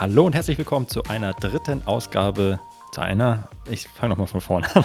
Hallo 0.00 0.24
und 0.26 0.32
herzlich 0.32 0.56
willkommen 0.56 0.86
zu 0.86 1.02
einer 1.02 1.32
dritten 1.32 1.84
Ausgabe, 1.84 2.60
zu 2.92 3.00
einer, 3.00 3.48
ich 3.68 3.88
fange 3.88 4.10
nochmal 4.10 4.28
von 4.28 4.40
vorne 4.40 4.68
an. 4.72 4.84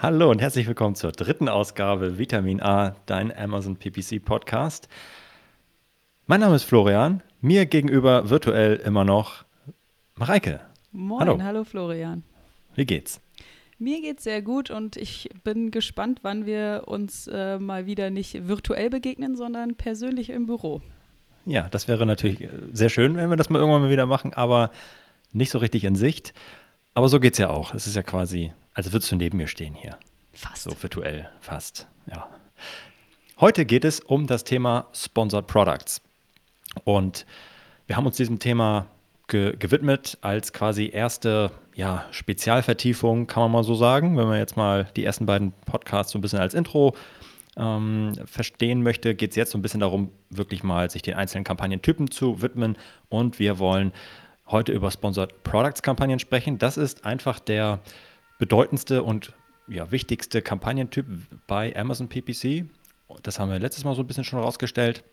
Hallo 0.00 0.30
und 0.30 0.40
herzlich 0.40 0.68
willkommen 0.68 0.94
zur 0.94 1.10
dritten 1.10 1.48
Ausgabe 1.48 2.16
Vitamin 2.16 2.62
A, 2.62 2.94
dein 3.06 3.36
Amazon 3.36 3.74
PPC 3.74 4.24
Podcast. 4.24 4.88
Mein 6.28 6.38
Name 6.38 6.54
ist 6.54 6.62
Florian, 6.62 7.24
mir 7.40 7.66
gegenüber 7.66 8.30
virtuell 8.30 8.76
immer 8.76 9.02
noch 9.02 9.44
Mareike. 10.14 10.60
Moin, 10.92 11.22
hallo, 11.22 11.42
hallo 11.42 11.64
Florian. 11.64 12.22
Wie 12.76 12.86
geht's? 12.86 13.20
Mir 13.80 14.00
geht's 14.00 14.22
sehr 14.22 14.42
gut 14.42 14.70
und 14.70 14.96
ich 14.96 15.28
bin 15.42 15.72
gespannt, 15.72 16.20
wann 16.22 16.46
wir 16.46 16.84
uns 16.86 17.26
äh, 17.26 17.58
mal 17.58 17.86
wieder 17.86 18.10
nicht 18.10 18.46
virtuell 18.46 18.90
begegnen, 18.90 19.34
sondern 19.34 19.74
persönlich 19.74 20.30
im 20.30 20.46
Büro. 20.46 20.80
Ja, 21.46 21.68
das 21.70 21.88
wäre 21.88 22.06
natürlich 22.06 22.42
äh, 22.42 22.48
sehr 22.72 22.88
schön, 22.88 23.16
wenn 23.16 23.30
wir 23.30 23.36
das 23.36 23.50
mal 23.50 23.58
irgendwann 23.58 23.82
mal 23.82 23.90
wieder 23.90 24.06
machen, 24.06 24.34
aber 24.34 24.70
nicht 25.32 25.50
so 25.50 25.58
richtig 25.58 25.84
in 25.84 25.94
Sicht. 25.94 26.32
Aber 26.94 27.08
so 27.08 27.20
geht 27.20 27.34
es 27.34 27.38
ja 27.38 27.50
auch. 27.50 27.74
Es 27.74 27.86
ist 27.86 27.96
ja 27.96 28.02
quasi, 28.02 28.52
als 28.74 28.92
würdest 28.92 29.10
du 29.12 29.16
neben 29.16 29.36
mir 29.36 29.46
stehen 29.46 29.74
hier. 29.74 29.98
Fast. 30.32 30.62
So 30.64 30.70
virtuell, 30.80 31.28
fast, 31.40 31.86
ja. 32.10 32.28
Heute 33.38 33.64
geht 33.64 33.84
es 33.84 34.00
um 34.00 34.26
das 34.26 34.44
Thema 34.44 34.86
Sponsored 34.92 35.46
Products. 35.46 36.02
Und 36.84 37.26
wir 37.86 37.96
haben 37.96 38.06
uns 38.06 38.16
diesem 38.16 38.38
Thema 38.38 38.86
ge 39.28 39.56
gewidmet 39.56 40.18
als 40.20 40.52
quasi 40.52 40.90
erste 40.92 41.50
ja, 41.74 42.04
Spezialvertiefung, 42.10 43.26
kann 43.26 43.44
man 43.44 43.52
mal 43.52 43.64
so 43.64 43.74
sagen, 43.74 44.18
wenn 44.18 44.26
man 44.26 44.38
jetzt 44.38 44.56
mal 44.56 44.88
die 44.96 45.04
ersten 45.04 45.26
beiden 45.26 45.52
Podcasts 45.64 46.12
so 46.12 46.18
ein 46.18 46.20
bisschen 46.20 46.40
als 46.40 46.52
Intro 46.52 46.94
ähm, 47.60 48.14
verstehen 48.24 48.82
möchte, 48.82 49.14
geht 49.14 49.30
es 49.30 49.36
jetzt 49.36 49.52
so 49.52 49.58
ein 49.58 49.62
bisschen 49.62 49.80
darum, 49.80 50.10
wirklich 50.30 50.62
mal 50.64 50.90
sich 50.90 51.02
den 51.02 51.14
einzelnen 51.14 51.44
Kampagnentypen 51.44 52.10
zu 52.10 52.42
widmen. 52.42 52.76
Und 53.08 53.38
wir 53.38 53.58
wollen 53.58 53.92
heute 54.46 54.72
über 54.72 54.90
Sponsored 54.90 55.44
Products 55.44 55.82
Kampagnen 55.82 56.18
sprechen. 56.18 56.58
Das 56.58 56.76
ist 56.76 57.04
einfach 57.04 57.38
der 57.38 57.80
bedeutendste 58.38 59.02
und 59.02 59.34
ja, 59.68 59.92
wichtigste 59.92 60.42
Kampagnentyp 60.42 61.06
bei 61.46 61.76
Amazon 61.76 62.08
PPC. 62.08 62.64
Das 63.22 63.38
haben 63.38 63.50
wir 63.50 63.58
letztes 63.58 63.84
Mal 63.84 63.94
so 63.94 64.02
ein 64.02 64.06
bisschen 64.06 64.24
schon 64.24 64.40
rausgestellt. 64.40 65.04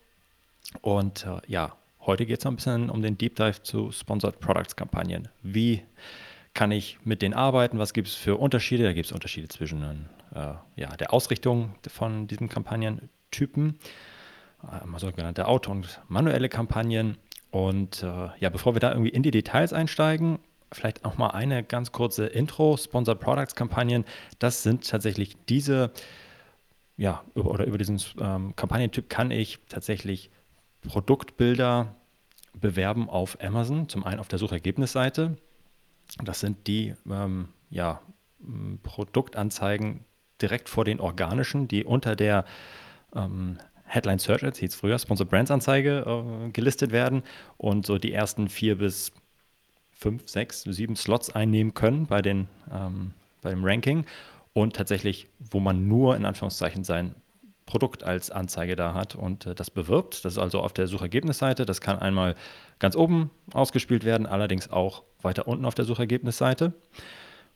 Und 0.82 1.26
äh, 1.26 1.42
ja, 1.48 1.76
heute 2.02 2.26
geht 2.26 2.40
es 2.40 2.46
ein 2.46 2.56
bisschen 2.56 2.90
um 2.90 3.02
den 3.02 3.18
Deep 3.18 3.36
Dive 3.36 3.62
zu 3.62 3.92
Sponsored 3.92 4.40
Products 4.40 4.76
Kampagnen. 4.76 5.28
Wie 5.44 5.84
kann 6.54 6.72
ich 6.72 6.98
mit 7.04 7.22
denen 7.22 7.34
arbeiten? 7.34 7.78
Was 7.78 7.94
gibt 7.94 8.08
es 8.08 8.16
für 8.16 8.38
Unterschiede? 8.38 8.84
Da 8.84 8.94
gibt 8.94 9.06
es 9.06 9.12
Unterschiede 9.12 9.48
zwischen 9.50 10.17
äh, 10.34 10.54
ja, 10.76 10.96
der 10.98 11.14
Ausrichtung 11.14 11.76
von 11.88 12.28
diesen 12.28 12.50
Kampagnentypen, 12.50 13.80
äh, 14.64 15.00
sogenannte 15.00 15.48
Auto- 15.48 15.72
und 15.72 16.02
manuelle 16.08 16.50
Kampagnen. 16.50 17.18
Und 17.52 18.04
äh, 18.04 18.30
ja, 18.40 18.50
bevor 18.50 18.76
wir 18.76 18.80
da 18.80 18.92
irgendwie 18.92 19.10
in 19.10 19.24
die 19.24 19.32
Details 19.32 19.74
einsteigen, 19.74 20.40
vielleicht 20.72 21.06
auch 21.06 21.18
mal 21.18 21.30
eine 21.30 21.64
ganz 21.64 21.92
kurze 21.92 22.28
Intro. 22.28 22.78
Sponsored 22.78 23.20
Products 23.20 23.56
Kampagnen, 23.56 24.06
das 24.40 24.64
sind 24.64 24.90
tatsächlich 24.90 25.38
diese, 25.48 25.92
ja, 26.98 27.24
über, 27.36 27.52
oder 27.52 27.66
über 27.66 27.78
diesen 27.78 28.02
ähm, 28.20 28.56
Kampagnentyp 28.56 29.10
kann 29.10 29.32
ich 29.32 29.60
tatsächlich 29.70 30.30
Produktbilder 30.88 31.96
bewerben 32.54 33.10
auf 33.10 33.38
Amazon. 33.42 33.88
Zum 33.88 34.04
einen 34.04 34.20
auf 34.20 34.28
der 34.28 34.40
Suchergebnisseite 34.40 35.38
das 36.24 36.40
sind 36.40 36.68
die 36.68 36.94
ähm, 37.10 37.50
ja, 37.70 38.02
Produktanzeigen 38.84 40.06
direkt 40.42 40.70
vor 40.70 40.86
den 40.86 41.00
organischen, 41.00 41.68
die 41.68 41.84
unter 41.84 42.16
der 42.16 42.46
ähm, 43.16 43.58
Headline 43.86 44.20
Search 44.20 44.44
Ads, 44.44 44.60
hieß 44.60 44.76
früher, 44.76 45.00
Sponsor 45.00 45.26
Brands 45.26 45.52
Anzeige, 45.52 46.06
äh, 46.06 46.50
gelistet 46.52 46.92
werden 46.92 47.24
und 47.58 47.86
so 47.86 47.98
die 47.98 48.14
ersten 48.14 48.50
vier 48.50 48.78
bis 48.78 49.12
fünf, 49.92 50.28
sechs, 50.28 50.62
sieben 50.64 50.96
Slots 50.96 51.34
einnehmen 51.34 51.74
können 51.74 52.06
bei, 52.06 52.22
den, 52.22 52.48
ähm, 52.72 53.14
bei 53.42 53.50
dem 53.50 53.64
Ranking 53.64 54.06
und 54.54 54.76
tatsächlich, 54.76 55.28
wo 55.40 55.60
man 55.60 55.88
nur 55.88 56.16
in 56.16 56.26
Anführungszeichen 56.26 56.84
sein 56.84 57.16
Produkt 57.66 58.04
als 58.04 58.32
Anzeige 58.32 58.76
da 58.76 58.94
hat 58.94 59.16
und 59.16 59.46
äh, 59.46 59.56
das 59.56 59.70
bewirbt. 59.70 60.26
Das 60.26 60.34
ist 60.34 60.40
also 60.40 60.62
auf 60.62 60.74
der 60.74 60.88
Suchergebnisseite. 60.88 61.66
Das 61.66 61.82
kann 61.82 62.00
einmal 62.00 62.36
ganz 62.80 62.96
oben 62.96 63.30
ausgespielt 63.54 64.04
werden, 64.04 64.26
allerdings 64.26 64.72
auch 64.72 65.04
weiter 65.22 65.48
unten 65.48 65.66
auf 65.66 65.76
der 65.76 65.86
Suchergebnisseite. 65.86 66.74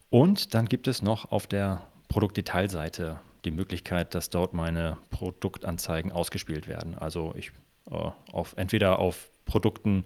Und 0.10 0.54
dann 0.54 0.66
gibt 0.66 0.88
es 0.88 1.02
noch 1.02 1.32
auf 1.32 1.48
der 1.48 1.82
Produktdetailseite 2.12 3.20
die 3.46 3.52
Möglichkeit, 3.52 4.14
dass 4.14 4.30
dort 4.30 4.54
meine 4.54 4.98
Produktanzeigen 5.10 6.12
ausgespielt 6.12 6.68
werden. 6.68 6.98
Also 6.98 7.34
ich 7.36 7.52
äh, 7.90 8.12
auf, 8.32 8.54
entweder 8.58 9.00
auf 9.00 9.32
Produkten, 9.46 10.06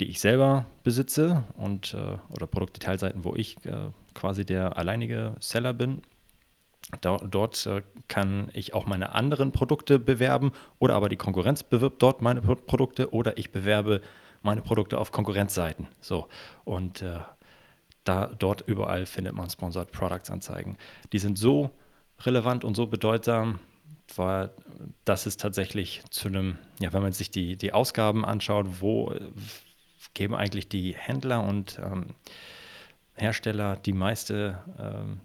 die 0.00 0.06
ich 0.06 0.20
selber 0.20 0.66
besitze 0.82 1.44
und 1.56 1.94
äh, 1.94 2.18
oder 2.32 2.46
Produktdetailseiten, 2.46 3.24
wo 3.24 3.34
ich 3.36 3.56
äh, 3.66 3.90
quasi 4.14 4.44
der 4.44 4.76
alleinige 4.76 5.34
Seller 5.38 5.72
bin 5.72 6.02
Dort 7.00 7.66
äh, 7.66 7.82
kann 8.08 8.50
ich 8.52 8.74
auch 8.74 8.86
meine 8.86 9.14
anderen 9.14 9.52
Produkte 9.52 9.98
bewerben 9.98 10.52
oder 10.78 10.94
aber 10.94 11.08
die 11.08 11.16
Konkurrenz 11.16 11.62
bewirbt 11.62 12.02
dort 12.02 12.20
meine 12.20 12.42
Produkte 12.42 13.12
oder 13.12 13.38
ich 13.38 13.52
bewerbe 13.52 14.00
meine 14.42 14.60
Produkte 14.60 14.98
auf 14.98 15.10
Konkurrenzseiten. 15.10 15.88
So 16.00 16.28
und 16.64 17.02
äh, 17.02 17.20
da 18.04 18.26
dort 18.26 18.62
überall 18.66 19.06
findet 19.06 19.34
man 19.34 19.50
Sponsored 19.50 19.90
Products 19.92 20.30
Anzeigen. 20.30 20.76
Die 21.12 21.18
sind 21.18 21.38
so 21.38 21.70
relevant 22.20 22.64
und 22.64 22.74
so 22.74 22.86
bedeutsam, 22.86 23.60
weil 24.16 24.50
das 25.04 25.26
ist 25.26 25.40
tatsächlich 25.40 26.02
zu 26.10 26.28
einem, 26.28 26.58
ja, 26.80 26.92
wenn 26.92 27.02
man 27.02 27.12
sich 27.12 27.30
die, 27.30 27.56
die 27.56 27.72
Ausgaben 27.72 28.24
anschaut, 28.24 28.80
wo 28.80 29.10
äh, 29.10 29.20
geben 30.12 30.34
eigentlich 30.34 30.68
die 30.68 30.94
Händler 30.94 31.42
und 31.42 31.80
ähm, 31.82 32.14
Hersteller 33.14 33.76
die 33.76 33.92
meiste, 33.92 34.58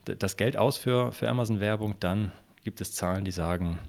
äh, 0.05 0.15
das 0.15 0.37
Geld 0.37 0.57
aus 0.57 0.77
für, 0.77 1.11
für 1.11 1.29
Amazon-Werbung, 1.29 1.95
dann 1.99 2.31
gibt 2.63 2.81
es 2.81 2.93
Zahlen, 2.93 3.25
die 3.25 3.31
sagen, 3.31 3.79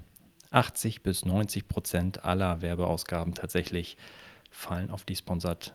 80 0.51 1.01
bis 1.01 1.25
90 1.25 1.67
Prozent 1.67 2.25
aller 2.25 2.61
Werbeausgaben 2.61 3.33
tatsächlich 3.33 3.97
fallen 4.49 4.89
auf 4.89 5.05
die 5.05 5.15
Sponsored 5.15 5.73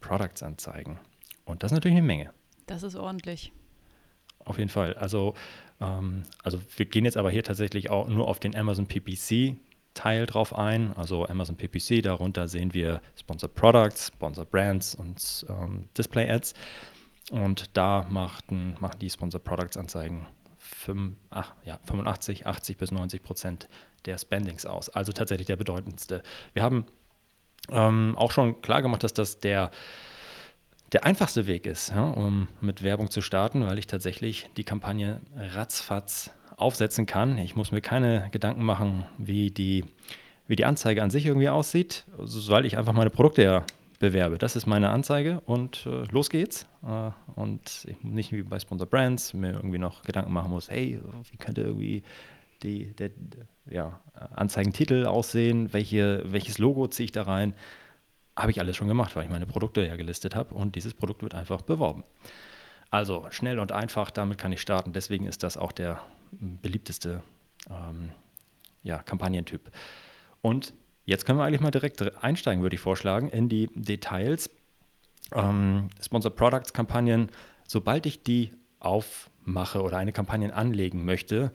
Products 0.00 0.42
Anzeigen. 0.42 0.98
Und 1.44 1.62
das 1.62 1.72
ist 1.72 1.76
natürlich 1.76 1.98
eine 1.98 2.06
Menge. 2.06 2.32
Das 2.66 2.82
ist 2.82 2.96
ordentlich. 2.96 3.52
Auf 4.38 4.58
jeden 4.58 4.70
Fall. 4.70 4.94
Also, 4.94 5.34
ähm, 5.80 6.24
also 6.42 6.60
wir 6.76 6.86
gehen 6.86 7.04
jetzt 7.04 7.16
aber 7.16 7.30
hier 7.30 7.42
tatsächlich 7.42 7.90
auch 7.90 8.08
nur 8.08 8.28
auf 8.28 8.40
den 8.40 8.54
Amazon 8.54 8.86
PPC 8.86 9.56
Teil 9.94 10.26
drauf 10.26 10.54
ein. 10.54 10.92
Also 10.96 11.26
Amazon 11.26 11.56
PPC, 11.56 12.02
darunter 12.02 12.48
sehen 12.48 12.74
wir 12.74 13.00
Sponsored 13.16 13.54
Products, 13.54 14.08
Sponsored 14.08 14.50
Brands 14.50 14.94
und 14.94 15.46
ähm, 15.48 15.88
Display 15.96 16.28
Ads. 16.28 16.54
Und 17.30 17.76
da 17.76 18.06
machten, 18.10 18.76
machen 18.80 18.98
die 18.98 19.08
Sponsor 19.08 19.40
Products 19.40 19.76
Anzeigen 19.76 20.26
5, 20.58 21.16
ach, 21.30 21.54
ja, 21.64 21.78
85, 21.84 22.46
80 22.46 22.76
bis 22.76 22.90
90 22.90 23.22
Prozent 23.22 23.68
der 24.04 24.18
Spendings 24.18 24.66
aus. 24.66 24.90
Also 24.90 25.12
tatsächlich 25.12 25.46
der 25.46 25.56
bedeutendste. 25.56 26.22
Wir 26.52 26.62
haben 26.62 26.86
ähm, 27.70 28.14
auch 28.18 28.32
schon 28.32 28.60
klar 28.60 28.82
gemacht, 28.82 29.02
dass 29.02 29.14
das 29.14 29.38
der, 29.38 29.70
der 30.92 31.04
einfachste 31.04 31.46
Weg 31.46 31.66
ist, 31.66 31.90
ja, 31.90 32.08
um 32.10 32.48
mit 32.60 32.82
Werbung 32.82 33.10
zu 33.10 33.20
starten, 33.20 33.66
weil 33.66 33.78
ich 33.78 33.86
tatsächlich 33.86 34.48
die 34.56 34.64
Kampagne 34.64 35.20
ratzfatz 35.36 36.30
aufsetzen 36.56 37.06
kann. 37.06 37.38
Ich 37.38 37.56
muss 37.56 37.72
mir 37.72 37.80
keine 37.80 38.28
Gedanken 38.30 38.64
machen, 38.64 39.04
wie 39.18 39.50
die, 39.50 39.84
wie 40.46 40.56
die 40.56 40.64
Anzeige 40.64 41.02
an 41.02 41.10
sich 41.10 41.26
irgendwie 41.26 41.48
aussieht, 41.48 42.04
weil 42.16 42.64
ich 42.64 42.78
einfach 42.78 42.92
meine 42.92 43.10
Produkte 43.10 43.42
ja 43.42 43.64
bewerbe. 43.98 44.38
Das 44.38 44.56
ist 44.56 44.66
meine 44.66 44.90
Anzeige 44.90 45.40
und 45.46 45.86
äh, 45.86 46.04
los 46.12 46.30
geht's. 46.30 46.66
Äh, 46.86 47.10
und 47.34 47.86
ich 47.86 48.02
nicht 48.02 48.32
wie 48.32 48.42
bei 48.42 48.58
Sponsor 48.58 48.86
Brands 48.86 49.34
mir 49.34 49.52
irgendwie 49.52 49.78
noch 49.78 50.02
Gedanken 50.02 50.32
machen 50.32 50.50
muss, 50.50 50.70
hey, 50.70 51.00
wie 51.30 51.36
könnte 51.36 51.62
irgendwie 51.62 52.02
die, 52.62 52.94
der, 52.94 53.10
ja, 53.70 54.00
Anzeigentitel 54.34 55.06
aussehen, 55.06 55.72
welche, 55.72 56.22
welches 56.26 56.58
Logo 56.58 56.86
ziehe 56.88 57.06
ich 57.06 57.12
da 57.12 57.22
rein. 57.22 57.54
Habe 58.36 58.50
ich 58.50 58.60
alles 58.60 58.76
schon 58.76 58.88
gemacht, 58.88 59.14
weil 59.14 59.24
ich 59.24 59.30
meine 59.30 59.46
Produkte 59.46 59.86
ja 59.86 59.96
gelistet 59.96 60.34
habe 60.34 60.54
und 60.54 60.74
dieses 60.74 60.94
Produkt 60.94 61.22
wird 61.22 61.34
einfach 61.34 61.62
beworben. 61.62 62.04
Also 62.90 63.26
schnell 63.30 63.58
und 63.58 63.72
einfach, 63.72 64.10
damit 64.10 64.38
kann 64.38 64.52
ich 64.52 64.60
starten. 64.60 64.92
Deswegen 64.92 65.26
ist 65.26 65.42
das 65.42 65.56
auch 65.56 65.72
der 65.72 66.00
beliebteste 66.30 67.22
ähm, 67.70 68.10
ja, 68.82 69.02
Kampagnentyp. 69.02 69.70
Und 70.42 70.74
jetzt 71.04 71.26
können 71.26 71.38
wir 71.38 71.44
eigentlich 71.44 71.60
mal 71.60 71.70
direkt 71.70 72.02
einsteigen, 72.22 72.62
würde 72.62 72.74
ich 72.74 72.80
vorschlagen, 72.80 73.30
in 73.30 73.48
die 73.48 73.68
Details. 73.74 74.50
Ähm, 75.32 75.88
Sponsored 76.00 76.36
Products 76.36 76.72
Kampagnen, 76.72 77.30
sobald 77.66 78.06
ich 78.06 78.22
die 78.22 78.52
aufmache 78.78 79.82
oder 79.82 79.96
eine 79.96 80.12
Kampagne 80.12 80.54
anlegen 80.54 81.04
möchte, 81.04 81.50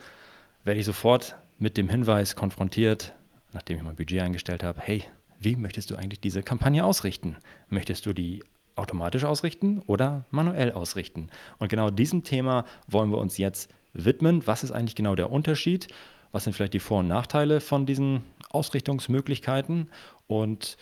werde 0.63 0.79
ich 0.79 0.85
sofort 0.85 1.35
mit 1.57 1.77
dem 1.77 1.89
Hinweis 1.89 2.35
konfrontiert, 2.35 3.13
nachdem 3.53 3.77
ich 3.77 3.83
mein 3.83 3.95
Budget 3.95 4.21
eingestellt 4.21 4.63
habe, 4.63 4.81
hey, 4.81 5.03
wie 5.39 5.55
möchtest 5.55 5.89
du 5.89 5.95
eigentlich 5.95 6.19
diese 6.19 6.43
Kampagne 6.43 6.85
ausrichten? 6.85 7.37
Möchtest 7.69 8.05
du 8.05 8.13
die 8.13 8.43
automatisch 8.75 9.23
ausrichten 9.23 9.81
oder 9.87 10.25
manuell 10.31 10.71
ausrichten? 10.71 11.29
Und 11.57 11.69
genau 11.69 11.89
diesem 11.89 12.23
Thema 12.23 12.65
wollen 12.87 13.11
wir 13.11 13.17
uns 13.17 13.37
jetzt 13.37 13.73
widmen. 13.93 14.45
Was 14.45 14.63
ist 14.63 14.71
eigentlich 14.71 14.95
genau 14.95 15.15
der 15.15 15.31
Unterschied? 15.31 15.87
Was 16.31 16.43
sind 16.43 16.53
vielleicht 16.53 16.73
die 16.73 16.79
Vor- 16.79 16.99
und 16.99 17.07
Nachteile 17.07 17.61
von 17.61 17.85
diesen 17.85 18.23
Ausrichtungsmöglichkeiten? 18.49 19.89
Und 20.27 20.77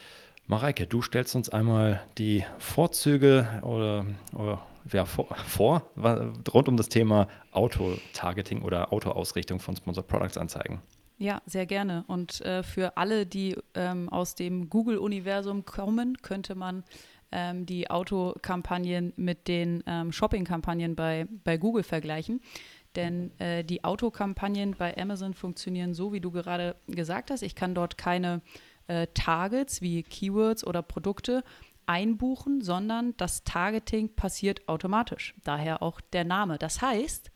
Mareike, 0.47 0.87
du 0.87 1.01
stellst 1.01 1.35
uns 1.35 1.49
einmal 1.49 2.01
die 2.17 2.43
Vorzüge 2.57 3.47
oder, 3.61 4.05
oder 4.33 4.65
ja, 4.91 5.05
vor, 5.05 5.27
vor, 5.45 5.89
rund 6.53 6.67
um 6.67 6.77
das 6.77 6.89
Thema 6.89 7.27
Auto-Targeting 7.51 8.61
oder 8.61 8.91
Auto-Ausrichtung 8.93 9.59
von 9.59 9.75
Sponsored 9.75 10.07
Products 10.07 10.37
Anzeigen. 10.37 10.81
Ja, 11.17 11.41
sehr 11.45 11.65
gerne. 11.65 12.03
Und 12.07 12.41
äh, 12.41 12.61
für 12.61 12.95
alle, 12.97 13.25
die 13.25 13.55
ähm, 13.73 14.07
aus 14.09 14.35
dem 14.35 14.69
Google-Universum 14.69 15.65
kommen, 15.65 16.17
könnte 16.21 16.53
man 16.53 16.83
ähm, 17.31 17.65
die 17.65 17.89
Autokampagnen 17.89 19.13
mit 19.15 19.47
den 19.47 19.83
ähm, 19.87 20.11
Shopping-Kampagnen 20.11 20.95
bei, 20.95 21.27
bei 21.43 21.57
Google 21.57 21.83
vergleichen. 21.83 22.41
Denn 22.95 23.31
äh, 23.39 23.63
die 23.63 23.83
Autokampagnen 23.83 24.75
bei 24.77 24.95
Amazon 24.97 25.33
funktionieren 25.33 25.93
so, 25.93 26.13
wie 26.13 26.21
du 26.21 26.31
gerade 26.31 26.75
gesagt 26.87 27.31
hast. 27.31 27.41
Ich 27.41 27.55
kann 27.55 27.73
dort 27.73 27.97
keine 27.97 28.41
äh, 28.87 29.07
Targets 29.13 29.81
wie 29.81 30.03
Keywords 30.03 30.65
oder 30.65 30.81
Produkte 30.81 31.43
einbuchen, 31.87 32.61
sondern 32.61 33.15
das 33.17 33.43
Targeting 33.43 34.15
passiert 34.15 34.67
automatisch. 34.67 35.33
Daher 35.43 35.81
auch 35.81 35.99
der 36.01 36.25
Name. 36.25 36.57
Das 36.57 36.81
heißt, 36.81 37.31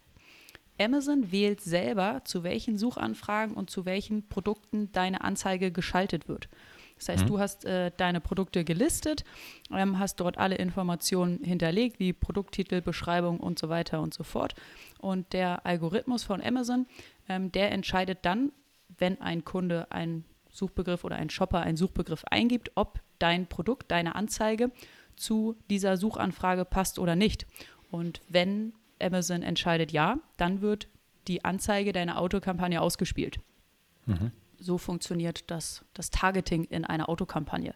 Amazon 0.80 1.32
wählt 1.32 1.62
selber, 1.62 2.22
zu 2.26 2.44
welchen 2.44 2.78
Suchanfragen 2.78 3.56
und 3.56 3.70
zu 3.70 3.86
welchen 3.86 4.28
Produkten 4.30 4.92
deine 4.92 5.22
Anzeige 5.22 5.72
geschaltet 5.72 6.28
wird. 6.28 6.50
Das 6.98 7.10
heißt, 7.10 7.24
mhm. 7.24 7.28
du 7.28 7.40
hast 7.40 7.66
äh, 7.66 7.92
deine 7.98 8.22
Produkte 8.22 8.64
gelistet, 8.64 9.24
ähm, 9.72 9.98
hast 9.98 10.20
dort 10.20 10.38
alle 10.38 10.56
Informationen 10.56 11.44
hinterlegt, 11.44 12.00
wie 12.00 12.14
Produkttitel, 12.14 12.82
Beschreibung 12.82 13.40
und 13.40 13.58
so 13.58 13.70
weiter 13.70 14.02
und 14.02 14.14
so 14.14 14.24
fort. 14.24 14.54
Und 15.00 15.34
der 15.34 15.66
Algorithmus 15.66 16.24
von 16.24 16.44
Amazon, 16.44 16.86
ähm, 17.28 17.52
der 17.52 17.72
entscheidet 17.72 18.20
dann, 18.22 18.52
wenn 19.00 19.20
ein 19.20 19.44
Kunde 19.44 19.92
einen 19.92 20.26
Suchbegriff 20.52 21.04
oder 21.04 21.16
ein 21.16 21.32
Shopper 21.32 21.62
einen 21.62 21.78
Suchbegriff 21.78 22.24
eingibt, 22.26 22.72
ob 22.76 23.00
dein 23.18 23.48
Produkt, 23.48 23.90
deine 23.90 24.16
Anzeige 24.16 24.72
zu 25.16 25.56
dieser 25.70 25.98
Suchanfrage 25.98 26.66
passt 26.66 27.00
oder 27.00 27.16
nicht. 27.16 27.48
Und 27.90 28.22
wenn 28.30 28.74
Amazon 29.02 29.44
entscheidet 29.44 29.92
ja, 29.92 30.18
dann 30.38 30.62
wird 30.62 30.88
die 31.28 31.46
Anzeige 31.46 31.92
deiner 31.92 32.20
Autokampagne 32.20 32.82
ausgespielt. 32.82 33.40
Mhm. 34.06 34.32
So 34.58 34.78
funktioniert 34.78 35.50
das, 35.50 35.86
das 35.94 36.10
Targeting 36.10 36.66
in 36.66 36.86
einer 36.86 37.10
Autokampagne. 37.10 37.74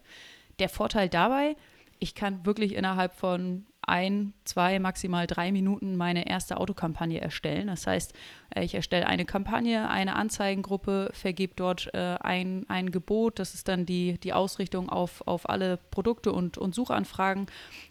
Der 0.58 0.68
Vorteil 0.68 1.08
dabei, 1.08 1.56
ich 1.98 2.14
kann 2.14 2.44
wirklich 2.46 2.74
innerhalb 2.74 3.14
von 3.14 3.66
ein, 3.86 4.34
zwei, 4.44 4.80
maximal 4.80 5.26
drei 5.26 5.52
Minuten 5.52 5.96
meine 5.96 6.28
erste 6.28 6.58
Autokampagne 6.58 7.20
erstellen. 7.20 7.68
Das 7.68 7.86
heißt, 7.86 8.12
äh, 8.54 8.64
ich 8.64 8.74
erstelle 8.74 9.06
eine 9.06 9.24
Kampagne, 9.24 9.88
eine 9.88 10.16
Anzeigengruppe, 10.16 11.10
vergebe 11.12 11.54
dort 11.54 11.88
äh, 11.94 12.16
ein, 12.20 12.66
ein 12.68 12.90
Gebot. 12.90 13.38
Das 13.38 13.54
ist 13.54 13.68
dann 13.68 13.86
die, 13.86 14.18
die 14.18 14.32
Ausrichtung 14.32 14.90
auf, 14.90 15.26
auf 15.26 15.48
alle 15.48 15.76
Produkte 15.76 16.32
und, 16.32 16.58
und 16.58 16.74
Suchanfragen. 16.74 17.46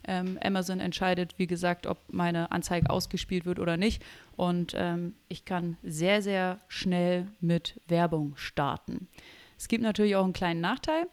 Ähm, 0.06 0.38
Amazon 0.44 0.82
entscheidet, 0.82 1.40
wie 1.40 1.48
gesagt, 1.48 1.88
ob 1.88 1.98
meine 2.12 2.52
Anzeige 2.52 2.90
ausgespielt 2.90 3.46
wird 3.46 3.60
oder 3.60 3.78
nicht. 3.78 4.04
Und 4.36 4.74
ähm, 4.76 5.16
ich 5.30 5.46
kann 5.46 5.78
sehr, 5.82 6.22
sehr 6.22 6.60
schnell 6.68 7.28
mit 7.40 7.80
Werbung 7.88 8.34
starten. 8.36 9.08
Es 9.58 9.70
gibt 9.70 9.84
natürlich 9.84 10.18
auch 10.18 10.26
einen 10.26 10.34
kleinen 10.34 10.62
Nachteil. 10.62 11.08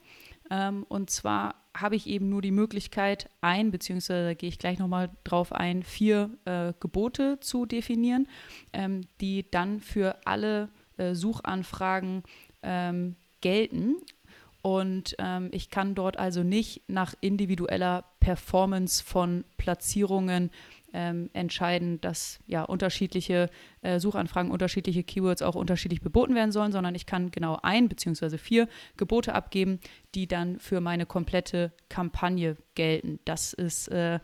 Ähm, 0.51 0.85
und 0.89 1.09
zwar 1.09 1.62
habe 1.77 1.97
ich 1.97 2.07
eben 2.07 2.29
nur 2.29 2.43
die 2.43 2.51
Möglichkeit, 2.51 3.29
ein, 3.41 3.71
beziehungsweise 3.71 4.25
da 4.29 4.35
gehe 4.35 4.49
ich 4.49 4.59
gleich 4.59 4.79
nochmal 4.79 5.11
drauf 5.25 5.53
ein, 5.53 5.83
vier 5.83 6.31
äh, 6.45 6.73
Gebote 6.81 7.39
zu 7.41 7.67
definieren, 7.67 8.29
ähm, 8.73 9.03
die 9.21 9.51
dann 9.51 9.81
für 9.81 10.17
alle 10.25 10.69
äh, 10.99 11.15
Suchanfragen 11.15 12.23
ähm, 12.63 13.17
gelten. 13.41 13.97
Und 14.61 15.17
ähm, 15.19 15.49
ich 15.53 15.71
kann 15.71 15.95
dort 15.95 16.19
also 16.19 16.43
nicht 16.43 16.83
nach 16.89 17.15
individueller 17.21 18.05
Performance 18.21 19.03
von 19.03 19.45
Platzierungen 19.57 20.51
ähm, 20.93 21.31
entscheiden, 21.33 22.01
dass 22.01 22.39
ja 22.47 22.63
unterschiedliche 22.63 23.51
äh, 23.83 23.99
Suchanfragen, 23.99 24.51
unterschiedliche 24.51 25.03
Keywords 25.03 25.43
auch 25.43 25.55
unterschiedlich 25.55 26.01
geboten 26.01 26.35
werden 26.35 26.53
sollen, 26.53 26.73
sondern 26.73 26.95
ich 26.95 27.07
kann 27.07 27.31
genau 27.31 27.59
ein 27.63 27.89
bzw. 27.89 28.39
vier 28.39 28.69
Gebote 28.97 29.35
abgeben, 29.35 29.81
die 30.15 30.27
dann 30.27 30.59
für 30.59 30.81
meine 30.81 31.07
komplette 31.07 31.73
Kampagne 31.89 32.57
gelten. 32.75 33.19
Das 33.25 33.53
ist 33.53 33.89
äh, 33.89 34.21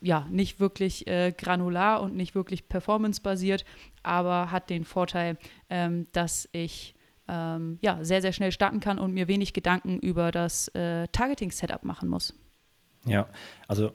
ja 0.00 0.26
nicht 0.30 0.60
wirklich 0.60 1.06
äh, 1.06 1.32
granular 1.36 2.02
und 2.02 2.16
nicht 2.16 2.34
wirklich 2.34 2.68
performancebasiert, 2.68 3.64
aber 4.02 4.50
hat 4.50 4.70
den 4.70 4.84
Vorteil, 4.84 5.36
ähm, 5.68 6.06
dass 6.12 6.48
ich 6.52 6.94
ähm, 7.28 7.78
ja, 7.80 8.02
sehr, 8.02 8.22
sehr 8.22 8.32
schnell 8.32 8.50
starten 8.50 8.80
kann 8.80 8.98
und 8.98 9.14
mir 9.14 9.28
wenig 9.28 9.52
Gedanken 9.52 9.98
über 10.00 10.32
das 10.32 10.68
äh, 10.68 11.06
Targeting-Setup 11.08 11.84
machen 11.84 12.08
muss. 12.08 12.34
Ja, 13.06 13.28
also 13.68 13.92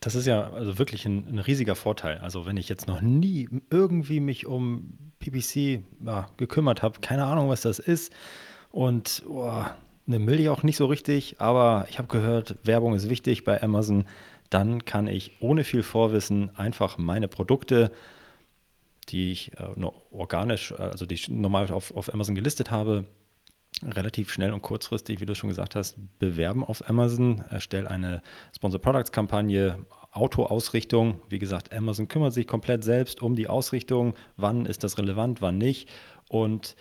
das 0.00 0.14
ist 0.14 0.26
ja 0.26 0.50
also 0.50 0.78
wirklich 0.78 1.06
ein, 1.06 1.26
ein, 1.28 1.38
riesiger 1.38 1.74
Vorteil. 1.74 2.18
Also 2.18 2.46
wenn 2.46 2.56
ich 2.56 2.68
jetzt 2.68 2.86
noch 2.86 3.00
nie 3.00 3.48
irgendwie 3.70 4.20
mich 4.20 4.46
um 4.46 4.98
PPC 5.18 5.82
ja, 6.04 6.28
gekümmert 6.36 6.82
habe, 6.82 7.00
keine 7.00 7.24
Ahnung, 7.24 7.48
was 7.48 7.62
das 7.62 7.78
ist 7.78 8.12
und 8.70 9.22
oh, 9.28 9.64
ne, 10.06 10.26
will 10.26 10.40
ich 10.40 10.48
auch 10.48 10.62
nicht 10.62 10.76
so 10.76 10.86
richtig, 10.86 11.40
aber 11.40 11.86
ich 11.88 11.98
habe 11.98 12.08
gehört, 12.08 12.56
Werbung 12.64 12.94
ist 12.94 13.08
wichtig 13.08 13.44
bei 13.44 13.62
Amazon, 13.62 14.04
dann 14.50 14.84
kann 14.84 15.06
ich 15.06 15.40
ohne 15.40 15.64
viel 15.64 15.82
Vorwissen 15.82 16.54
einfach 16.56 16.98
meine 16.98 17.28
Produkte, 17.28 17.90
die 19.08 19.32
ich 19.32 19.52
äh, 19.58 19.90
organisch, 20.10 20.72
also 20.72 21.06
die 21.06 21.14
ich 21.14 21.28
normal 21.28 21.70
auf, 21.70 21.94
auf 21.94 22.12
Amazon 22.12 22.34
gelistet 22.34 22.70
habe, 22.70 23.04
relativ 23.82 24.32
schnell 24.32 24.52
und 24.52 24.62
kurzfristig, 24.62 25.20
wie 25.20 25.26
du 25.26 25.34
schon 25.34 25.50
gesagt 25.50 25.74
hast, 25.74 25.96
bewerben 26.18 26.64
auf 26.64 26.88
Amazon, 26.88 27.44
erstell 27.50 27.86
eine 27.86 28.22
Sponsor 28.54 28.80
Products 28.80 29.12
Kampagne, 29.12 29.84
Auto-Ausrichtung. 30.12 31.20
Wie 31.28 31.38
gesagt, 31.38 31.74
Amazon 31.74 32.08
kümmert 32.08 32.32
sich 32.32 32.46
komplett 32.46 32.84
selbst 32.84 33.20
um 33.20 33.36
die 33.36 33.48
Ausrichtung, 33.48 34.14
wann 34.36 34.64
ist 34.64 34.82
das 34.82 34.98
relevant, 34.98 35.42
wann 35.42 35.58
nicht. 35.58 35.90
Und 36.28 36.74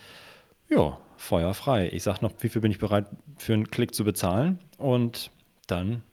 ja, 0.70 0.98
Feuer 1.18 1.54
frei. 1.54 1.90
Ich 1.92 2.04
sage 2.04 2.20
noch, 2.22 2.32
wie 2.40 2.50
viel 2.50 2.62
bin 2.62 2.72
ich 2.72 2.80
bereit 2.80 3.08
für 3.38 3.54
einen 3.54 3.70
Klick 3.70 3.94
zu 3.94 4.04
bezahlen 4.04 4.60
und 4.78 5.32
dann 5.68 6.04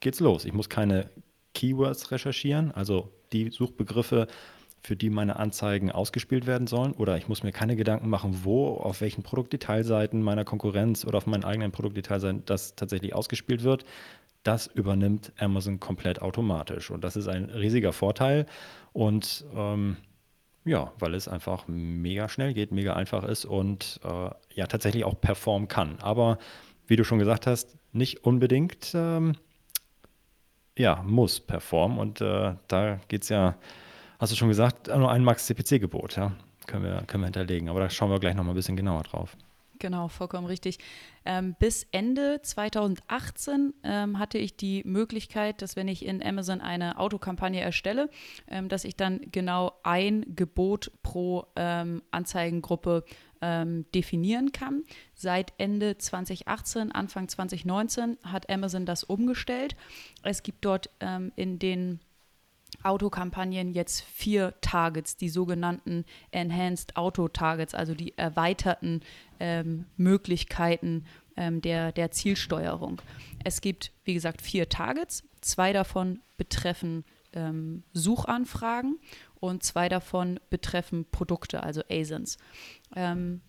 geht's 0.00 0.20
los. 0.20 0.44
Ich 0.44 0.52
muss 0.52 0.68
keine 0.68 1.10
Keywords 1.54 2.10
recherchieren, 2.10 2.72
also 2.72 3.12
die 3.32 3.50
Suchbegriffe, 3.50 4.26
für 4.82 4.96
die 4.96 5.10
meine 5.10 5.36
Anzeigen 5.36 5.90
ausgespielt 5.90 6.46
werden 6.46 6.66
sollen. 6.66 6.92
Oder 6.92 7.16
ich 7.16 7.28
muss 7.28 7.42
mir 7.42 7.52
keine 7.52 7.76
Gedanken 7.76 8.08
machen, 8.08 8.40
wo, 8.44 8.74
auf 8.74 9.00
welchen 9.00 9.22
Produktdetailseiten 9.22 10.22
meiner 10.22 10.44
Konkurrenz 10.44 11.04
oder 11.04 11.18
auf 11.18 11.26
meinen 11.26 11.44
eigenen 11.44 11.72
Produktdetailseiten 11.72 12.44
das 12.46 12.74
tatsächlich 12.76 13.14
ausgespielt 13.14 13.62
wird. 13.62 13.84
Das 14.42 14.66
übernimmt 14.66 15.32
Amazon 15.38 15.80
komplett 15.80 16.22
automatisch. 16.22 16.90
Und 16.90 17.04
das 17.04 17.16
ist 17.16 17.28
ein 17.28 17.50
riesiger 17.50 17.92
Vorteil. 17.92 18.46
Und 18.92 19.44
ähm, 19.54 19.98
ja, 20.64 20.92
weil 20.98 21.14
es 21.14 21.28
einfach 21.28 21.64
mega 21.68 22.28
schnell 22.28 22.54
geht, 22.54 22.72
mega 22.72 22.94
einfach 22.94 23.24
ist 23.24 23.44
und 23.44 24.00
äh, 24.04 24.30
ja 24.54 24.66
tatsächlich 24.66 25.04
auch 25.04 25.20
performen 25.20 25.68
kann. 25.68 25.98
Aber 26.00 26.38
wie 26.86 26.96
du 26.96 27.04
schon 27.04 27.18
gesagt 27.18 27.46
hast, 27.46 27.76
nicht 27.92 28.24
unbedingt 28.24 28.92
ähm, 28.94 29.34
ja, 30.76 31.02
muss 31.02 31.40
performen. 31.40 31.98
Und 31.98 32.20
äh, 32.20 32.54
da 32.68 33.00
geht 33.08 33.22
es 33.22 33.28
ja 33.28 33.56
hast 34.20 34.32
du 34.32 34.36
schon 34.36 34.48
gesagt, 34.48 34.88
nur 34.88 35.10
ein 35.10 35.24
Max-CPC-Gebot, 35.24 36.16
ja. 36.16 36.32
Können 36.66 36.84
wir, 36.84 37.02
können 37.06 37.22
wir 37.22 37.26
hinterlegen. 37.26 37.68
Aber 37.68 37.80
da 37.80 37.90
schauen 37.90 38.10
wir 38.10 38.20
gleich 38.20 38.34
nochmal 38.34 38.52
ein 38.52 38.56
bisschen 38.56 38.76
genauer 38.76 39.02
drauf. 39.02 39.36
Genau, 39.80 40.08
vollkommen 40.08 40.46
richtig. 40.46 40.78
Ähm, 41.24 41.56
bis 41.58 41.86
Ende 41.90 42.40
2018 42.42 43.72
ähm, 43.82 44.18
hatte 44.18 44.36
ich 44.36 44.54
die 44.54 44.82
Möglichkeit, 44.84 45.62
dass 45.62 45.74
wenn 45.74 45.88
ich 45.88 46.04
in 46.04 46.22
Amazon 46.22 46.60
eine 46.60 46.98
Autokampagne 46.98 47.60
erstelle, 47.60 48.10
ähm, 48.46 48.68
dass 48.68 48.84
ich 48.84 48.94
dann 48.94 49.20
genau 49.32 49.72
ein 49.82 50.36
Gebot 50.36 50.92
pro 51.02 51.46
ähm, 51.56 52.02
Anzeigengruppe 52.10 53.04
ähm, 53.40 53.86
definieren 53.94 54.52
kann. 54.52 54.84
Seit 55.14 55.54
Ende 55.56 55.96
2018, 55.96 56.92
Anfang 56.92 57.28
2019 57.28 58.18
hat 58.22 58.50
Amazon 58.50 58.84
das 58.84 59.02
umgestellt. 59.02 59.76
Es 60.22 60.42
gibt 60.42 60.62
dort 60.66 60.90
ähm, 61.00 61.32
in 61.36 61.58
den 61.58 62.00
Autokampagnen 62.82 63.72
jetzt 63.72 64.02
vier 64.02 64.54
Targets, 64.60 65.16
die 65.16 65.28
sogenannten 65.28 66.04
Enhanced 66.30 66.96
Auto 66.96 67.28
Targets, 67.28 67.74
also 67.74 67.94
die 67.94 68.16
erweiterten 68.16 69.02
ähm, 69.38 69.86
Möglichkeiten 69.96 71.04
ähm, 71.36 71.60
der, 71.62 71.92
der 71.92 72.10
Zielsteuerung. 72.10 73.02
Es 73.44 73.60
gibt, 73.60 73.92
wie 74.04 74.14
gesagt, 74.14 74.42
vier 74.42 74.68
Targets. 74.68 75.24
Zwei 75.40 75.72
davon 75.72 76.20
betreffen 76.36 77.04
ähm, 77.32 77.82
Suchanfragen 77.92 78.98
und 79.40 79.62
zwei 79.62 79.88
davon 79.88 80.38
betreffen 80.50 81.06
Produkte, 81.10 81.62
also 81.62 81.82
ASINs. 81.90 82.38
Ähm, 82.94 83.40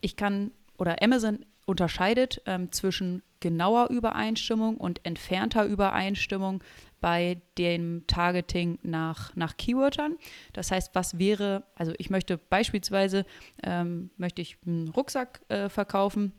ich 0.00 0.16
kann, 0.16 0.50
oder 0.78 1.02
Amazon 1.02 1.44
unterscheidet 1.66 2.42
ähm, 2.46 2.72
zwischen 2.72 3.22
genauer 3.38 3.90
Übereinstimmung 3.90 4.76
und 4.76 5.04
entfernter 5.04 5.64
Übereinstimmung 5.64 6.62
bei 7.00 7.40
dem 7.58 8.04
Targeting 8.06 8.78
nach, 8.82 9.34
nach 9.36 9.56
Keywordern. 9.56 10.16
Das 10.52 10.70
heißt, 10.70 10.94
was 10.94 11.18
wäre, 11.18 11.64
also 11.74 11.92
ich 11.98 12.10
möchte 12.10 12.38
beispielsweise, 12.38 13.24
ähm, 13.62 14.10
möchte 14.16 14.42
ich 14.42 14.56
einen 14.66 14.88
Rucksack 14.88 15.40
äh, 15.48 15.68
verkaufen 15.68 16.32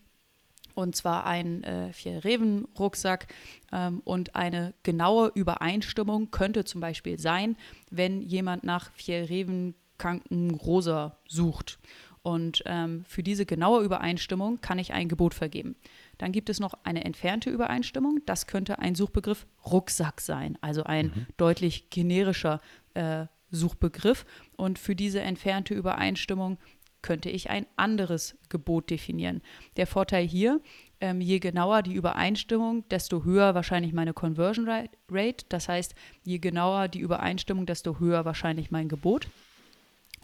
und 0.75 0.95
zwar 0.95 1.25
einen 1.25 1.63
äh, 1.63 1.93
Vier-Reven-Rucksack 1.93 3.27
ähm, 3.71 4.01
und 4.05 4.35
eine 4.35 4.73
genaue 4.83 5.31
Übereinstimmung 5.33 6.31
könnte 6.31 6.63
zum 6.65 6.81
Beispiel 6.81 7.19
sein, 7.19 7.57
wenn 7.89 8.21
jemand 8.21 8.63
nach 8.63 8.91
Vier-Reven-Kanken 8.93 10.51
rosa 10.51 11.17
sucht. 11.27 11.79
Und 12.23 12.61
ähm, 12.65 13.03
für 13.07 13.23
diese 13.23 13.45
genaue 13.45 13.83
Übereinstimmung 13.83 14.61
kann 14.61 14.77
ich 14.77 14.93
ein 14.93 15.09
Gebot 15.09 15.33
vergeben. 15.33 15.75
Dann 16.21 16.31
gibt 16.31 16.51
es 16.51 16.59
noch 16.59 16.75
eine 16.83 17.03
entfernte 17.03 17.49
Übereinstimmung. 17.49 18.19
Das 18.27 18.45
könnte 18.45 18.77
ein 18.77 18.93
Suchbegriff 18.93 19.47
Rucksack 19.65 20.21
sein, 20.21 20.55
also 20.61 20.83
ein 20.83 21.07
mhm. 21.07 21.25
deutlich 21.37 21.89
generischer 21.89 22.61
äh, 22.93 23.25
Suchbegriff. 23.49 24.27
Und 24.55 24.77
für 24.77 24.95
diese 24.95 25.21
entfernte 25.21 25.73
Übereinstimmung 25.73 26.59
könnte 27.01 27.31
ich 27.31 27.49
ein 27.49 27.65
anderes 27.75 28.37
Gebot 28.49 28.91
definieren. 28.91 29.41
Der 29.77 29.87
Vorteil 29.87 30.27
hier, 30.27 30.61
ähm, 30.99 31.21
je 31.21 31.39
genauer 31.39 31.81
die 31.81 31.95
Übereinstimmung, 31.95 32.87
desto 32.89 33.23
höher 33.23 33.55
wahrscheinlich 33.55 33.91
meine 33.91 34.13
Conversion 34.13 34.69
Rate. 35.09 35.45
Das 35.49 35.69
heißt, 35.69 35.95
je 36.23 36.37
genauer 36.37 36.87
die 36.87 36.99
Übereinstimmung, 36.99 37.65
desto 37.65 37.97
höher 37.97 38.25
wahrscheinlich 38.25 38.69
mein 38.69 38.89
Gebot. 38.89 39.27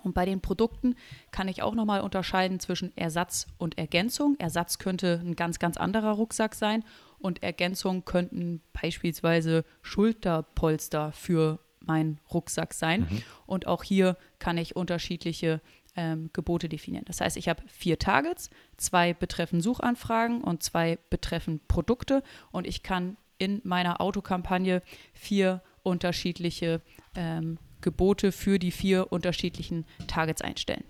Und 0.04 0.14
bei 0.14 0.26
den 0.26 0.42
Produkten 0.42 0.96
kann 1.32 1.48
ich 1.48 1.62
auch 1.62 1.76
nochmal 1.76 2.02
unterscheiden 2.02 2.60
zwischen 2.60 2.96
Ersatz 2.96 3.48
und 3.58 3.78
Ergänzung. 3.78 4.36
Ersatz 4.40 4.78
könnte 4.78 5.22
ein 5.24 5.36
ganz, 5.36 5.60
ganz 5.60 5.78
anderer 5.78 6.12
Rucksack 6.12 6.56
sein 6.56 6.84
und 7.20 7.44
Ergänzung 7.44 8.06
könnten 8.06 8.62
beispielsweise 8.74 9.66
Schulterpolster 9.82 11.12
für 11.12 11.60
meinen 11.80 12.20
Rucksack 12.32 12.74
sein. 12.74 13.02
Mhm. 13.02 13.24
Und 13.46 13.68
auch 13.68 13.84
hier 13.84 14.18
kann 14.40 14.58
ich 14.58 14.76
unterschiedliche 14.76 15.62
ähm, 15.96 16.30
Gebote 16.34 16.70
definieren. 16.70 17.06
Das 17.06 17.22
heißt, 17.22 17.38
ich 17.38 17.50
habe 17.50 17.64
vier 17.68 17.98
Targets, 17.98 18.50
zwei 18.78 19.14
betreffen 19.14 19.62
Suchanfragen 19.62 20.42
und 20.42 20.64
zwei 20.64 21.00
betreffen 21.10 21.60
Produkte 21.68 22.24
und 22.52 22.68
ich 22.68 22.84
kann 22.84 23.18
in 23.40 23.62
meiner 23.64 24.00
Autokampagne 24.02 24.82
vier 25.14 25.62
unterschiedliche 25.84 26.82
ähm, 27.16 27.58
Gebote 27.82 28.32
für 28.32 28.60
die 28.60 28.72
vier 28.72 29.12
unterschiedlichen 29.12 29.86
Targets 30.08 30.42
einstellen. 30.42 30.84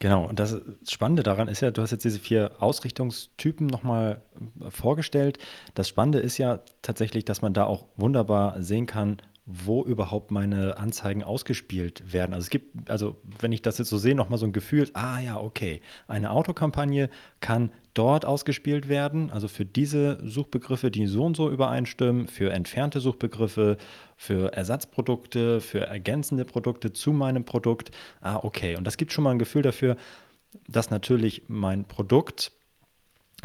Genau, 0.00 0.26
und 0.26 0.40
das 0.40 0.58
Spannende 0.88 1.22
daran 1.22 1.46
ist 1.48 1.60
ja, 1.60 1.70
du 1.70 1.82
hast 1.82 1.90
jetzt 1.90 2.04
diese 2.04 2.18
vier 2.18 2.52
Ausrichtungstypen 2.58 3.66
nochmal 3.66 4.22
vorgestellt. 4.70 5.38
Das 5.74 5.88
Spannende 5.88 6.20
ist 6.20 6.38
ja 6.38 6.60
tatsächlich, 6.80 7.26
dass 7.26 7.42
man 7.42 7.52
da 7.52 7.64
auch 7.64 7.84
wunderbar 7.96 8.62
sehen 8.62 8.86
kann, 8.86 9.18
wo 9.46 9.82
überhaupt 9.84 10.30
meine 10.30 10.78
Anzeigen 10.78 11.22
ausgespielt 11.22 12.12
werden. 12.12 12.34
Also 12.34 12.44
es 12.44 12.50
gibt, 12.50 12.90
also 12.90 13.16
wenn 13.40 13.52
ich 13.52 13.62
das 13.62 13.78
jetzt 13.78 13.88
so 13.88 13.98
sehe, 13.98 14.14
nochmal 14.14 14.38
so 14.38 14.46
ein 14.46 14.52
Gefühl, 14.52 14.88
ah 14.92 15.18
ja, 15.18 15.38
okay, 15.38 15.80
eine 16.06 16.30
Autokampagne 16.30 17.10
kann 17.40 17.72
dort 17.94 18.24
ausgespielt 18.24 18.88
werden, 18.88 19.30
also 19.30 19.48
für 19.48 19.64
diese 19.64 20.18
Suchbegriffe, 20.24 20.90
die 20.90 21.06
so 21.06 21.24
und 21.24 21.36
so 21.36 21.50
übereinstimmen, 21.50 22.28
für 22.28 22.52
entfernte 22.52 23.00
Suchbegriffe, 23.00 23.76
für 24.16 24.52
Ersatzprodukte, 24.52 25.60
für 25.60 25.80
ergänzende 25.80 26.44
Produkte 26.44 26.92
zu 26.92 27.12
meinem 27.12 27.44
Produkt. 27.44 27.90
Ah, 28.20 28.40
okay. 28.42 28.76
Und 28.76 28.84
das 28.84 28.96
gibt 28.96 29.12
schon 29.12 29.24
mal 29.24 29.32
ein 29.32 29.38
Gefühl 29.38 29.62
dafür, 29.62 29.96
dass 30.68 30.90
natürlich 30.90 31.42
mein 31.48 31.84
Produkt 31.84 32.52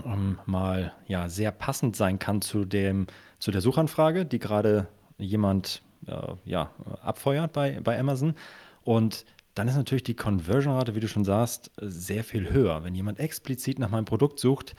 ähm, 0.03 0.39
mal 0.45 0.93
ja 1.07 1.29
sehr 1.29 1.51
passend 1.51 1.95
sein 1.95 2.19
kann 2.19 2.41
zu 2.41 2.65
dem, 2.65 3.07
zu 3.39 3.51
der 3.51 3.61
Suchanfrage, 3.61 4.25
die 4.25 4.39
gerade 4.39 4.87
jemand 5.17 5.81
äh, 6.07 6.33
ja, 6.45 6.71
abfeuert 7.01 7.53
bei, 7.53 7.79
bei 7.81 7.99
Amazon. 7.99 8.35
Und 8.83 9.25
dann 9.55 9.67
ist 9.67 9.75
natürlich 9.75 10.03
die 10.03 10.15
Conversion-Rate, 10.15 10.95
wie 10.95 10.99
du 10.99 11.07
schon 11.07 11.23
sagst, 11.23 11.71
sehr 11.77 12.23
viel 12.23 12.51
höher. 12.51 12.83
Wenn 12.83 12.93
jemand 12.93 13.19
explizit 13.19 13.79
nach 13.79 13.89
meinem 13.89 14.05
Produkt 14.05 14.39
sucht 14.39 14.75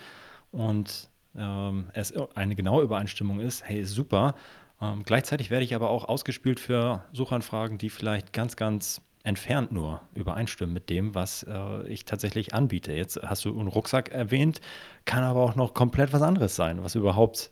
und 0.53 1.09
ähm, 1.37 1.87
es 1.93 2.15
eine 2.35 2.55
genaue 2.55 2.83
Übereinstimmung 2.83 3.41
ist, 3.41 3.65
hey, 3.65 3.85
super. 3.85 4.35
Ähm, 4.81 5.03
gleichzeitig 5.05 5.51
werde 5.51 5.65
ich 5.65 5.75
aber 5.75 5.89
auch 5.89 6.05
ausgespielt 6.05 6.61
für 6.61 7.05
Suchanfragen, 7.13 7.79
die 7.79 7.89
vielleicht 7.89 8.33
ganz, 8.33 8.57
ganz 8.57 9.01
entfernt 9.23 9.73
nur 9.73 10.03
übereinstimmen 10.15 10.73
mit 10.73 10.89
dem, 10.89 11.15
was 11.15 11.43
äh, 11.43 11.89
ich 11.89 12.05
tatsächlich 12.05 12.55
anbiete. 12.55 12.93
Jetzt 12.93 13.19
hast 13.23 13.45
du 13.45 13.59
einen 13.59 13.69
Rucksack 13.69 14.11
erwähnt, 14.11 14.61
kann 15.05 15.25
aber 15.25 15.41
auch 15.41 15.57
noch 15.57 15.75
komplett 15.75 16.13
was 16.13 16.23
anderes 16.23 16.55
sein, 16.55 16.85
was 16.85 16.95
überhaupt 16.95 17.51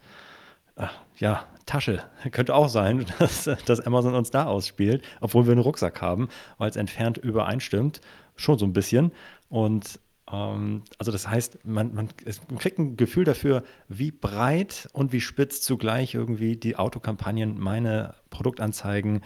ach, 0.77 0.93
ja, 1.17 1.47
Tasche. 1.67 2.03
Könnte 2.31 2.55
auch 2.55 2.69
sein, 2.69 3.07
dass, 3.19 3.45
dass 3.45 3.81
Amazon 3.81 4.15
uns 4.15 4.31
da 4.31 4.47
ausspielt, 4.47 5.05
obwohl 5.21 5.47
wir 5.47 5.53
einen 5.53 5.61
Rucksack 5.61 6.01
haben, 6.01 6.29
weil 6.59 6.71
es 6.71 6.77
entfernt 6.77 7.19
übereinstimmt. 7.19 8.01
Schon 8.37 8.59
so 8.59 8.67
ein 8.67 8.73
bisschen. 8.73 9.13
Und 9.49 10.01
ähm, 10.31 10.83
also 10.99 11.13
das 11.13 11.29
heißt, 11.29 11.65
man, 11.65 11.95
man, 11.95 12.09
man, 12.49 12.59
kriegt 12.59 12.79
ein 12.79 12.97
Gefühl 12.97 13.25
dafür, 13.25 13.63
wie 13.89 14.11
breit 14.11 14.89
und 14.93 15.13
wie 15.13 15.21
spitz 15.21 15.61
zugleich 15.61 16.15
irgendwie 16.15 16.57
die 16.57 16.77
Autokampagnen 16.77 17.59
meine 17.59 18.15
Produktanzeigen 18.31 19.23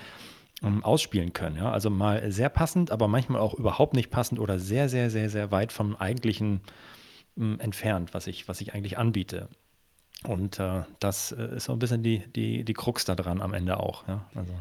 ähm, 0.62 0.85
ausspielen 0.85 1.33
können. 1.33 1.57
Ja? 1.57 1.71
Also 1.71 1.90
mal 1.90 2.30
sehr 2.30 2.49
passend, 2.49 2.90
aber 2.90 3.09
manchmal 3.09 3.40
auch 3.40 3.54
überhaupt 3.54 3.95
nicht 3.95 4.11
passend 4.11 4.40
oder 4.40 4.59
sehr, 4.59 4.88
sehr, 4.88 5.11
sehr, 5.11 5.30
sehr 5.30 5.50
weit 5.50 5.73
vom 5.73 5.97
eigentlichen 5.97 6.61
ähm, 7.37 7.61
entfernt, 7.61 8.14
was 8.14 8.26
ich, 8.26 8.49
was 8.49 8.61
ich 8.61 8.75
eigentlich 8.75 8.99
anbiete. 8.99 9.49
Und 10.25 10.59
äh, 10.59 10.83
das 11.01 11.33
äh, 11.33 11.57
ist 11.57 11.65
so 11.65 11.73
ein 11.73 11.79
bisschen 11.79 12.03
die, 12.03 12.27
die, 12.33 12.65
die 12.65 12.75
Krux 12.75 13.05
da 13.05 13.15
dran 13.15 13.41
am 13.41 13.55
Ende 13.55 13.79
auch. 13.79 14.07
Ja? 14.09 14.25
Also. 14.35 14.53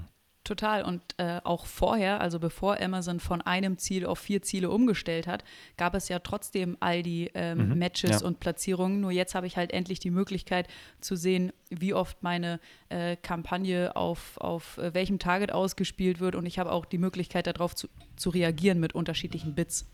Total. 0.48 0.84
Und 0.84 1.02
äh, 1.18 1.42
auch 1.44 1.66
vorher, 1.66 2.22
also 2.22 2.40
bevor 2.40 2.80
Amazon 2.80 3.20
von 3.20 3.42
einem 3.42 3.78
Ziel 3.78 4.06
auf 4.06 4.20
vier 4.20 4.42
Ziele 4.42 4.70
umgestellt 4.70 5.28
hat, 5.28 5.44
gab 5.76 5.94
es 5.94 6.08
ja 6.08 6.20
trotzdem 6.20 6.78
all 6.80 7.04
die 7.04 7.32
ähm, 7.34 7.68
mhm, 7.70 7.78
Matches 7.78 8.22
ja. 8.22 8.26
und 8.26 8.40
Platzierungen. 8.40 9.02
Nur 9.02 9.12
jetzt 9.12 9.36
habe 9.36 9.46
ich 9.46 9.58
halt 9.58 9.74
endlich 9.74 10.00
die 10.00 10.10
Möglichkeit 10.10 10.70
zu 11.02 11.18
sehen, 11.18 11.52
wie 11.70 11.94
oft 11.94 12.24
meine 12.24 12.62
äh, 12.88 13.18
Kampagne 13.18 13.94
auf, 13.98 14.38
auf 14.38 14.78
äh, 14.78 14.94
welchem 14.94 15.20
Target 15.20 15.52
ausgespielt 15.52 16.22
wird. 16.22 16.36
Und 16.36 16.46
ich 16.46 16.60
habe 16.60 16.72
auch 16.72 16.86
die 16.86 16.98
Möglichkeit, 16.98 17.48
darauf 17.48 17.76
zu, 17.76 17.90
zu 18.16 18.30
reagieren 18.30 18.80
mit 18.80 18.96
unterschiedlichen 18.96 19.54
Bits. 19.54 19.86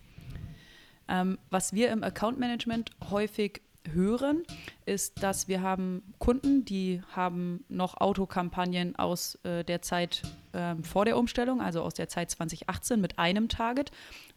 Ähm, 1.07 1.39
was 1.49 1.73
wir 1.73 1.89
im 1.89 2.03
Account 2.03 2.37
Management 2.37 2.91
häufig 3.09 3.61
hören, 3.91 4.43
ist, 4.85 5.21
dass 5.23 5.47
wir 5.47 5.61
haben 5.61 6.03
Kunden, 6.19 6.65
die 6.65 7.01
haben 7.15 7.63
noch 7.69 7.99
Autokampagnen 7.99 8.95
aus 8.95 9.35
äh, 9.43 9.63
der 9.63 9.81
Zeit 9.81 10.21
äh, 10.53 10.75
vor 10.83 11.05
der 11.05 11.17
Umstellung, 11.17 11.61
also 11.61 11.81
aus 11.81 11.93
der 11.93 12.07
Zeit 12.07 12.31
2018 12.31 13.01
mit 13.01 13.19
einem 13.19 13.49
Target. 13.49 13.91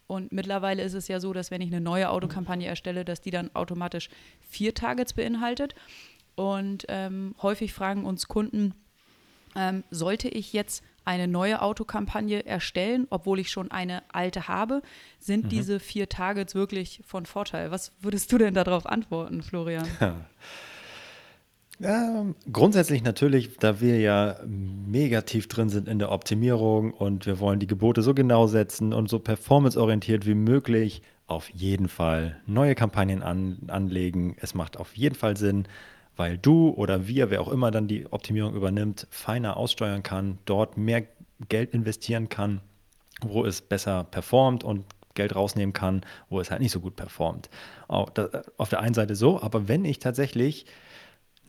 Und 0.07 0.31
mittlerweile 0.31 0.83
ist 0.83 0.93
es 0.93 1.07
ja 1.07 1.19
so, 1.19 1.33
dass 1.33 1.51
wenn 1.51 1.61
ich 1.61 1.71
eine 1.71 1.81
neue 1.81 2.09
Autokampagne 2.09 2.67
erstelle, 2.67 3.03
dass 3.03 3.21
die 3.21 3.31
dann 3.31 3.53
automatisch 3.53 4.09
vier 4.41 4.73
Targets 4.73 5.13
beinhaltet. 5.13 5.75
Und 6.35 6.85
ähm, 6.87 7.35
häufig 7.41 7.73
fragen 7.73 8.05
uns 8.05 8.27
Kunden, 8.27 8.73
ähm, 9.55 9.83
sollte 9.89 10.29
ich 10.29 10.53
jetzt 10.53 10.83
eine 11.07 11.27
neue 11.27 11.61
Autokampagne 11.61 12.45
erstellen, 12.45 13.07
obwohl 13.09 13.39
ich 13.39 13.49
schon 13.49 13.71
eine 13.71 14.03
alte 14.13 14.47
habe, 14.47 14.81
sind 15.19 15.45
mhm. 15.45 15.49
diese 15.49 15.79
vier 15.79 16.09
Targets 16.09 16.53
wirklich 16.53 17.01
von 17.05 17.25
Vorteil. 17.25 17.71
Was 17.71 17.93
würdest 18.01 18.31
du 18.31 18.37
denn 18.37 18.53
darauf 18.53 18.85
antworten, 18.85 19.41
Florian? 19.41 19.87
Ja, 21.79 22.25
grundsätzlich 22.51 23.03
natürlich, 23.03 23.57
da 23.57 23.79
wir 23.79 23.99
ja 23.99 24.37
mega 24.47 25.21
tief 25.21 25.47
drin 25.47 25.69
sind 25.69 25.87
in 25.87 25.99
der 25.99 26.11
Optimierung 26.11 26.91
und 26.91 27.27
wir 27.27 27.39
wollen 27.39 27.59
die 27.59 27.67
Gebote 27.67 28.01
so 28.01 28.15
genau 28.15 28.47
setzen 28.47 28.93
und 28.93 29.09
so 29.09 29.19
performanceorientiert 29.19 30.25
wie 30.25 30.33
möglich, 30.33 31.03
auf 31.27 31.49
jeden 31.51 31.87
Fall 31.87 32.41
neue 32.47 32.73
Kampagnen 32.73 33.21
an, 33.21 33.59
anlegen. 33.67 34.35
Es 34.39 34.55
macht 34.55 34.77
auf 34.77 34.97
jeden 34.97 35.13
Fall 35.13 35.37
Sinn, 35.37 35.67
weil 36.17 36.37
du 36.37 36.71
oder 36.71 37.07
wir, 37.07 37.29
wer 37.29 37.41
auch 37.41 37.47
immer 37.47 37.71
dann 37.71 37.87
die 37.87 38.11
Optimierung 38.11 38.55
übernimmt, 38.55 39.07
feiner 39.09 39.55
aussteuern 39.55 40.03
kann, 40.03 40.39
dort 40.45 40.77
mehr 40.77 41.03
Geld 41.47 41.73
investieren 41.73 42.27
kann, 42.27 42.61
wo 43.21 43.45
es 43.45 43.61
besser 43.61 44.03
performt 44.03 44.63
und 44.63 44.85
Geld 45.13 45.35
rausnehmen 45.35 45.73
kann, 45.73 46.01
wo 46.29 46.39
es 46.39 46.51
halt 46.51 46.61
nicht 46.61 46.71
so 46.71 46.79
gut 46.79 46.95
performt. 46.95 47.49
Auf 47.87 48.69
der 48.69 48.79
einen 48.79 48.93
Seite 48.93 49.15
so, 49.15 49.41
aber 49.41 49.67
wenn 49.67 49.85
ich 49.85 49.99
tatsächlich 49.99 50.65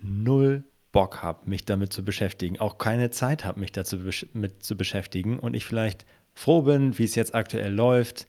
null 0.01 0.65
Bock 0.93 1.23
habe, 1.23 1.49
mich 1.49 1.65
damit 1.65 1.93
zu 1.93 2.05
beschäftigen, 2.05 2.59
auch 2.61 2.79
keine 2.79 3.11
Zeit 3.11 3.45
habe, 3.45 3.61
mich 3.61 3.73
dazu 3.73 3.99
mit 4.33 4.63
zu 4.63 4.77
beschäftigen 4.77 5.39
und 5.39 5.55
ich 5.55 5.67
vielleicht 5.67 6.07
froh 6.35 6.63
bin, 6.63 6.99
wie 6.99 7.05
es 7.05 7.15
jetzt 7.15 7.35
aktuell 7.35 7.73
läuft 7.73 8.27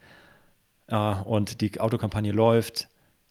äh, 0.88 0.96
und 0.96 1.62
die 1.62 1.79
Autokampagne 1.79 2.31
läuft, 2.31 2.89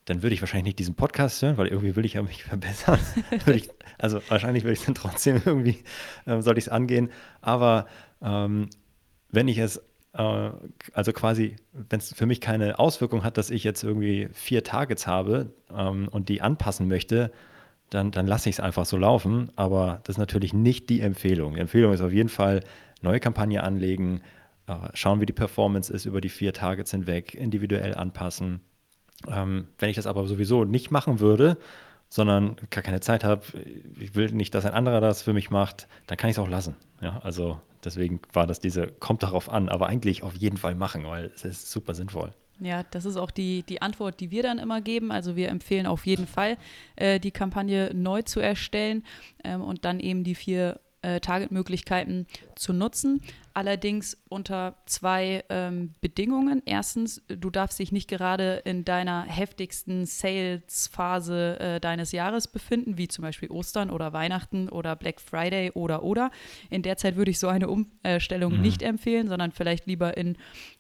dann 0.09 0.23
würde 0.23 0.35
ich 0.35 0.41
wahrscheinlich 0.41 0.65
nicht 0.65 0.79
diesen 0.79 0.95
Podcast 0.95 1.43
hören, 1.43 1.59
weil 1.59 1.67
irgendwie 1.67 1.95
will 1.95 2.05
ich 2.05 2.15
ja 2.15 2.23
mich 2.23 2.43
verbessern. 2.45 2.99
ich, 3.47 3.69
also 3.99 4.21
wahrscheinlich 4.29 4.65
würde 4.65 4.75
ich 4.75 4.85
dann 4.85 4.95
trotzdem 4.95 5.43
irgendwie, 5.45 5.79
äh, 6.25 6.41
sollte 6.41 6.59
ich 6.59 6.67
es 6.67 6.69
angehen. 6.71 7.11
Aber 7.43 7.87
ähm, 8.23 8.71
wenn 9.31 9.49
ich 9.49 9.59
es, 9.59 9.83
äh, 10.15 10.51
also 10.93 11.13
quasi, 11.13 11.57
wenn 11.73 11.99
es 11.99 12.15
für 12.15 12.27
mich 12.27 12.41
keine 12.41 12.79
Auswirkung 12.79 13.23
hat, 13.23 13.37
dass 13.37 13.51
ich 13.51 13.65
jetzt 13.65 13.85
irgendwie 13.85 14.29
vier 14.33 14.65
Targets 14.65 15.07
habe 15.07 15.53
ähm, 15.75 16.09
und 16.11 16.31
die 16.31 16.41
anpassen 16.41 16.89
möchte, 16.89 17.31
dann, 17.91 18.11
dann 18.11 18.27
lasse 18.27 18.49
ich 18.49 18.57
es 18.57 18.61
einfach 18.61 18.87
so 18.87 18.97
laufen. 18.97 19.53
Aber 19.57 20.01
das 20.05 20.15
ist 20.15 20.19
natürlich 20.19 20.55
nicht 20.55 20.89
die 20.89 21.03
Empfehlung. 21.03 21.55
Die 21.55 21.61
Empfehlung 21.61 21.93
ist 21.93 22.01
auf 22.01 22.13
jeden 22.13 22.31
Fall, 22.31 22.61
neue 23.03 23.21
Kampagne 23.21 23.63
anlegen, 23.63 24.23
äh, 24.67 24.75
schauen, 24.95 25.21
wie 25.21 25.27
die 25.27 25.33
Performance 25.35 25.93
ist 25.93 26.07
über 26.07 26.23
die 26.23 26.31
vier 26.31 26.55
Targets 26.55 26.93
hinweg, 26.93 27.35
individuell 27.35 27.95
anpassen 27.95 28.63
ähm, 29.27 29.69
wenn 29.79 29.91
ich 29.91 29.97
das 29.97 30.07
aber 30.07 30.27
sowieso 30.27 30.65
nicht 30.65 30.91
machen 30.91 31.21
würde, 31.21 31.57
sondern 32.09 32.57
gar 32.71 32.83
keine 32.83 33.01
Zeit 33.01 33.25
habe, 33.25 33.43
ich 33.99 34.15
will 34.15 34.31
nicht, 34.31 34.55
dass 34.55 34.65
ein 34.65 34.73
anderer 34.73 35.01
das 35.01 35.23
für 35.23 35.33
mich 35.33 35.51
macht, 35.51 35.89
dann 36.07 36.17
kann 36.17 36.31
ich 36.31 36.37
es 36.37 36.39
auch 36.39 36.49
lassen. 36.49 36.77
Ja, 37.01 37.21
also 37.23 37.61
deswegen 37.85 38.21
war 38.33 38.47
das 38.47 38.61
diese, 38.61 38.87
kommt 38.87 39.23
darauf 39.23 39.51
an, 39.51 39.69
aber 39.69 39.89
eigentlich 39.89 40.23
auf 40.23 40.35
jeden 40.35 40.57
Fall 40.57 40.75
machen, 40.75 41.07
weil 41.07 41.31
es 41.35 41.45
ist 41.45 41.71
super 41.71 41.95
sinnvoll. 41.95 42.33
Ja, 42.61 42.83
das 42.91 43.05
ist 43.05 43.17
auch 43.17 43.31
die, 43.31 43.63
die 43.63 43.83
Antwort, 43.83 44.19
die 44.19 44.31
wir 44.31 44.43
dann 44.43 44.59
immer 44.59 44.81
geben. 44.81 45.13
Also 45.13 45.37
wir 45.37 45.49
empfehlen 45.49 45.87
auf 45.87 46.07
jeden 46.07 46.27
Fall, 46.27 46.57
äh, 46.97 47.21
die 47.21 47.31
Kampagne 47.31 47.93
neu 47.95 48.23
zu 48.23 48.41
erstellen 48.41 49.05
ähm, 49.45 49.63
und 49.63 49.85
dann 49.85 50.01
eben 50.01 50.25
die 50.25 50.35
vier 50.35 50.81
äh, 51.03 51.21
Target-Möglichkeiten 51.21 52.27
zu 52.55 52.73
nutzen. 52.73 53.21
Allerdings 53.55 54.17
unter 54.29 54.77
zwei 54.87 55.45
ähm, 55.49 55.95
Bedingungen. 56.01 56.63
Erstens, 56.65 57.23
du 57.27 57.51
darfst 57.51 57.79
dich 57.79 57.91
nicht 57.93 58.09
gerade 58.09 58.63
in 58.65 58.85
deiner 58.85 59.25
heftigsten 59.25 60.07
Sales-Phase 60.07 61.59
äh, 61.59 61.81
deines 61.81 62.13
Jahres 62.13 62.47
befinden, 62.47 62.99
wie 62.99 63.09
zum 63.09 63.23
Beispiel 63.23 63.51
Ostern 63.51 63.91
oder 63.91 64.13
Weihnachten 64.13 64.69
oder 64.69 64.95
Black 64.97 65.21
Friday 65.21 65.73
oder 65.73 66.03
oder. 66.03 66.31
In 66.71 66.83
der 66.83 66.97
Zeit 66.97 67.17
würde 67.17 67.31
ich 67.31 67.39
so 67.39 67.49
eine 67.49 67.69
Umstellung 67.69 68.57
mhm. 68.57 68.61
nicht 68.61 68.83
empfehlen, 68.83 69.29
sondern 69.29 69.53
vielleicht 69.53 69.87
lieber 69.87 70.17
in 70.17 70.37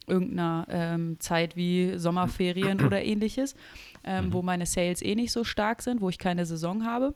irgendeiner 0.07 0.67
ähm, 0.71 1.21
Zeit 1.21 1.57
wie 1.57 1.99
Sommerferien 1.99 2.81
oder 2.87 3.03
ähnliches, 3.03 3.57
ähm, 4.05 4.27
mhm. 4.27 4.33
wo 4.33 4.43
meine 4.43 4.67
Sales 4.67 5.03
eh 5.03 5.15
nicht 5.15 5.33
so 5.33 5.43
stark 5.45 5.83
sind, 5.83 6.01
wo 6.01 6.09
ich 6.09 6.19
keine 6.19 6.47
Saison 6.47 6.85
habe. 6.85 7.15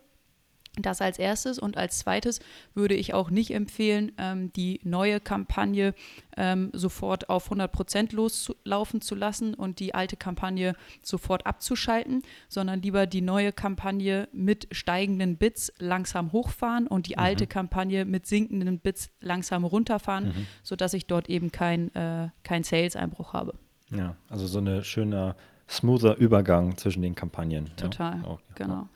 Das 0.81 1.03
als 1.03 1.19
erstes 1.19 1.59
und 1.59 1.77
als 1.77 1.99
zweites 1.99 2.41
würde 2.75 2.95
ich 2.95 3.13
auch 3.13 3.29
nicht 3.29 3.53
empfehlen, 3.53 4.13
ähm, 4.17 4.51
die 4.55 4.81
neue 4.85 5.21
Kampagne 5.21 5.95
ähm, 6.35 6.71
sofort 6.73 7.29
auf 7.29 7.53
100% 7.53 8.15
loslaufen 8.15 9.03
zu 9.03 9.15
lassen 9.15 9.53
und 9.53 9.81
die 9.81 9.95
alte 9.95 10.17
Kampagne 10.17 10.75
sofort 11.03 11.45
abzuschalten, 11.45 12.23
sondern 12.49 12.81
lieber 12.81 13.07
die 13.07 13.21
neue 13.21 13.53
Kampagne 13.53 14.29
mit 14.33 14.67
steigenden 14.71 15.37
Bits 15.37 15.75
langsam 15.79 16.33
hochfahren 16.33 16.87
und 16.87 17.07
die 17.07 17.17
mhm. 17.17 17.23
alte 17.23 17.47
Kampagne 17.47 18.07
mit 18.07 18.27
sinkenden 18.27 18.79
Bits 18.79 19.11
langsam 19.21 19.65
runterfahren, 19.65 20.29
mhm. 20.29 20.47
sodass 20.63 20.95
ich 20.95 21.07
dort 21.07 21.29
eben 21.29 21.53
keinen 21.53 21.95
äh, 21.95 22.31
kein 22.45 22.65
Sales-Einbruch 22.65 23.35
habe. 23.35 23.59
Ja, 23.91 24.17
also 24.31 24.47
so 24.47 24.59
ein 24.59 24.83
schöner, 24.85 25.37
smoother 25.69 26.17
Übergang 26.17 26.79
zwischen 26.79 27.03
den 27.03 27.15
Kampagnen. 27.15 27.71
Total, 27.77 28.23
ja. 28.23 28.27
oh, 28.27 28.39
genau. 28.55 28.89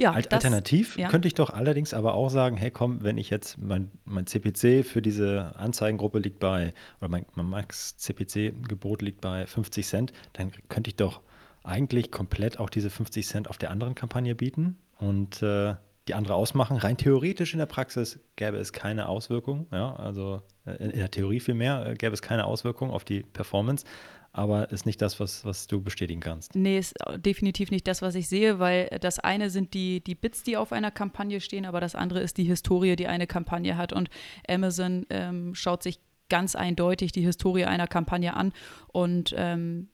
Ja, 0.00 0.12
Alternativ 0.12 0.94
das, 0.94 0.96
ja. 0.96 1.08
könnte 1.08 1.28
ich 1.28 1.34
doch 1.34 1.50
allerdings 1.50 1.92
aber 1.92 2.14
auch 2.14 2.30
sagen, 2.30 2.56
hey 2.56 2.70
komm, 2.70 3.02
wenn 3.02 3.18
ich 3.18 3.28
jetzt 3.28 3.58
mein, 3.58 3.90
mein 4.04 4.26
CPC 4.26 4.84
für 4.84 5.02
diese 5.02 5.54
Anzeigengruppe 5.56 6.18
liegt 6.18 6.38
bei, 6.38 6.72
oder 7.00 7.10
mein, 7.10 7.26
mein 7.34 7.46
Max 7.46 7.98
CPC-Gebot 7.98 9.02
liegt 9.02 9.20
bei 9.20 9.46
50 9.46 9.86
Cent, 9.86 10.12
dann 10.32 10.52
könnte 10.68 10.88
ich 10.88 10.96
doch 10.96 11.20
eigentlich 11.62 12.10
komplett 12.10 12.58
auch 12.58 12.70
diese 12.70 12.88
50 12.88 13.26
Cent 13.26 13.50
auf 13.50 13.58
der 13.58 13.70
anderen 13.70 13.94
Kampagne 13.94 14.34
bieten 14.34 14.78
und 14.98 15.42
äh, 15.42 15.74
die 16.08 16.14
andere 16.14 16.34
ausmachen. 16.34 16.78
Rein 16.78 16.96
theoretisch 16.96 17.52
in 17.52 17.58
der 17.58 17.66
Praxis 17.66 18.18
gäbe 18.36 18.56
es 18.56 18.72
keine 18.72 19.08
Auswirkung, 19.08 19.66
ja, 19.70 19.94
also 19.96 20.42
äh, 20.64 20.72
in 20.76 20.98
der 20.98 21.10
Theorie 21.10 21.40
vielmehr 21.40 21.86
äh, 21.86 21.94
gäbe 21.94 22.14
es 22.14 22.22
keine 22.22 22.46
Auswirkung 22.46 22.90
auf 22.90 23.04
die 23.04 23.22
Performance 23.22 23.84
aber 24.32 24.70
ist 24.70 24.86
nicht 24.86 25.02
das, 25.02 25.18
was, 25.18 25.44
was 25.44 25.66
du 25.66 25.80
bestätigen 25.80 26.20
kannst. 26.20 26.54
Nee, 26.54 26.78
ist 26.78 26.94
definitiv 27.16 27.70
nicht 27.70 27.86
das, 27.88 28.00
was 28.00 28.14
ich 28.14 28.28
sehe, 28.28 28.58
weil 28.58 28.86
das 29.00 29.18
eine 29.18 29.50
sind 29.50 29.74
die, 29.74 30.02
die 30.02 30.14
Bits, 30.14 30.42
die 30.42 30.56
auf 30.56 30.72
einer 30.72 30.90
Kampagne 30.90 31.40
stehen, 31.40 31.66
aber 31.66 31.80
das 31.80 31.94
andere 31.94 32.20
ist 32.20 32.36
die 32.36 32.44
Historie, 32.44 32.96
die 32.96 33.08
eine 33.08 33.26
Kampagne 33.26 33.76
hat. 33.76 33.92
Und 33.92 34.08
Amazon 34.48 35.06
ähm, 35.10 35.54
schaut 35.54 35.82
sich 35.82 35.98
ganz 36.28 36.54
eindeutig 36.54 37.12
die 37.12 37.22
Historie 37.22 37.64
einer 37.64 37.88
Kampagne 37.88 38.34
an 38.34 38.52
und 38.92 39.34
ähm, 39.36 39.88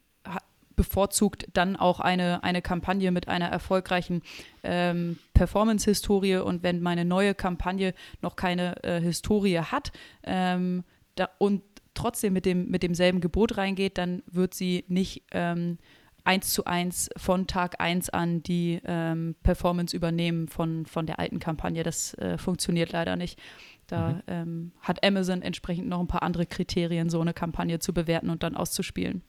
bevorzugt 0.77 1.47
dann 1.55 1.75
auch 1.75 2.01
eine, 2.01 2.45
eine 2.45 2.63
Kampagne 2.63 3.11
mit 3.11 3.29
einer 3.29 3.47
erfolgreichen 3.47 4.23
ähm, 4.63 5.19
Performance-Historie. 5.33 6.37
Und 6.37 6.63
wenn 6.63 6.81
meine 6.83 7.05
neue 7.05 7.35
Kampagne 7.35 7.95
noch 8.21 8.37
keine 8.37 8.85
äh, 8.85 9.01
Historie 9.01 9.59
hat 9.59 9.91
ähm, 10.23 10.85
da, 11.15 11.31
und 11.39 11.63
trotzdem 11.97 12.33
mit, 12.33 12.47
dem, 12.47 12.71
mit 12.71 12.83
demselben 12.83 13.21
Gebot 13.21 13.57
reingeht, 13.57 13.99
dann 13.99 14.23
wird 14.31 14.55
sie 14.55 14.85
nicht 14.89 15.25
ähm, 15.33 15.79
eins 16.25 16.53
zu 16.53 16.65
eins 16.65 17.09
von 17.17 17.47
Tag 17.47 17.81
eins 17.81 18.11
an 18.11 18.43
die 18.43 18.81
ähm, 18.85 19.37
Performance 19.43 19.97
übernehmen 19.97 20.49
von, 20.49 20.87
von 20.87 21.07
der 21.07 21.19
alten 21.19 21.39
Kampagne. 21.39 21.83
Das 21.83 22.15
äh, 22.15 22.37
funktioniert 22.37 22.93
leider 22.93 23.17
nicht. 23.17 23.39
Da 23.87 24.11
mhm. 24.11 24.23
ähm, 24.27 24.73
hat 24.81 25.05
Amazon 25.05 25.43
entsprechend 25.43 25.89
noch 25.89 26.01
ein 26.01 26.09
paar 26.09 26.23
andere 26.23 26.47
Kriterien, 26.47 27.09
so 27.09 27.21
eine 27.21 27.33
Kampagne 27.33 27.79
zu 27.79 27.95
bewerten 27.95 28.31
und 28.31 28.43
dann 28.43 28.57
auszuspielen. 28.57 29.23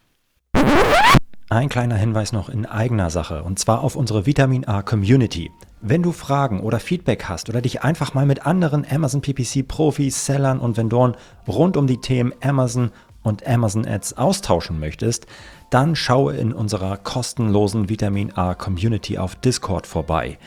Ein 1.49 1.69
kleiner 1.69 1.95
Hinweis 1.95 2.33
noch 2.33 2.49
in 2.49 2.65
eigener 2.65 3.09
Sache, 3.09 3.43
und 3.43 3.57
zwar 3.57 3.81
auf 3.81 3.95
unsere 3.95 4.25
Vitamin 4.25 4.65
A 4.65 4.81
Community. 4.81 5.49
Wenn 5.79 6.01
du 6.01 6.11
Fragen 6.11 6.61
oder 6.61 6.79
Feedback 6.79 7.25
hast 7.25 7.49
oder 7.49 7.61
dich 7.61 7.83
einfach 7.83 8.15
mal 8.15 8.25
mit 8.25 8.47
anderen 8.47 8.83
Amazon 8.89 9.21
PPC 9.21 9.67
Profis, 9.67 10.25
Sellern 10.25 10.59
und 10.59 10.75
Vendoren 10.75 11.15
rund 11.47 11.77
um 11.77 11.85
die 11.85 12.01
Themen 12.01 12.33
Amazon 12.41 12.89
und 13.21 13.45
Amazon 13.45 13.87
Ads 13.87 14.17
austauschen 14.17 14.79
möchtest, 14.79 15.27
dann 15.69 15.95
schaue 15.95 16.35
in 16.35 16.51
unserer 16.51 16.97
kostenlosen 16.97 17.89
Vitamin 17.89 18.33
A 18.33 18.55
Community 18.55 19.19
auf 19.19 19.35
Discord 19.35 19.85
vorbei. 19.85 20.39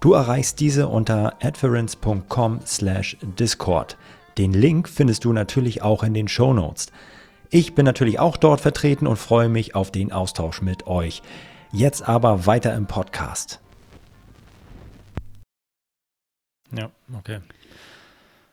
Du 0.00 0.14
erreichst 0.14 0.60
diese 0.60 0.88
unter 0.88 1.34
adference.com/discord. 1.42 3.98
Den 4.38 4.54
Link 4.54 4.88
findest 4.88 5.26
du 5.26 5.34
natürlich 5.34 5.82
auch 5.82 6.02
in 6.02 6.14
den 6.14 6.28
Show 6.28 6.54
Notes. 6.54 6.86
Ich 7.50 7.74
bin 7.74 7.84
natürlich 7.84 8.18
auch 8.18 8.38
dort 8.38 8.62
vertreten 8.62 9.06
und 9.06 9.18
freue 9.18 9.50
mich 9.50 9.74
auf 9.74 9.90
den 9.90 10.10
Austausch 10.10 10.62
mit 10.62 10.86
euch. 10.86 11.20
Jetzt 11.70 12.08
aber 12.08 12.46
weiter 12.46 12.74
im 12.74 12.86
Podcast. 12.86 13.60
Ja, 16.76 16.90
okay. 17.16 17.40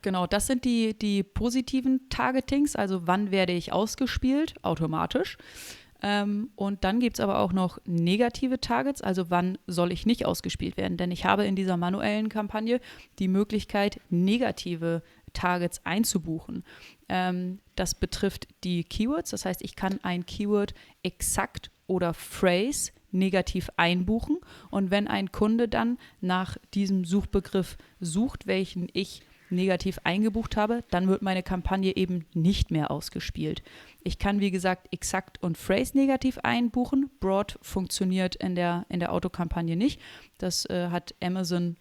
Genau, 0.01 0.27
das 0.27 0.47
sind 0.47 0.63
die, 0.63 0.97
die 0.97 1.23
positiven 1.23 2.07
Targetings, 2.09 2.75
also 2.75 3.07
wann 3.07 3.31
werde 3.31 3.53
ich 3.53 3.73
ausgespielt, 3.73 4.53
automatisch. 4.63 5.37
Ähm, 6.01 6.51
und 6.55 6.83
dann 6.83 6.99
gibt 6.99 7.17
es 7.17 7.19
aber 7.19 7.39
auch 7.39 7.53
noch 7.53 7.79
negative 7.85 8.61
Targets, 8.61 9.01
also 9.01 9.29
wann 9.29 9.57
soll 9.65 9.91
ich 9.91 10.05
nicht 10.05 10.25
ausgespielt 10.25 10.77
werden. 10.77 10.97
Denn 10.97 11.11
ich 11.11 11.25
habe 11.25 11.45
in 11.45 11.55
dieser 11.55 11.77
manuellen 11.77 12.29
Kampagne 12.29 12.79
die 13.19 13.27
Möglichkeit, 13.27 13.99
negative 14.09 15.01
Targets 15.33 15.81
einzubuchen. 15.85 16.63
Ähm, 17.09 17.59
das 17.75 17.95
betrifft 17.95 18.47
die 18.63 18.83
Keywords, 18.83 19.31
das 19.31 19.45
heißt, 19.45 19.61
ich 19.61 19.75
kann 19.75 19.99
ein 20.03 20.25
Keyword 20.25 20.73
exakt 21.03 21.71
oder 21.87 22.13
Phrase 22.13 22.91
negativ 23.11 23.69
einbuchen 23.77 24.37
und 24.69 24.91
wenn 24.91 25.07
ein 25.07 25.31
Kunde 25.31 25.67
dann 25.67 25.97
nach 26.21 26.57
diesem 26.73 27.05
Suchbegriff 27.05 27.77
sucht, 27.99 28.47
welchen 28.47 28.87
ich 28.93 29.21
negativ 29.49 29.99
eingebucht 30.03 30.57
habe, 30.57 30.83
dann 30.89 31.07
wird 31.07 31.21
meine 31.21 31.43
Kampagne 31.43 31.95
eben 31.95 32.25
nicht 32.33 32.69
mehr 32.69 32.91
ausgespielt. 32.91 33.63
Ich 34.03 34.19
kann, 34.19 34.41
wie 34.41 34.51
gesagt, 34.51 34.87
exakt 34.91 35.41
und 35.41 35.57
Phrase 35.57 35.97
negativ 35.97 36.37
einbuchen. 36.39 37.09
Broad 37.19 37.57
funktioniert 37.61 38.35
in 38.35 38.55
der, 38.55 38.85
in 38.89 38.99
der 38.99 39.13
Autokampagne 39.13 39.75
nicht. 39.75 40.01
Das 40.37 40.65
äh, 40.65 40.89
hat 40.89 41.15
Amazon 41.21 41.77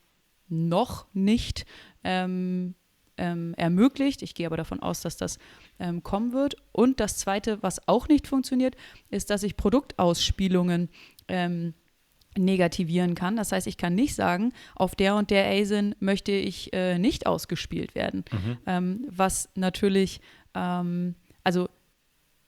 noch 0.49 1.07
nicht 1.13 1.67
ähm, 2.05 2.75
ähm, 3.19 3.55
ermöglicht. 3.57 4.23
Ich 4.23 4.35
gehe 4.35 4.47
aber 4.47 4.57
davon 4.57 4.81
aus, 4.81 5.01
dass 5.01 5.17
das 5.17 5.39
ähm, 5.79 6.03
kommen 6.03 6.33
wird. 6.33 6.57
Und 6.73 7.01
das 7.01 7.19
Zweite, 7.19 7.63
was 7.63 7.87
auch 7.89 8.09
nicht 8.09 8.27
funktioniert, 8.27 8.77
ist, 9.11 9.31
dass 9.31 9.43
ich 9.43 9.57
Produktausspielungen 9.57 10.89
ähm, 11.29 11.75
negativieren 12.39 13.15
kann. 13.15 13.37
Das 13.37 13.53
heißt, 13.53 13.67
ich 13.67 13.77
kann 13.77 13.95
nicht 13.95 14.15
sagen, 14.15 14.53
auf 14.75 14.95
der 14.95 15.17
und 15.17 15.31
der 15.31 15.47
ASIN 15.47 15.95
möchte 16.01 16.33
ich 16.33 16.73
äh, 16.73 16.99
nicht 16.99 17.27
ausgespielt 17.27 17.95
werden. 17.95 18.25
Mhm. 18.31 18.59
Ähm, 18.67 19.05
was 19.09 19.49
natürlich, 19.55 20.21
ähm, 20.55 21.15
also 21.45 21.69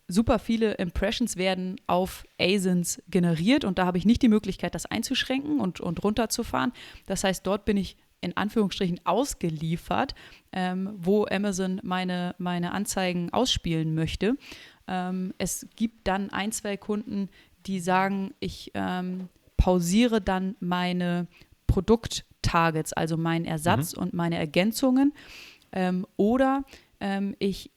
super 0.08 0.38
viele 0.38 0.72
Impressions 0.74 1.36
werden 1.36 1.76
auf 1.86 2.24
ASINs 2.40 3.02
generiert 3.08 3.64
und 3.64 3.78
da 3.78 3.86
habe 3.86 3.98
ich 3.98 4.06
nicht 4.06 4.22
die 4.22 4.28
Möglichkeit, 4.28 4.74
das 4.74 4.86
einzuschränken 4.86 5.60
und, 5.60 5.80
und 5.80 6.02
runterzufahren. 6.02 6.72
Das 7.06 7.24
heißt, 7.24 7.46
dort 7.46 7.64
bin 7.66 7.76
ich 7.76 7.96
in 8.20 8.36
Anführungsstrichen 8.36 9.00
ausgeliefert, 9.04 10.14
ähm, 10.52 10.90
wo 10.96 11.26
Amazon 11.26 11.80
meine, 11.82 12.34
meine 12.38 12.72
Anzeigen 12.72 13.32
ausspielen 13.32 13.94
möchte. 13.94 14.36
Ähm, 14.86 15.34
es 15.38 15.66
gibt 15.76 16.08
dann 16.08 16.30
ein, 16.30 16.52
zwei 16.52 16.76
Kunden, 16.76 17.28
die 17.66 17.80
sagen, 17.80 18.34
ich 18.40 18.72
ähm, 18.74 19.28
pausiere 19.56 20.20
dann 20.20 20.56
meine 20.60 21.26
Produkttargets, 21.66 22.92
also 22.92 23.16
meinen 23.16 23.44
Ersatz 23.44 23.94
mhm. 23.94 24.02
und 24.02 24.14
meine 24.14 24.38
Ergänzungen. 24.38 25.12
Ähm, 25.72 26.06
oder 26.16 26.64
ähm, 27.00 27.36
ich 27.38 27.70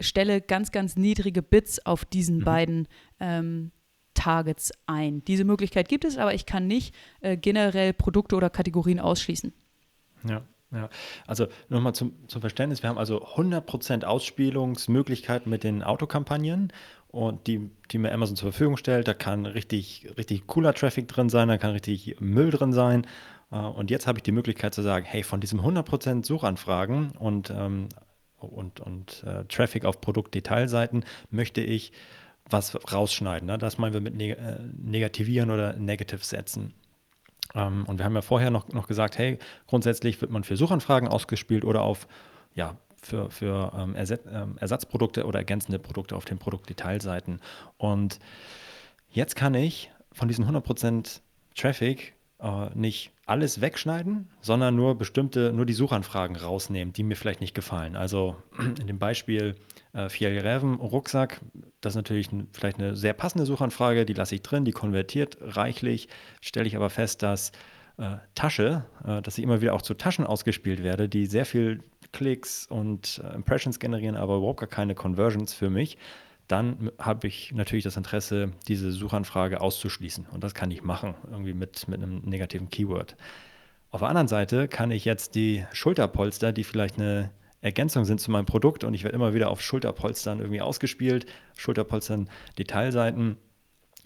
stelle 0.00 0.40
ganz, 0.40 0.72
ganz 0.72 0.96
niedrige 0.96 1.42
Bits 1.42 1.84
auf 1.84 2.04
diesen 2.04 2.38
mhm. 2.38 2.44
beiden 2.44 2.88
ähm, 3.20 3.72
Targets 4.14 4.72
ein. 4.86 5.22
Diese 5.24 5.44
Möglichkeit 5.44 5.88
gibt 5.88 6.04
es, 6.04 6.16
aber 6.16 6.34
ich 6.34 6.46
kann 6.46 6.66
nicht 6.66 6.94
äh, 7.20 7.36
generell 7.36 7.92
Produkte 7.92 8.34
oder 8.36 8.50
Kategorien 8.50 8.98
ausschließen. 8.98 9.52
Ja. 10.28 10.42
Ja, 10.72 10.88
also 11.28 11.46
nochmal 11.68 11.94
zum, 11.94 12.12
zum 12.26 12.40
Verständnis, 12.40 12.82
wir 12.82 12.90
haben 12.90 12.98
also 12.98 13.24
100% 13.24 14.04
Ausspielungsmöglichkeiten 14.04 15.48
mit 15.48 15.62
den 15.62 15.84
Autokampagnen 15.84 16.72
und 17.06 17.46
die, 17.46 17.70
die 17.92 17.98
mir 17.98 18.12
Amazon 18.12 18.34
zur 18.34 18.50
Verfügung 18.50 18.76
stellt. 18.76 19.06
Da 19.06 19.14
kann 19.14 19.46
richtig, 19.46 20.08
richtig 20.18 20.46
cooler 20.48 20.74
Traffic 20.74 21.06
drin 21.06 21.28
sein, 21.28 21.48
da 21.48 21.56
kann 21.56 21.70
richtig 21.70 22.20
Müll 22.20 22.50
drin 22.50 22.72
sein. 22.72 23.06
Äh, 23.52 23.58
und 23.58 23.90
jetzt 23.90 24.06
habe 24.06 24.18
ich 24.18 24.22
die 24.24 24.32
Möglichkeit 24.32 24.74
zu 24.74 24.82
sagen, 24.82 25.06
hey, 25.06 25.22
von 25.22 25.40
diesem 25.40 25.60
100% 25.60 26.26
Suchanfragen 26.26 27.12
und, 27.12 27.50
ähm, 27.50 27.88
und, 28.38 28.80
und 28.80 29.22
äh, 29.24 29.44
Traffic 29.44 29.84
auf 29.84 30.00
Produktdetailseiten 30.00 31.04
möchte 31.30 31.60
ich 31.60 31.92
was 32.48 32.76
rausschneiden. 32.92 33.46
Ne? 33.46 33.58
Das 33.58 33.78
meinen 33.78 33.94
wir 33.94 34.00
mit 34.00 34.14
neg 34.14 34.38
äh, 34.38 34.58
negativieren 34.76 35.50
oder 35.50 35.74
negative 35.74 36.24
setzen. 36.24 36.74
Ähm, 37.56 37.84
und 37.86 37.98
wir 37.98 38.04
haben 38.04 38.14
ja 38.14 38.22
vorher 38.22 38.50
noch, 38.50 38.68
noch 38.68 38.86
gesagt, 38.86 39.18
hey, 39.18 39.38
grundsätzlich 39.66 40.20
wird 40.20 40.30
man 40.30 40.44
für 40.44 40.56
Suchanfragen 40.56 41.08
ausgespielt 41.08 41.64
oder 41.64 41.82
auf, 41.82 42.06
ja, 42.54 42.76
für, 43.02 43.30
für 43.30 43.72
ähm, 43.76 43.94
Ersatz, 43.94 44.20
ähm, 44.30 44.56
Ersatzprodukte 44.58 45.24
oder 45.24 45.38
ergänzende 45.38 45.78
Produkte 45.78 46.14
auf 46.14 46.24
den 46.24 46.38
Produktdetailseiten. 46.38 47.40
Und 47.78 48.18
jetzt 49.08 49.36
kann 49.36 49.54
ich 49.54 49.90
von 50.12 50.28
diesen 50.28 50.44
100% 50.44 51.20
Traffic 51.54 52.14
äh, 52.40 52.68
nicht 52.74 53.12
alles 53.26 53.60
wegschneiden, 53.60 54.28
sondern 54.40 54.76
nur 54.76 54.96
bestimmte, 54.96 55.52
nur 55.52 55.66
die 55.66 55.72
Suchanfragen 55.72 56.36
rausnehmen, 56.36 56.92
die 56.92 57.02
mir 57.02 57.16
vielleicht 57.16 57.40
nicht 57.40 57.54
gefallen. 57.54 57.96
Also 57.96 58.36
in 58.80 58.86
dem 58.86 59.00
Beispiel 59.00 59.56
äh, 59.92 60.02
Reven 60.02 60.76
Rucksack, 60.76 61.40
das 61.80 61.92
ist 61.92 61.96
natürlich 61.96 62.30
ein, 62.30 62.48
vielleicht 62.52 62.78
eine 62.78 62.94
sehr 62.94 63.12
passende 63.12 63.44
Suchanfrage, 63.44 64.06
die 64.06 64.12
lasse 64.12 64.36
ich 64.36 64.42
drin, 64.42 64.64
die 64.64 64.72
konvertiert 64.72 65.38
reichlich, 65.40 66.08
stelle 66.40 66.68
ich 66.68 66.76
aber 66.76 66.88
fest, 66.88 67.22
dass 67.24 67.50
äh, 67.98 68.16
Tasche, 68.36 68.84
äh, 69.04 69.20
dass 69.22 69.38
ich 69.38 69.44
immer 69.44 69.60
wieder 69.60 69.74
auch 69.74 69.82
zu 69.82 69.94
Taschen 69.94 70.24
ausgespielt 70.24 70.84
werde, 70.84 71.08
die 71.08 71.26
sehr 71.26 71.46
viel 71.46 71.82
Klicks 72.12 72.66
und 72.66 73.20
äh, 73.24 73.34
Impressions 73.34 73.80
generieren, 73.80 74.16
aber 74.16 74.36
überhaupt 74.36 74.60
gar 74.60 74.68
keine 74.68 74.94
Conversions 74.94 75.52
für 75.52 75.68
mich 75.68 75.98
dann 76.48 76.92
habe 76.98 77.26
ich 77.26 77.52
natürlich 77.52 77.84
das 77.84 77.96
Interesse, 77.96 78.52
diese 78.68 78.92
Suchanfrage 78.92 79.60
auszuschließen. 79.60 80.26
Und 80.26 80.44
das 80.44 80.54
kann 80.54 80.70
ich 80.70 80.82
machen, 80.82 81.14
irgendwie 81.30 81.54
mit, 81.54 81.88
mit 81.88 82.02
einem 82.02 82.20
negativen 82.20 82.70
Keyword. 82.70 83.16
Auf 83.90 84.00
der 84.00 84.08
anderen 84.08 84.28
Seite 84.28 84.68
kann 84.68 84.90
ich 84.90 85.04
jetzt 85.04 85.34
die 85.34 85.64
Schulterpolster, 85.72 86.52
die 86.52 86.64
vielleicht 86.64 86.98
eine 86.98 87.30
Ergänzung 87.60 88.04
sind 88.04 88.20
zu 88.20 88.30
meinem 88.30 88.46
Produkt 88.46 88.84
und 88.84 88.94
ich 88.94 89.02
werde 89.02 89.16
immer 89.16 89.34
wieder 89.34 89.50
auf 89.50 89.60
Schulterpolstern 89.60 90.38
irgendwie 90.38 90.60
ausgespielt, 90.60 91.26
Schulterpolstern 91.56 92.28
Detailseiten, 92.58 93.38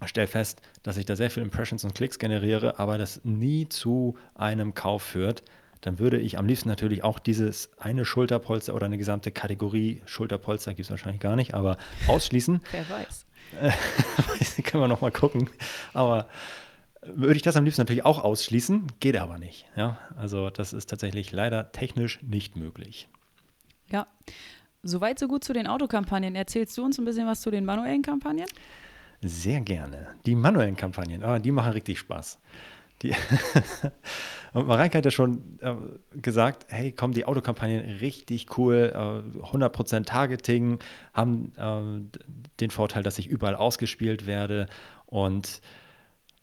stelle 0.06 0.28
fest, 0.28 0.62
dass 0.82 0.96
ich 0.96 1.04
da 1.04 1.16
sehr 1.16 1.30
viele 1.30 1.44
Impressions 1.44 1.84
und 1.84 1.94
Klicks 1.94 2.18
generiere, 2.18 2.78
aber 2.78 2.96
das 2.96 3.22
nie 3.24 3.68
zu 3.68 4.16
einem 4.34 4.72
Kauf 4.74 5.02
führt 5.02 5.42
dann 5.80 5.98
würde 5.98 6.18
ich 6.18 6.38
am 6.38 6.46
liebsten 6.46 6.68
natürlich 6.68 7.04
auch 7.04 7.18
dieses 7.18 7.70
eine 7.78 8.04
Schulterpolster 8.04 8.74
oder 8.74 8.86
eine 8.86 8.98
gesamte 8.98 9.30
Kategorie 9.30 10.02
Schulterpolster, 10.06 10.72
gibt 10.72 10.86
es 10.86 10.90
wahrscheinlich 10.90 11.20
gar 11.20 11.36
nicht, 11.36 11.54
aber 11.54 11.78
ausschließen. 12.06 12.60
Wer 12.72 12.88
weiß. 12.88 13.26
können 14.70 14.82
wir 14.84 14.88
nochmal 14.88 15.10
gucken. 15.10 15.50
Aber 15.92 16.28
würde 17.02 17.36
ich 17.36 17.42
das 17.42 17.56
am 17.56 17.64
liebsten 17.64 17.80
natürlich 17.80 18.04
auch 18.04 18.22
ausschließen, 18.22 18.86
geht 19.00 19.16
aber 19.16 19.38
nicht. 19.38 19.66
Ja? 19.76 19.98
Also 20.16 20.50
das 20.50 20.72
ist 20.72 20.88
tatsächlich 20.88 21.32
leider 21.32 21.72
technisch 21.72 22.22
nicht 22.22 22.56
möglich. 22.56 23.08
Ja, 23.90 24.06
soweit 24.82 25.18
so 25.18 25.26
gut 25.26 25.42
zu 25.42 25.52
den 25.52 25.66
Autokampagnen. 25.66 26.36
Erzählst 26.36 26.76
du 26.78 26.84
uns 26.84 26.98
ein 26.98 27.04
bisschen 27.04 27.26
was 27.26 27.40
zu 27.40 27.50
den 27.50 27.64
manuellen 27.64 28.02
Kampagnen? 28.02 28.46
Sehr 29.22 29.60
gerne. 29.60 30.14
Die 30.24 30.34
manuellen 30.34 30.76
Kampagnen, 30.76 31.24
oh, 31.24 31.38
die 31.38 31.50
machen 31.50 31.72
richtig 31.72 31.98
Spaß. 31.98 32.38
Die 33.02 33.14
Und 34.52 34.66
Mareike 34.66 34.98
hat 34.98 35.04
ja 35.04 35.10
schon 35.10 35.58
äh, 35.60 35.74
gesagt, 36.20 36.66
hey, 36.68 36.92
kommen 36.92 37.14
die 37.14 37.24
Autokampagnen 37.24 37.98
richtig 37.98 38.58
cool, 38.58 38.92
äh, 38.92 39.46
100% 39.46 40.06
Targeting, 40.06 40.80
haben 41.12 41.52
äh, 41.56 42.18
den 42.58 42.70
Vorteil, 42.70 43.02
dass 43.02 43.18
ich 43.18 43.28
überall 43.28 43.54
ausgespielt 43.54 44.26
werde 44.26 44.66
und 45.06 45.60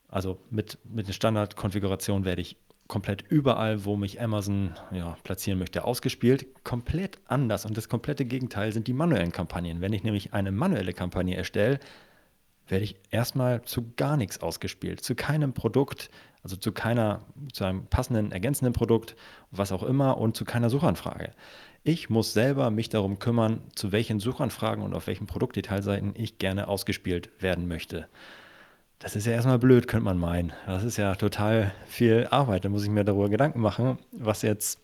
also 0.08 0.40
mit, 0.50 0.78
mit 0.86 1.10
der 1.10 1.14
Standardkonfiguration 1.14 2.24
werde 2.24 2.42
ich 2.42 2.56
komplett 2.88 3.24
überall, 3.30 3.84
wo 3.84 3.98
mich 3.98 4.22
Amazon 4.22 4.74
ja, 4.92 5.18
platzieren 5.24 5.60
möchte, 5.60 5.84
ausgespielt. 5.84 6.46
Komplett 6.64 7.20
anders. 7.26 7.66
Und 7.66 7.76
das 7.76 7.90
komplette 7.90 8.24
Gegenteil 8.24 8.72
sind 8.72 8.88
die 8.88 8.94
manuellen 8.94 9.34
Kampagnen. 9.34 9.82
Wenn 9.82 9.92
ich 9.92 10.04
nämlich 10.04 10.34
eine 10.34 10.54
manuelle 10.54 10.94
Kampagne 10.94 11.36
erstelle, 11.36 11.80
werde 12.68 12.84
ich 12.84 12.96
erstmal 13.12 13.62
zu 13.64 13.94
gar 13.96 14.18
nichts 14.18 14.42
ausgespielt, 14.42 15.04
zu 15.04 15.16
keinem 15.16 15.54
Produkt, 15.54 16.10
also 16.44 16.56
zu 16.56 16.72
keiner, 16.72 17.22
zu 17.52 17.66
einem 17.66 17.88
passenden, 17.88 18.32
ergänzenden 18.32 18.74
Produkt, 18.74 19.16
was 19.52 19.72
auch 19.72 19.84
immer 19.84 20.18
und 20.18 20.36
zu 20.36 20.46
keiner 20.46 20.70
Suchanfrage. 20.70 21.32
Ich 21.84 22.10
muss 22.10 22.34
selber 22.34 22.70
mich 22.70 22.90
darum 22.90 23.20
kümmern, 23.20 23.62
zu 23.76 23.92
welchen 23.92 24.20
Suchanfragen 24.20 24.84
und 24.84 24.94
auf 24.94 25.08
welchen 25.08 25.28
Produktdetailseiten 25.28 26.14
ich 26.16 26.38
gerne 26.38 26.68
ausgespielt 26.68 27.30
werden 27.42 27.68
möchte. 27.68 28.08
Das 29.00 29.16
ist 29.16 29.26
ja 29.26 29.34
erstmal 29.34 29.60
blöd, 29.60 29.88
könnte 29.88 30.06
man 30.06 30.18
meinen. 30.18 30.54
Das 30.66 30.84
ist 30.84 30.98
ja 30.98 31.16
total 31.16 31.72
viel 31.86 32.28
Arbeit. 32.32 32.66
Da 32.66 32.70
muss 32.70 32.84
ich 32.84 32.90
mir 32.90 33.04
darüber 33.04 33.30
Gedanken 33.30 33.62
machen, 33.62 34.00
was 34.12 34.42
jetzt, 34.42 34.80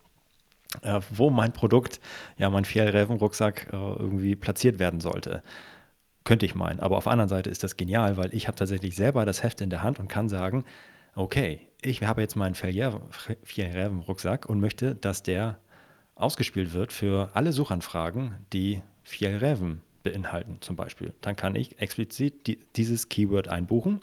äh, 0.81 1.01
wo 1.09 1.29
mein 1.31 1.51
Produkt, 1.51 1.99
ja, 2.37 2.49
mein 2.49 2.63
Fjellräven-Rucksack 2.63 3.67
äh, 3.73 3.75
irgendwie 3.75 4.35
platziert 4.35 4.77
werden 4.77 5.01
sollte. 5.01 5.41
Könnte 6.23 6.45
ich 6.45 6.55
meinen. 6.55 6.79
Aber 6.79 6.97
auf 6.97 7.03
der 7.03 7.11
anderen 7.11 7.29
Seite 7.29 7.49
ist 7.49 7.63
das 7.63 7.75
genial, 7.77 8.17
weil 8.17 8.33
ich 8.33 8.47
habe 8.47 8.57
tatsächlich 8.57 8.95
selber 8.95 9.25
das 9.25 9.43
Heft 9.43 9.61
in 9.61 9.69
der 9.69 9.83
Hand 9.83 9.99
und 9.99 10.07
kann 10.07 10.29
sagen, 10.29 10.63
okay, 11.15 11.59
ich 11.81 12.01
habe 12.03 12.21
jetzt 12.21 12.35
meinen 12.35 12.55
Fjellräven-Rucksack 12.55 14.45
und 14.45 14.59
möchte, 14.59 14.95
dass 14.95 15.23
der 15.23 15.59
ausgespielt 16.15 16.73
wird 16.73 16.93
für 16.93 17.31
alle 17.33 17.51
Suchanfragen, 17.51 18.35
die 18.53 18.81
Fjellräven 19.03 19.81
beinhalten 20.03 20.57
zum 20.61 20.75
Beispiel. 20.75 21.13
Dann 21.21 21.35
kann 21.35 21.55
ich 21.55 21.79
explizit 21.79 22.47
die, 22.47 22.59
dieses 22.75 23.09
Keyword 23.09 23.47
einbuchen 23.47 24.01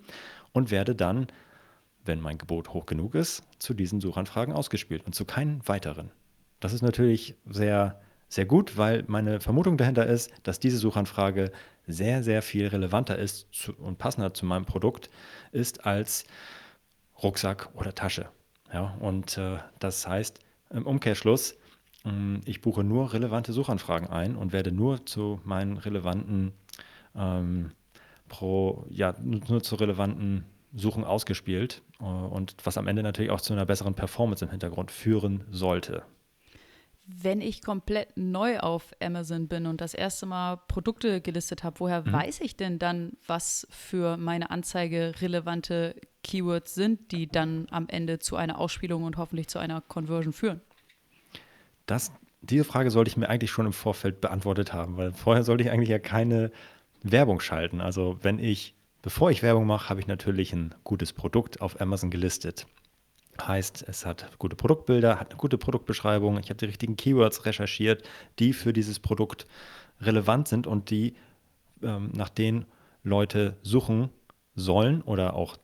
und 0.52 0.70
werde 0.70 0.94
dann, 0.94 1.28
wenn 2.04 2.20
mein 2.20 2.38
Gebot 2.38 2.70
hoch 2.70 2.86
genug 2.86 3.14
ist, 3.14 3.44
zu 3.58 3.74
diesen 3.74 4.00
Suchanfragen 4.00 4.54
ausgespielt 4.54 5.04
und 5.06 5.14
zu 5.14 5.24
keinen 5.24 5.66
weiteren. 5.68 6.10
Das 6.58 6.72
ist 6.72 6.82
natürlich 6.82 7.34
sehr, 7.48 8.00
sehr 8.28 8.46
gut, 8.46 8.76
weil 8.76 9.04
meine 9.06 9.40
Vermutung 9.40 9.76
dahinter 9.76 10.06
ist, 10.06 10.30
dass 10.42 10.60
diese 10.60 10.78
Suchanfrage 10.78 11.52
sehr, 11.92 12.22
sehr 12.22 12.42
viel 12.42 12.66
relevanter 12.68 13.18
ist 13.18 13.46
und 13.78 13.98
passender 13.98 14.34
zu 14.34 14.46
meinem 14.46 14.64
Produkt 14.64 15.10
ist 15.52 15.84
als 15.84 16.24
Rucksack 17.22 17.70
oder 17.74 17.94
Tasche. 17.94 18.28
Ja, 18.72 18.96
und 19.00 19.36
äh, 19.36 19.58
das 19.78 20.06
heißt 20.06 20.38
im 20.70 20.86
Umkehrschluss, 20.86 21.56
mh, 22.04 22.10
hm, 22.10 22.40
ich 22.44 22.60
buche 22.60 22.84
nur 22.84 23.12
relevante 23.12 23.52
Suchanfragen 23.52 24.08
ein 24.08 24.36
und 24.36 24.52
werde 24.52 24.72
nur 24.72 25.04
zu 25.06 25.40
meinen 25.44 25.76
relevanten 25.76 26.52
ähm, 27.16 27.72
pro, 28.28 28.86
ja, 28.88 29.14
nur 29.20 29.62
zu 29.62 29.74
relevanten 29.74 30.44
Suchen 30.72 31.04
ausgespielt 31.04 31.82
äh, 32.00 32.04
und 32.04 32.56
was 32.64 32.78
am 32.78 32.86
Ende 32.86 33.02
natürlich 33.02 33.32
auch 33.32 33.40
zu 33.40 33.52
einer 33.52 33.66
besseren 33.66 33.94
Performance 33.94 34.44
im 34.44 34.50
Hintergrund 34.50 34.90
führen 34.90 35.44
sollte 35.50 36.04
wenn 37.22 37.40
ich 37.40 37.62
komplett 37.62 38.16
neu 38.16 38.58
auf 38.58 38.92
Amazon 39.02 39.48
bin 39.48 39.66
und 39.66 39.80
das 39.80 39.94
erste 39.94 40.26
Mal 40.26 40.56
Produkte 40.68 41.20
gelistet 41.20 41.64
habe, 41.64 41.80
woher 41.80 42.02
mhm. 42.02 42.12
weiß 42.12 42.40
ich 42.40 42.56
denn 42.56 42.78
dann, 42.78 43.12
was 43.26 43.66
für 43.70 44.16
meine 44.16 44.50
Anzeige 44.50 45.12
relevante 45.20 45.94
Keywords 46.22 46.74
sind, 46.74 47.12
die 47.12 47.26
dann 47.26 47.66
am 47.70 47.88
Ende 47.88 48.18
zu 48.18 48.36
einer 48.36 48.58
Ausspielung 48.58 49.04
und 49.04 49.16
hoffentlich 49.16 49.48
zu 49.48 49.58
einer 49.58 49.80
Conversion 49.80 50.32
führen? 50.32 50.60
Das, 51.86 52.12
diese 52.42 52.64
Frage 52.64 52.90
sollte 52.90 53.10
ich 53.10 53.16
mir 53.16 53.28
eigentlich 53.28 53.50
schon 53.50 53.66
im 53.66 53.72
Vorfeld 53.72 54.20
beantwortet 54.20 54.72
haben, 54.72 54.96
weil 54.96 55.12
vorher 55.12 55.42
sollte 55.42 55.64
ich 55.64 55.70
eigentlich 55.70 55.88
ja 55.88 55.98
keine 55.98 56.52
Werbung 57.02 57.40
schalten. 57.40 57.80
Also 57.80 58.18
wenn 58.22 58.38
ich, 58.38 58.74
bevor 59.02 59.30
ich 59.30 59.42
Werbung 59.42 59.66
mache, 59.66 59.88
habe 59.88 60.00
ich 60.00 60.06
natürlich 60.06 60.52
ein 60.52 60.74
gutes 60.84 61.12
Produkt 61.12 61.60
auf 61.60 61.80
Amazon 61.80 62.10
gelistet. 62.10 62.66
Heißt, 63.46 63.84
es 63.88 64.06
hat 64.06 64.38
gute 64.38 64.56
Produktbilder, 64.56 65.18
hat 65.18 65.30
eine 65.30 65.38
gute 65.38 65.58
Produktbeschreibung, 65.58 66.38
ich 66.38 66.50
habe 66.50 66.56
die 66.56 66.66
richtigen 66.66 66.96
Keywords 66.96 67.46
recherchiert, 67.46 68.08
die 68.38 68.52
für 68.52 68.72
dieses 68.72 68.98
Produkt 68.98 69.46
relevant 70.00 70.48
sind 70.48 70.66
und 70.66 70.90
die 70.90 71.14
ähm, 71.82 72.10
nach 72.14 72.28
denen 72.28 72.66
Leute 73.02 73.56
suchen 73.62 74.10
sollen 74.54 75.02
oder 75.02 75.34
auch 75.34 75.56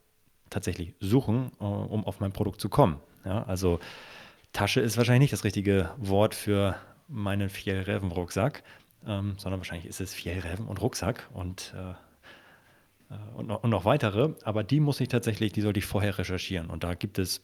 tatsächlich 0.50 0.94
suchen, 1.00 1.50
äh, 1.60 1.64
um 1.64 2.04
auf 2.04 2.20
mein 2.20 2.32
Produkt 2.32 2.60
zu 2.60 2.68
kommen. 2.68 3.00
Ja, 3.24 3.42
also 3.44 3.80
Tasche 4.52 4.80
ist 4.80 4.96
wahrscheinlich 4.96 5.20
nicht 5.22 5.32
das 5.32 5.44
richtige 5.44 5.90
Wort 5.98 6.34
für 6.34 6.76
meinen 7.08 7.50
Fjellreven-Rucksack, 7.50 8.62
ähm, 9.06 9.34
sondern 9.38 9.60
wahrscheinlich 9.60 9.86
ist 9.86 10.00
es 10.00 10.14
Fjellreven 10.14 10.66
und 10.66 10.80
Rucksack 10.80 11.28
und, 11.32 11.74
äh, 11.76 11.90
äh, 13.14 13.18
und, 13.36 13.50
und, 13.50 13.70
noch, 13.70 13.84
weitere. 13.84 14.34
Aber 14.44 14.64
die 14.64 14.80
muss 14.80 15.00
ich 15.00 15.08
tatsächlich, 15.08 15.52
die 15.52 15.60
sollte 15.60 15.78
ich 15.78 15.86
vorher 15.86 16.18
recherchieren. 16.18 16.70
Und 16.70 16.84
da 16.84 16.94
gibt 16.94 17.18
es 17.18 17.42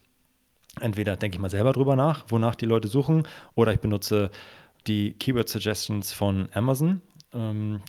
entweder, 0.81 1.17
denke 1.17 1.37
ich 1.37 1.41
mal 1.41 1.51
selber 1.51 1.73
drüber 1.73 1.97
nach, 1.97 2.25
wonach 2.29 2.55
die 2.55 2.67
Leute 2.67 2.89
suchen, 2.89 3.27
oder 3.55 3.73
ich 3.73 3.81
benutze 3.81 4.31
die 4.87 5.13
Keyword 5.13 5.49
Suggestions 5.49 6.13
von 6.13 6.49
Amazon. 6.55 7.03
Ähm, 7.33 7.81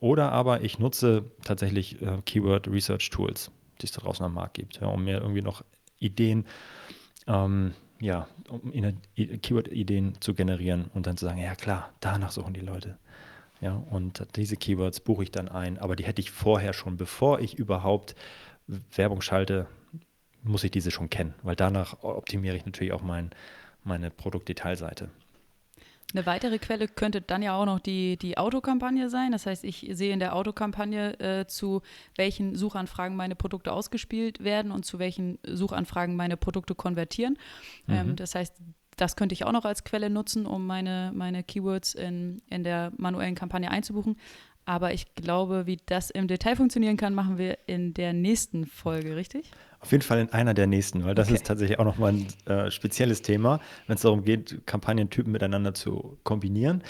oder 0.00 0.32
aber 0.32 0.62
ich 0.62 0.78
nutze 0.78 1.30
tatsächlich 1.44 2.02
äh, 2.02 2.18
Keyword 2.26 2.68
Research 2.68 3.08
Tools, 3.10 3.50
die 3.80 3.86
es 3.86 3.92
da 3.92 4.02
draußen 4.02 4.24
am 4.24 4.34
Markt 4.34 4.54
gibt, 4.54 4.80
ja, 4.80 4.88
um 4.88 5.04
mir 5.04 5.20
irgendwie 5.20 5.42
noch 5.42 5.64
Ideen 5.98 6.44
ähm, 7.26 7.72
ja, 8.00 8.28
um 8.48 8.72
Keyword-Ideen 9.40 10.20
zu 10.20 10.34
generieren 10.34 10.90
und 10.94 11.06
dann 11.06 11.16
zu 11.16 11.24
sagen, 11.24 11.40
ja 11.40 11.54
klar, 11.54 11.92
danach 12.00 12.32
suchen 12.32 12.54
die 12.54 12.60
Leute. 12.60 12.98
Ja, 13.60 13.82
und 13.90 14.26
diese 14.36 14.56
Keywords 14.56 15.00
buche 15.00 15.22
ich 15.22 15.30
dann 15.30 15.48
ein, 15.48 15.78
aber 15.78 15.96
die 15.96 16.04
hätte 16.04 16.20
ich 16.20 16.30
vorher 16.30 16.72
schon, 16.72 16.96
bevor 16.96 17.40
ich 17.40 17.54
überhaupt 17.54 18.14
Werbung 18.94 19.20
schalte, 19.20 19.66
muss 20.44 20.64
ich 20.64 20.70
diese 20.70 20.90
schon 20.90 21.10
kennen, 21.10 21.34
weil 21.42 21.56
danach 21.56 22.02
optimiere 22.02 22.56
ich 22.56 22.66
natürlich 22.66 22.92
auch 22.92 23.02
mein, 23.02 23.30
meine 23.82 24.10
Produktdetailseite. 24.10 25.10
Eine 26.12 26.26
weitere 26.26 26.58
Quelle 26.58 26.86
könnte 26.86 27.20
dann 27.20 27.42
ja 27.42 27.56
auch 27.56 27.64
noch 27.64 27.80
die, 27.80 28.16
die 28.16 28.38
Autokampagne 28.38 29.08
sein. 29.08 29.32
Das 29.32 29.46
heißt, 29.46 29.64
ich 29.64 29.88
sehe 29.92 30.12
in 30.12 30.20
der 30.20 30.36
Autokampagne, 30.36 31.18
äh, 31.18 31.46
zu 31.48 31.82
welchen 32.16 32.54
Suchanfragen 32.54 33.16
meine 33.16 33.34
Produkte 33.34 33.72
ausgespielt 33.72 34.44
werden 34.44 34.70
und 34.70 34.86
zu 34.86 35.00
welchen 35.00 35.38
Suchanfragen 35.44 36.14
meine 36.14 36.36
Produkte 36.36 36.76
konvertieren. 36.76 37.36
Ähm, 37.88 37.94
mhm. 37.94 38.10
Ähm, 38.10 38.16
das 38.16 38.36
heißt, 38.36 38.60
das 38.96 39.16
könnte 39.16 39.32
ich 39.32 39.44
auch 39.44 39.50
noch 39.50 39.64
als 39.64 39.82
Quelle 39.82 40.08
nutzen, 40.08 40.46
um 40.46 40.66
meine, 40.66 41.10
meine 41.12 41.42
Keywords 41.42 41.94
in, 41.94 42.42
in 42.48 42.62
der 42.62 42.92
manuellen 42.96 43.34
Kampagne 43.34 43.68
einzubuchen. 43.68 44.16
Aber 44.66 44.92
ich 44.94 45.14
glaube, 45.14 45.66
wie 45.66 45.78
das 45.86 46.10
im 46.10 46.26
Detail 46.26 46.56
funktionieren 46.56 46.96
kann, 46.96 47.14
machen 47.14 47.38
wir 47.38 47.58
in 47.66 47.92
der 47.92 48.12
nächsten 48.12 48.66
Folge, 48.66 49.16
richtig? 49.16 49.50
Auf 49.80 49.92
jeden 49.92 50.02
Fall 50.02 50.20
in 50.20 50.30
einer 50.30 50.54
der 50.54 50.66
nächsten, 50.66 51.04
weil 51.04 51.14
das 51.14 51.28
okay. 51.28 51.34
ist 51.34 51.46
tatsächlich 51.46 51.78
auch 51.78 51.84
nochmal 51.84 52.14
ein 52.14 52.26
äh, 52.46 52.70
spezielles 52.70 53.20
Thema, 53.20 53.60
wenn 53.86 53.96
es 53.96 54.02
darum 54.02 54.24
geht, 54.24 54.66
Kampagnentypen 54.66 55.30
miteinander 55.30 55.74
zu 55.74 56.18
kombinieren. 56.22 56.82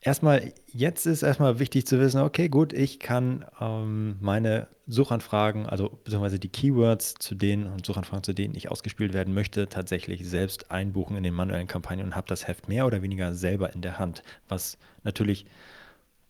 Erstmal, 0.00 0.52
jetzt 0.66 1.06
ist 1.06 1.22
erstmal 1.22 1.60
wichtig 1.60 1.86
zu 1.86 2.00
wissen, 2.00 2.20
okay, 2.22 2.48
gut, 2.48 2.72
ich 2.72 2.98
kann 2.98 3.44
ähm, 3.60 4.16
meine 4.20 4.66
Suchanfragen, 4.88 5.66
also 5.66 5.90
beziehungsweise 6.02 6.40
die 6.40 6.48
Keywords 6.48 7.14
zu 7.14 7.36
denen 7.36 7.66
und 7.66 7.86
Suchanfragen, 7.86 8.24
zu 8.24 8.32
denen 8.32 8.56
ich 8.56 8.68
ausgespielt 8.68 9.12
werden 9.12 9.32
möchte, 9.32 9.68
tatsächlich 9.68 10.28
selbst 10.28 10.72
einbuchen 10.72 11.16
in 11.16 11.22
den 11.22 11.34
manuellen 11.34 11.68
Kampagnen 11.68 12.06
und 12.06 12.16
habe 12.16 12.26
das 12.26 12.48
Heft 12.48 12.68
mehr 12.68 12.84
oder 12.84 13.00
weniger 13.02 13.32
selber 13.32 13.72
in 13.74 13.80
der 13.80 14.00
Hand, 14.00 14.24
was 14.48 14.76
natürlich 15.04 15.46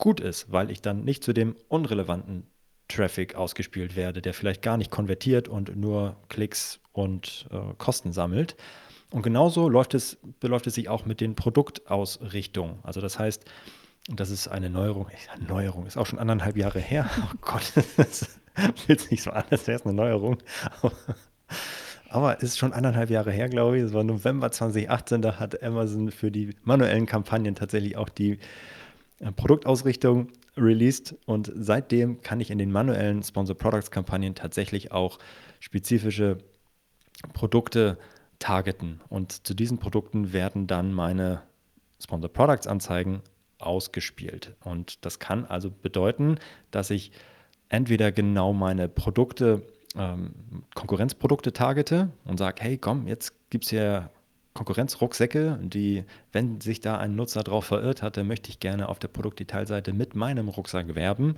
gut 0.03 0.19
ist, 0.19 0.51
weil 0.51 0.73
ich 0.73 0.83
dann 0.83 1.05
nicht 1.05 1.23
zu 1.23 1.33
dem 1.33 1.55
unrelevanten 1.69 2.49
Traffic 2.89 3.37
ausgespielt 3.37 3.95
werde, 3.95 4.21
der 4.21 4.35
vielleicht 4.35 4.61
gar 4.61 4.77
nicht 4.77 4.91
konvertiert 4.91 5.47
und 5.47 5.77
nur 5.77 6.17
Klicks 6.29 6.81
und 6.91 7.47
äh, 7.53 7.75
Kosten 7.79 8.13
sammelt. 8.13 8.57
Und 9.13 9.23
genauso 9.23 9.69
läuft 9.69 9.95
es, 9.95 10.19
beläuft 10.41 10.67
es 10.67 10.75
sich 10.75 10.89
auch 10.89 11.07
mit 11.07 11.21
den 11.21 11.37
Produktausrichtungen. 11.37 12.81
Also 12.83 13.01
das 13.01 13.21
heißt, 13.21 13.45
das 14.09 14.31
ist 14.31 14.49
eine 14.49 14.71
Neuerung. 14.71 15.07
Neuerung 15.39 15.87
ist 15.87 15.97
auch 15.97 16.07
schon 16.07 16.19
anderthalb 16.19 16.57
Jahre 16.57 16.81
her. 16.81 17.09
Oh 17.23 17.37
Gott, 17.41 17.73
das 17.97 18.41
fühlt 18.85 19.03
sich 19.03 19.11
nicht 19.13 19.23
so 19.23 19.31
an, 19.31 19.45
als 19.51 19.69
wäre 19.69 19.85
eine 19.85 19.95
Neuerung. 19.95 20.39
Aber 22.09 22.39
es 22.39 22.43
ist 22.43 22.59
schon 22.59 22.73
anderthalb 22.73 23.09
Jahre 23.09 23.31
her, 23.31 23.49
glaube 23.49 23.79
ich. 23.79 23.85
Es 23.85 23.93
war 23.93 24.03
November 24.03 24.51
2018, 24.51 25.23
da 25.23 25.39
hat 25.39 25.63
Amazon 25.63 26.11
für 26.11 26.33
die 26.33 26.57
manuellen 26.65 27.07
Kampagnen 27.07 27.55
tatsächlich 27.55 27.97
auch 27.97 28.09
die 28.09 28.41
Produktausrichtung 29.31 30.29
released 30.57 31.15
und 31.27 31.53
seitdem 31.55 32.21
kann 32.23 32.41
ich 32.41 32.51
in 32.51 32.59
den 32.59 32.73
manuellen 32.73 33.23
Sponsor 33.23 33.57
Products 33.57 33.91
Kampagnen 33.91 34.35
tatsächlich 34.35 34.93
auch 34.93 35.19
spezifische 35.61 36.39
Produkte 37.33 37.99
targeten. 38.39 39.01
Und 39.09 39.47
zu 39.47 39.55
diesen 39.55 39.79
Produkten 39.79 40.33
werden 40.33 40.67
dann 40.67 40.93
meine 40.93 41.43
Sponsor 42.03 42.33
Products 42.33 42.67
Anzeigen 42.67 43.23
ausgespielt. 43.59 44.57
Und 44.61 45.05
das 45.05 45.21
kann 45.21 45.45
also 45.47 45.71
bedeuten, 45.71 46.39
dass 46.73 46.91
ich 46.91 47.13
entweder 47.69 48.11
genau 48.13 48.53
meine 48.53 48.89
Produkte 48.89 49.63
ähm, 49.97 50.65
Konkurrenzprodukte 50.75 51.53
targete 51.53 52.11
und 52.25 52.39
sage, 52.39 52.63
hey 52.63 52.77
komm, 52.77 53.07
jetzt 53.07 53.51
gibt 53.51 53.65
es 53.65 53.71
hier 53.71 54.11
Konkurrenzrucksäcke, 54.55 55.59
die, 55.63 56.05
wenn 56.33 56.61
sich 56.61 56.81
da 56.81 56.99
ein 56.99 57.17
Nutzer 57.17 57.43
drauf 57.43 57.65
verirrt 57.65 58.03
hat, 58.03 58.17
dann 58.17 58.27
möchte 58.27 58.51
ich 58.51 58.61
gerne 58.61 58.89
auf 58.89 58.99
der 58.99 59.09
Produktdetailseite 59.09 59.93
mit 59.93 60.15
meinem 60.15 60.49
Rucksack 60.49 60.95
werben. 60.95 61.37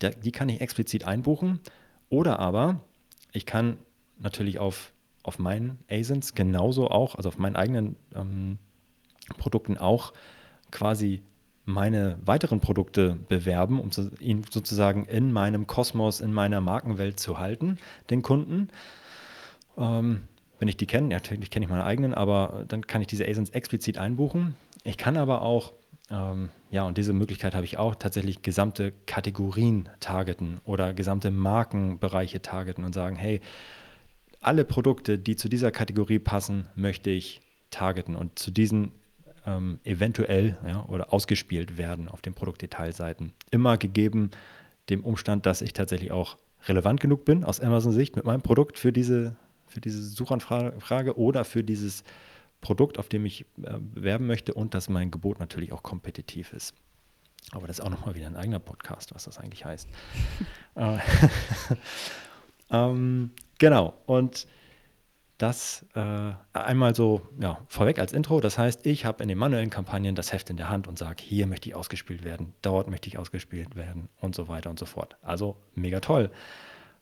die 0.00 0.32
kann 0.32 0.48
ich 0.48 0.60
explizit 0.60 1.04
einbuchen. 1.04 1.60
Oder 2.08 2.38
aber 2.38 2.80
ich 3.32 3.46
kann 3.46 3.78
natürlich 4.18 4.58
auf, 4.58 4.92
auf 5.22 5.38
meinen 5.38 5.78
ASINs 5.90 6.34
genauso 6.34 6.88
auch, 6.88 7.16
also 7.16 7.28
auf 7.28 7.38
meinen 7.38 7.56
eigenen 7.56 7.96
ähm, 8.14 8.58
Produkten 9.38 9.76
auch 9.76 10.12
quasi 10.70 11.22
meine 11.64 12.16
weiteren 12.24 12.60
Produkte 12.60 13.18
bewerben, 13.28 13.80
um 13.80 13.90
ihn 14.20 14.44
sozusagen 14.48 15.04
in 15.06 15.32
meinem 15.32 15.66
Kosmos, 15.66 16.20
in 16.20 16.32
meiner 16.32 16.60
Markenwelt 16.60 17.18
zu 17.18 17.38
halten, 17.38 17.78
den 18.08 18.22
Kunden. 18.22 18.68
Ähm, 19.76 20.28
wenn 20.58 20.68
ich 20.68 20.76
die 20.76 20.86
kenne, 20.86 21.10
ja, 21.10 21.16
natürlich 21.16 21.50
kenne 21.50 21.64
ich 21.64 21.70
meine 21.70 21.84
eigenen, 21.84 22.14
aber 22.14 22.64
dann 22.68 22.86
kann 22.86 23.00
ich 23.00 23.06
diese 23.06 23.26
ASINs 23.26 23.50
explizit 23.50 23.98
einbuchen. 23.98 24.56
Ich 24.84 24.96
kann 24.96 25.16
aber 25.16 25.42
auch, 25.42 25.72
ähm, 26.10 26.50
ja, 26.70 26.84
und 26.84 26.98
diese 26.98 27.12
Möglichkeit 27.12 27.54
habe 27.54 27.64
ich 27.64 27.78
auch, 27.78 27.94
tatsächlich 27.94 28.42
gesamte 28.42 28.92
Kategorien 29.06 29.88
targeten 30.00 30.60
oder 30.64 30.94
gesamte 30.94 31.30
Markenbereiche 31.30 32.40
targeten 32.42 32.84
und 32.84 32.94
sagen, 32.94 33.16
hey, 33.16 33.40
alle 34.40 34.64
Produkte, 34.64 35.18
die 35.18 35.36
zu 35.36 35.48
dieser 35.48 35.70
Kategorie 35.70 36.18
passen, 36.18 36.66
möchte 36.74 37.10
ich 37.10 37.40
targeten 37.70 38.14
und 38.14 38.38
zu 38.38 38.50
diesen 38.50 38.92
ähm, 39.46 39.80
eventuell 39.84 40.56
ja, 40.66 40.84
oder 40.86 41.12
ausgespielt 41.12 41.78
werden 41.78 42.08
auf 42.08 42.20
den 42.20 42.34
Produktdetailseiten. 42.34 43.32
Immer 43.50 43.76
gegeben 43.76 44.30
dem 44.88 45.04
Umstand, 45.04 45.46
dass 45.46 45.62
ich 45.62 45.72
tatsächlich 45.72 46.12
auch 46.12 46.36
relevant 46.66 47.00
genug 47.00 47.24
bin 47.24 47.44
aus 47.44 47.60
Amazon-Sicht 47.60 48.16
mit 48.16 48.24
meinem 48.24 48.42
Produkt 48.42 48.78
für 48.78 48.92
diese 48.92 49.36
für 49.76 49.80
diese 49.82 50.02
Suchanfrage 50.02 51.18
oder 51.18 51.44
für 51.44 51.62
dieses 51.62 52.02
Produkt, 52.62 52.98
auf 52.98 53.10
dem 53.10 53.26
ich 53.26 53.42
äh, 53.62 53.78
bewerben 53.78 54.26
möchte 54.26 54.54
und 54.54 54.72
dass 54.72 54.88
mein 54.88 55.10
Gebot 55.10 55.38
natürlich 55.38 55.74
auch 55.74 55.82
kompetitiv 55.82 56.54
ist. 56.54 56.74
Aber 57.52 57.66
das 57.66 57.78
ist 57.78 57.84
auch 57.84 57.90
nochmal 57.90 58.14
wieder 58.14 58.26
ein 58.26 58.36
eigener 58.36 58.58
Podcast, 58.58 59.14
was 59.14 59.24
das 59.24 59.38
eigentlich 59.38 59.64
heißt. 59.64 59.88
Äh, 60.76 60.98
ähm, 62.70 63.30
genau, 63.58 63.94
und 64.04 64.46
das 65.38 65.86
äh, 65.94 66.32
einmal 66.52 66.94
so 66.94 67.22
ja, 67.40 67.58
vorweg 67.66 67.98
als 67.98 68.12
Intro. 68.12 68.42
Das 68.42 68.58
heißt, 68.58 68.84
ich 68.84 69.06
habe 69.06 69.22
in 69.22 69.30
den 69.30 69.38
manuellen 69.38 69.70
Kampagnen 69.70 70.14
das 70.14 70.34
Heft 70.34 70.50
in 70.50 70.58
der 70.58 70.68
Hand 70.68 70.86
und 70.86 70.98
sage, 70.98 71.22
hier 71.22 71.46
möchte 71.46 71.70
ich 71.70 71.74
ausgespielt 71.74 72.24
werden, 72.24 72.52
dort 72.60 72.90
möchte 72.90 73.08
ich 73.08 73.16
ausgespielt 73.16 73.74
werden 73.74 74.10
und 74.20 74.34
so 74.34 74.48
weiter 74.48 74.68
und 74.68 74.78
so 74.78 74.84
fort. 74.84 75.16
Also 75.22 75.56
mega 75.74 76.00
toll. 76.00 76.30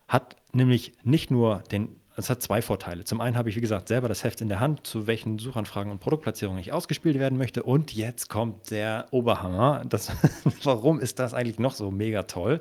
Hat 0.06 0.36
nämlich 0.52 0.92
nicht 1.02 1.32
nur 1.32 1.64
den 1.72 1.96
es 2.16 2.30
hat 2.30 2.42
zwei 2.42 2.62
Vorteile. 2.62 3.04
Zum 3.04 3.20
einen 3.20 3.36
habe 3.36 3.48
ich, 3.48 3.56
wie 3.56 3.60
gesagt, 3.60 3.88
selber 3.88 4.08
das 4.08 4.22
Heft 4.22 4.40
in 4.40 4.48
der 4.48 4.60
Hand, 4.60 4.86
zu 4.86 5.06
welchen 5.06 5.38
Suchanfragen 5.38 5.90
und 5.90 5.98
Produktplatzierungen 5.98 6.60
ich 6.60 6.72
ausgespielt 6.72 7.18
werden 7.18 7.38
möchte. 7.38 7.62
Und 7.62 7.92
jetzt 7.92 8.28
kommt 8.28 8.70
der 8.70 9.06
Oberhammer. 9.10 9.84
Das, 9.88 10.12
warum 10.62 11.00
ist 11.00 11.18
das 11.18 11.34
eigentlich 11.34 11.58
noch 11.58 11.74
so 11.74 11.90
mega 11.90 12.22
toll? 12.24 12.60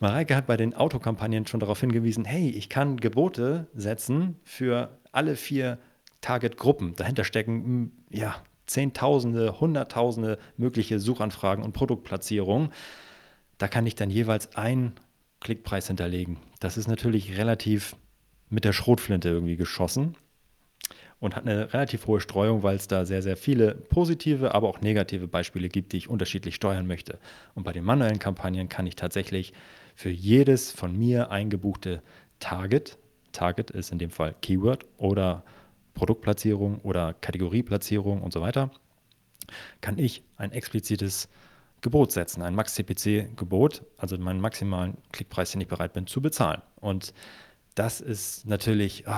Mareike 0.00 0.36
hat 0.36 0.46
bei 0.46 0.56
den 0.56 0.74
Autokampagnen 0.74 1.46
schon 1.46 1.60
darauf 1.60 1.80
hingewiesen, 1.80 2.24
hey, 2.24 2.50
ich 2.50 2.68
kann 2.68 2.98
Gebote 2.98 3.66
setzen 3.74 4.38
für 4.44 4.98
alle 5.12 5.34
vier 5.34 5.78
Target-Gruppen. 6.20 6.94
Dahinter 6.94 7.24
stecken, 7.24 7.64
hm, 7.64 7.92
ja, 8.10 8.36
Zehntausende, 8.66 9.60
Hunderttausende 9.60 10.38
mögliche 10.58 11.00
Suchanfragen 11.00 11.64
und 11.64 11.72
Produktplatzierungen. 11.72 12.70
Da 13.56 13.66
kann 13.66 13.86
ich 13.86 13.94
dann 13.94 14.10
jeweils 14.10 14.56
einen 14.56 14.92
Klickpreis 15.40 15.86
hinterlegen. 15.86 16.36
Das 16.60 16.76
ist 16.76 16.86
natürlich 16.86 17.38
relativ 17.38 17.96
mit 18.50 18.64
der 18.64 18.72
Schrotflinte 18.72 19.28
irgendwie 19.28 19.56
geschossen 19.56 20.16
und 21.20 21.36
hat 21.36 21.46
eine 21.46 21.72
relativ 21.72 22.06
hohe 22.06 22.20
Streuung, 22.20 22.62
weil 22.62 22.76
es 22.76 22.88
da 22.88 23.04
sehr, 23.04 23.22
sehr 23.22 23.36
viele 23.36 23.74
positive, 23.74 24.54
aber 24.54 24.68
auch 24.68 24.80
negative 24.80 25.26
Beispiele 25.26 25.68
gibt, 25.68 25.92
die 25.92 25.98
ich 25.98 26.08
unterschiedlich 26.08 26.54
steuern 26.54 26.86
möchte. 26.86 27.18
Und 27.54 27.64
bei 27.64 27.72
den 27.72 27.84
manuellen 27.84 28.18
Kampagnen 28.18 28.68
kann 28.68 28.86
ich 28.86 28.96
tatsächlich 28.96 29.52
für 29.94 30.10
jedes 30.10 30.70
von 30.70 30.96
mir 30.96 31.30
eingebuchte 31.30 32.02
Target, 32.38 32.98
Target 33.32 33.70
ist 33.70 33.92
in 33.92 33.98
dem 33.98 34.10
Fall 34.10 34.34
Keyword 34.40 34.86
oder 34.96 35.42
Produktplatzierung 35.94 36.80
oder 36.82 37.14
Kategorieplatzierung 37.14 38.22
und 38.22 38.32
so 38.32 38.40
weiter, 38.40 38.70
kann 39.80 39.98
ich 39.98 40.22
ein 40.36 40.52
explizites 40.52 41.28
Gebot 41.80 42.12
setzen, 42.12 42.42
ein 42.42 42.54
Max-CPC-Gebot, 42.54 43.82
also 43.96 44.16
meinen 44.18 44.40
maximalen 44.40 44.96
Klickpreis, 45.12 45.52
den 45.52 45.60
ich 45.60 45.68
bereit 45.68 45.92
bin 45.92 46.06
zu 46.06 46.20
bezahlen. 46.20 46.62
Und 46.76 47.12
das 47.78 48.00
ist 48.00 48.46
natürlich, 48.46 49.04
oh, 49.06 49.12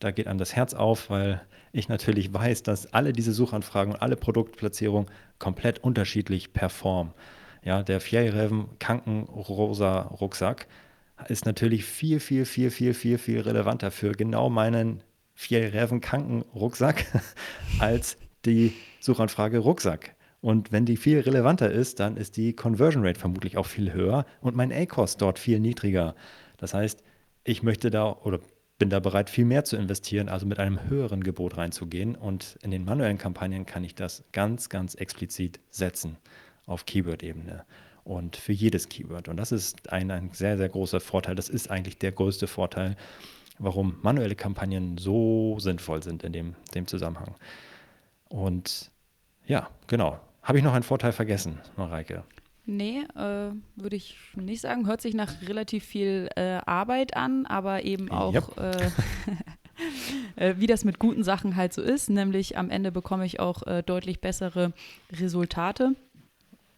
da 0.00 0.10
geht 0.10 0.26
einem 0.26 0.38
das 0.38 0.54
Herz 0.54 0.74
auf, 0.74 1.08
weil 1.08 1.40
ich 1.72 1.88
natürlich 1.88 2.32
weiß, 2.32 2.62
dass 2.62 2.92
alle 2.92 3.12
diese 3.12 3.32
Suchanfragen 3.32 3.94
und 3.94 4.02
alle 4.02 4.16
Produktplatzierungen 4.16 5.10
komplett 5.38 5.78
unterschiedlich 5.78 6.52
performen. 6.52 7.14
Ja, 7.64 7.82
der 7.82 8.00
Fjellreven 8.00 8.78
Kankenrosa 8.78 10.02
Rucksack 10.02 10.66
ist 11.28 11.46
natürlich 11.46 11.84
viel, 11.84 12.20
viel, 12.20 12.44
viel, 12.44 12.70
viel, 12.70 12.92
viel, 12.94 13.18
viel 13.18 13.40
relevanter 13.40 13.90
für 13.90 14.12
genau 14.12 14.50
meinen 14.50 15.02
Fjellreven 15.34 16.00
Kankenrucksack 16.00 17.06
als 17.78 18.18
die 18.44 18.74
Suchanfrage 19.00 19.58
Rucksack. 19.58 20.14
Und 20.42 20.70
wenn 20.70 20.84
die 20.84 20.98
viel 20.98 21.20
relevanter 21.20 21.70
ist, 21.70 21.98
dann 21.98 22.16
ist 22.16 22.36
die 22.36 22.52
Conversion 22.52 23.04
Rate 23.04 23.18
vermutlich 23.18 23.56
auch 23.56 23.66
viel 23.66 23.92
höher 23.92 24.26
und 24.40 24.54
mein 24.54 24.70
A-Cost 24.70 25.20
dort 25.22 25.38
viel 25.38 25.60
niedriger. 25.60 26.14
Das 26.58 26.74
heißt, 26.74 27.02
ich 27.46 27.62
möchte 27.62 27.90
da 27.90 28.12
oder 28.12 28.40
bin 28.78 28.90
da 28.90 29.00
bereit, 29.00 29.30
viel 29.30 29.46
mehr 29.46 29.64
zu 29.64 29.76
investieren, 29.76 30.28
also 30.28 30.44
mit 30.44 30.58
einem 30.58 30.88
höheren 30.88 31.22
Gebot 31.22 31.56
reinzugehen. 31.56 32.14
Und 32.14 32.58
in 32.62 32.70
den 32.70 32.84
manuellen 32.84 33.18
Kampagnen 33.18 33.64
kann 33.64 33.84
ich 33.84 33.94
das 33.94 34.24
ganz, 34.32 34.68
ganz 34.68 34.94
explizit 34.94 35.60
setzen 35.70 36.18
auf 36.66 36.84
Keyword-Ebene 36.84 37.64
und 38.04 38.36
für 38.36 38.52
jedes 38.52 38.88
Keyword. 38.88 39.28
Und 39.28 39.38
das 39.38 39.52
ist 39.52 39.90
ein, 39.92 40.10
ein 40.10 40.30
sehr, 40.32 40.58
sehr 40.58 40.68
großer 40.68 41.00
Vorteil. 41.00 41.34
Das 41.34 41.48
ist 41.48 41.70
eigentlich 41.70 41.98
der 41.98 42.12
größte 42.12 42.46
Vorteil, 42.46 42.96
warum 43.58 43.96
manuelle 44.02 44.34
Kampagnen 44.34 44.98
so 44.98 45.58
sinnvoll 45.58 46.02
sind 46.02 46.22
in 46.22 46.32
dem, 46.32 46.54
dem 46.74 46.86
Zusammenhang. 46.86 47.34
Und 48.28 48.90
ja, 49.46 49.70
genau. 49.86 50.20
Habe 50.42 50.58
ich 50.58 50.64
noch 50.64 50.74
einen 50.74 50.84
Vorteil 50.84 51.12
vergessen, 51.12 51.60
Mareike? 51.76 52.24
Nee, 52.66 53.04
äh, 53.14 53.52
würde 53.76 53.96
ich 53.96 54.16
nicht 54.34 54.60
sagen. 54.60 54.88
Hört 54.88 55.00
sich 55.00 55.14
nach 55.14 55.40
relativ 55.42 55.84
viel 55.84 56.28
äh, 56.34 56.58
Arbeit 56.66 57.16
an, 57.16 57.46
aber 57.46 57.84
eben 57.84 58.10
auch, 58.10 58.34
yep. 58.34 58.58
äh, 58.58 58.90
äh 60.50 60.54
wie 60.58 60.66
das 60.66 60.84
mit 60.84 60.98
guten 60.98 61.22
Sachen 61.22 61.54
halt 61.54 61.72
so 61.72 61.80
ist. 61.80 62.10
Nämlich 62.10 62.58
am 62.58 62.68
Ende 62.70 62.90
bekomme 62.90 63.24
ich 63.24 63.38
auch 63.38 63.62
äh, 63.68 63.84
deutlich 63.84 64.20
bessere 64.20 64.72
Resultate. 65.12 65.94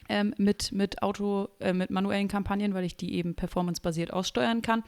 Ähm, 0.08 0.34
mit, 0.38 0.72
mit 0.72 1.02
Auto, 1.02 1.48
äh, 1.60 1.72
mit 1.72 1.90
manuellen 1.90 2.28
Kampagnen, 2.28 2.72
weil 2.72 2.84
ich 2.84 2.96
die 2.96 3.14
eben 3.14 3.34
performancebasiert 3.34 4.12
aussteuern 4.12 4.62
kann. 4.62 4.82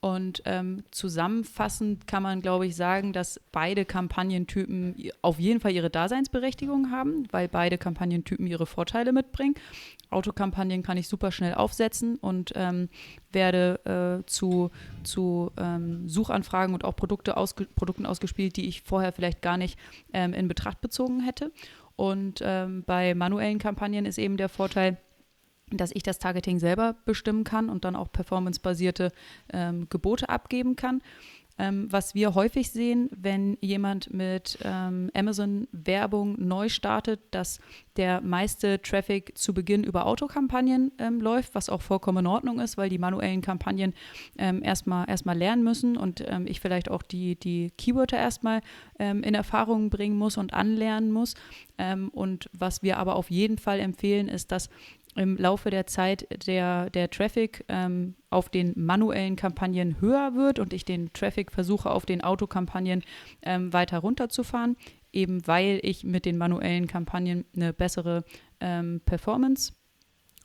Und 0.00 0.42
ähm, 0.44 0.84
zusammenfassend 0.90 2.06
kann 2.06 2.22
man, 2.22 2.42
glaube 2.42 2.66
ich, 2.66 2.76
sagen, 2.76 3.12
dass 3.12 3.40
beide 3.50 3.84
Kampagnentypen 3.84 5.10
auf 5.22 5.38
jeden 5.40 5.58
Fall 5.58 5.72
ihre 5.72 5.90
Daseinsberechtigung 5.90 6.90
haben, 6.90 7.26
weil 7.32 7.48
beide 7.48 7.78
Kampagnentypen 7.78 8.46
ihre 8.46 8.66
Vorteile 8.66 9.12
mitbringen. 9.12 9.54
Autokampagnen 10.10 10.82
kann 10.82 10.98
ich 10.98 11.08
super 11.08 11.32
schnell 11.32 11.54
aufsetzen 11.54 12.16
und 12.16 12.52
ähm, 12.54 12.88
werde 13.32 14.22
äh, 14.22 14.26
zu, 14.26 14.70
zu 15.02 15.50
ähm, 15.56 16.08
Suchanfragen 16.08 16.74
und 16.74 16.84
auch 16.84 16.94
Produkte 16.94 17.36
ausge 17.36 17.66
Produkten 17.74 18.06
ausgespielt, 18.06 18.56
die 18.56 18.68
ich 18.68 18.82
vorher 18.82 19.12
vielleicht 19.12 19.42
gar 19.42 19.56
nicht 19.56 19.78
ähm, 20.12 20.34
in 20.34 20.46
Betracht 20.46 20.80
bezogen 20.80 21.20
hätte. 21.20 21.50
Und 21.96 22.40
ähm, 22.42 22.84
bei 22.86 23.14
manuellen 23.14 23.58
Kampagnen 23.58 24.04
ist 24.04 24.18
eben 24.18 24.36
der 24.36 24.48
Vorteil, 24.48 24.98
dass 25.70 25.90
ich 25.92 26.02
das 26.02 26.18
Targeting 26.18 26.58
selber 26.58 26.94
bestimmen 27.04 27.42
kann 27.42 27.68
und 27.68 27.84
dann 27.84 27.96
auch 27.96 28.12
performancebasierte 28.12 29.10
ähm, 29.52 29.88
Gebote 29.90 30.28
abgeben 30.28 30.76
kann. 30.76 31.02
Ähm, 31.58 31.90
was 31.90 32.14
wir 32.14 32.34
häufig 32.34 32.70
sehen, 32.70 33.08
wenn 33.16 33.56
jemand 33.60 34.12
mit 34.12 34.58
ähm, 34.62 35.10
Amazon-Werbung 35.14 36.36
neu 36.38 36.68
startet, 36.68 37.20
dass 37.30 37.60
der 37.96 38.20
meiste 38.20 38.82
Traffic 38.82 39.38
zu 39.38 39.54
Beginn 39.54 39.82
über 39.82 40.06
Autokampagnen 40.06 40.92
ähm, 40.98 41.20
läuft, 41.20 41.54
was 41.54 41.70
auch 41.70 41.80
vollkommen 41.80 42.18
in 42.18 42.26
Ordnung 42.26 42.60
ist, 42.60 42.76
weil 42.76 42.90
die 42.90 42.98
manuellen 42.98 43.40
Kampagnen 43.40 43.94
ähm, 44.36 44.62
erstmal 44.62 45.08
erstmal 45.08 45.36
lernen 45.36 45.64
müssen 45.64 45.96
und 45.96 46.22
ähm, 46.26 46.46
ich 46.46 46.60
vielleicht 46.60 46.90
auch 46.90 47.02
die, 47.02 47.36
die 47.36 47.70
Keywörter 47.78 48.18
erstmal 48.18 48.60
ähm, 48.98 49.22
in 49.22 49.34
Erfahrung 49.34 49.88
bringen 49.88 50.18
muss 50.18 50.36
und 50.36 50.52
anlernen 50.52 51.10
muss. 51.10 51.34
und 52.12 52.48
was 52.52 52.82
wir 52.82 52.96
aber 52.96 53.16
auf 53.16 53.30
jeden 53.30 53.58
Fall 53.58 53.80
empfehlen, 53.80 54.28
ist, 54.28 54.50
dass 54.50 54.70
im 55.16 55.36
Laufe 55.36 55.70
der 55.70 55.86
Zeit 55.86 56.26
der, 56.46 56.90
der 56.90 57.10
Traffic 57.10 57.64
ähm, 57.68 58.14
auf 58.30 58.48
den 58.48 58.72
manuellen 58.76 59.36
Kampagnen 59.36 60.00
höher 60.00 60.34
wird 60.34 60.58
und 60.58 60.72
ich 60.72 60.84
den 60.84 61.12
Traffic 61.12 61.52
versuche 61.52 61.90
auf 61.90 62.06
den 62.06 62.22
Autokampagnen 62.22 63.02
ähm, 63.42 63.72
weiter 63.72 63.98
runterzufahren, 63.98 64.76
eben 65.12 65.46
weil 65.46 65.80
ich 65.82 66.04
mit 66.04 66.24
den 66.24 66.38
manuellen 66.38 66.86
Kampagnen 66.86 67.44
eine 67.54 67.72
bessere 67.72 68.24
ähm, 68.60 69.00
Performance 69.04 69.72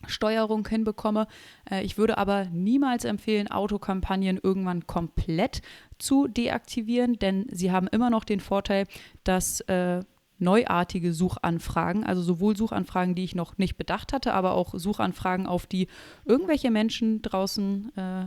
Steuerung 0.07 0.67
hinbekomme. 0.67 1.27
Äh, 1.69 1.83
ich 1.83 1.97
würde 1.97 2.17
aber 2.17 2.45
niemals 2.45 3.05
empfehlen, 3.05 3.49
Autokampagnen 3.49 4.39
irgendwann 4.41 4.87
komplett 4.87 5.61
zu 5.99 6.27
deaktivieren, 6.27 7.19
denn 7.19 7.45
sie 7.51 7.71
haben 7.71 7.87
immer 7.87 8.09
noch 8.09 8.23
den 8.23 8.39
Vorteil, 8.39 8.87
dass 9.23 9.61
äh, 9.61 10.01
neuartige 10.41 11.13
Suchanfragen, 11.13 12.03
also 12.03 12.21
sowohl 12.21 12.57
Suchanfragen, 12.57 13.15
die 13.15 13.23
ich 13.23 13.35
noch 13.35 13.57
nicht 13.57 13.77
bedacht 13.77 14.13
hatte, 14.13 14.33
aber 14.33 14.53
auch 14.53 14.73
Suchanfragen, 14.73 15.47
auf 15.47 15.67
die 15.67 15.87
irgendwelche 16.25 16.71
Menschen 16.71 17.21
draußen 17.21 17.91
äh, 17.95 18.25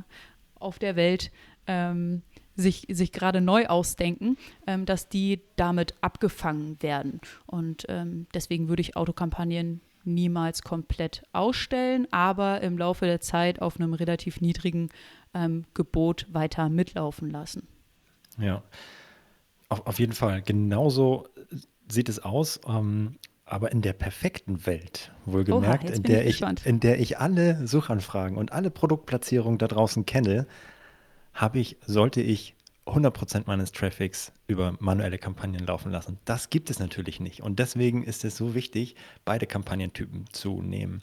auf 0.54 0.78
der 0.78 0.96
Welt 0.96 1.30
ähm, 1.66 2.22
sich, 2.56 2.86
sich 2.90 3.12
gerade 3.12 3.40
neu 3.40 3.66
ausdenken, 3.66 4.36
ähm, 4.66 4.86
dass 4.86 5.08
die 5.08 5.40
damit 5.56 5.94
abgefangen 6.00 6.80
werden. 6.80 7.20
Und 7.46 7.84
ähm, 7.88 8.26
deswegen 8.32 8.68
würde 8.68 8.80
ich 8.82 8.96
Autokampagnen 8.96 9.80
niemals 10.04 10.62
komplett 10.62 11.22
ausstellen, 11.32 12.06
aber 12.10 12.60
im 12.60 12.78
Laufe 12.78 13.06
der 13.06 13.20
Zeit 13.20 13.60
auf 13.60 13.80
einem 13.80 13.94
relativ 13.94 14.40
niedrigen 14.40 14.90
ähm, 15.32 15.64
Gebot 15.74 16.26
weiter 16.30 16.68
mitlaufen 16.68 17.30
lassen. 17.30 17.66
Ja, 18.38 18.62
auf, 19.68 19.86
auf 19.86 19.98
jeden 19.98 20.12
Fall. 20.12 20.42
Genauso 20.42 21.26
sieht 21.88 22.08
es 22.08 22.18
aus. 22.18 22.60
Ähm, 22.66 23.16
aber 23.46 23.72
in 23.72 23.82
der 23.82 23.92
perfekten 23.92 24.64
Welt, 24.66 25.12
wohlgemerkt, 25.26 25.84
Oha, 25.84 25.94
in, 25.94 26.02
der 26.02 26.26
ich, 26.26 26.40
ich 26.40 26.66
in 26.66 26.80
der 26.80 26.98
ich 26.98 27.18
alle 27.18 27.66
Suchanfragen 27.66 28.38
und 28.38 28.52
alle 28.52 28.70
Produktplatzierungen 28.70 29.58
da 29.58 29.68
draußen 29.68 30.06
kenne, 30.06 30.46
habe 31.34 31.58
ich, 31.58 31.76
sollte 31.84 32.22
ich 32.22 32.54
100% 32.86 33.44
meines 33.46 33.72
Traffics 33.72 34.32
über 34.46 34.74
manuelle 34.78 35.18
Kampagnen 35.18 35.64
laufen 35.66 35.90
lassen. 35.90 36.18
Das 36.24 36.50
gibt 36.50 36.70
es 36.70 36.78
natürlich 36.78 37.20
nicht. 37.20 37.42
Und 37.42 37.58
deswegen 37.58 38.02
ist 38.02 38.24
es 38.24 38.36
so 38.36 38.54
wichtig, 38.54 38.94
beide 39.24 39.46
Kampagnentypen 39.46 40.26
zu 40.32 40.62
nehmen. 40.62 41.02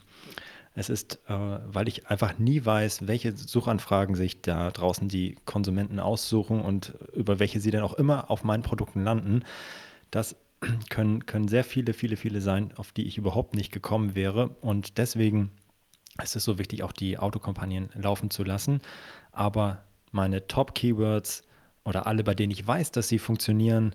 Es 0.74 0.88
ist, 0.88 1.20
äh, 1.28 1.34
weil 1.34 1.86
ich 1.86 2.06
einfach 2.06 2.38
nie 2.38 2.64
weiß, 2.64 3.06
welche 3.06 3.36
Suchanfragen 3.36 4.14
sich 4.14 4.40
da 4.40 4.70
draußen 4.70 5.08
die 5.08 5.36
Konsumenten 5.44 6.00
aussuchen 6.00 6.62
und 6.62 6.94
über 7.12 7.38
welche 7.38 7.60
sie 7.60 7.70
dann 7.70 7.82
auch 7.82 7.94
immer 7.94 8.30
auf 8.30 8.42
meinen 8.42 8.62
Produkten 8.62 9.04
landen, 9.04 9.44
dass 10.10 10.36
können, 10.90 11.26
können 11.26 11.48
sehr 11.48 11.64
viele, 11.64 11.92
viele, 11.92 12.16
viele 12.16 12.40
sein, 12.40 12.72
auf 12.76 12.92
die 12.92 13.06
ich 13.06 13.18
überhaupt 13.18 13.54
nicht 13.54 13.72
gekommen 13.72 14.14
wäre. 14.14 14.50
Und 14.60 14.98
deswegen 14.98 15.50
ist 16.22 16.36
es 16.36 16.44
so 16.44 16.58
wichtig, 16.58 16.82
auch 16.82 16.92
die 16.92 17.18
Autokampagnen 17.18 17.90
laufen 17.94 18.30
zu 18.30 18.44
lassen. 18.44 18.80
Aber 19.32 19.82
meine 20.10 20.46
Top-Keywords 20.46 21.42
oder 21.84 22.06
alle, 22.06 22.24
bei 22.24 22.34
denen 22.34 22.52
ich 22.52 22.66
weiß, 22.66 22.92
dass 22.92 23.08
sie 23.08 23.18
funktionieren, 23.18 23.94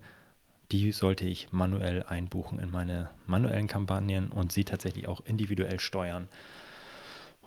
die 0.71 0.91
sollte 0.91 1.25
ich 1.25 1.51
manuell 1.51 2.03
einbuchen 2.03 2.59
in 2.59 2.71
meine 2.71 3.09
manuellen 3.25 3.67
Kampagnen 3.67 4.29
und 4.29 4.51
sie 4.51 4.65
tatsächlich 4.65 5.07
auch 5.07 5.21
individuell 5.25 5.79
steuern. 5.79 6.27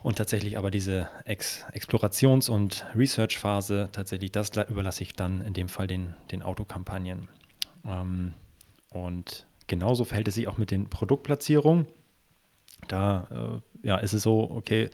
Und 0.02 0.16
tatsächlich 0.16 0.56
aber 0.56 0.70
diese 0.70 1.10
Ex 1.26 1.66
Explorations- 1.74 2.48
und 2.48 2.86
Research-Phase, 2.94 3.90
tatsächlich, 3.92 4.32
das 4.32 4.50
überlasse 4.68 5.02
ich 5.02 5.12
dann 5.12 5.42
in 5.42 5.52
dem 5.52 5.68
Fall 5.68 5.86
den, 5.86 6.14
den 6.32 6.42
Autokampagnen. 6.42 7.28
Ähm, 7.86 8.32
und 8.90 9.46
genauso 9.66 10.04
verhält 10.04 10.28
es 10.28 10.34
sich 10.34 10.48
auch 10.48 10.58
mit 10.58 10.70
den 10.70 10.90
Produktplatzierungen. 10.90 11.86
Da 12.88 13.62
äh, 13.82 13.86
ja, 13.86 13.96
ist 13.98 14.12
es 14.12 14.22
so, 14.22 14.50
okay, 14.50 14.90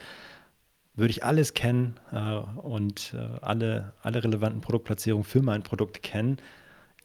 würde 0.94 1.10
ich 1.10 1.24
alles 1.24 1.54
kennen 1.54 1.98
äh, 2.12 2.36
und 2.60 3.14
äh, 3.14 3.38
alle, 3.42 3.92
alle 4.02 4.22
relevanten 4.22 4.60
Produktplatzierungen 4.60 5.24
für 5.24 5.42
mein 5.42 5.62
Produkt 5.62 6.02
kennen, 6.02 6.38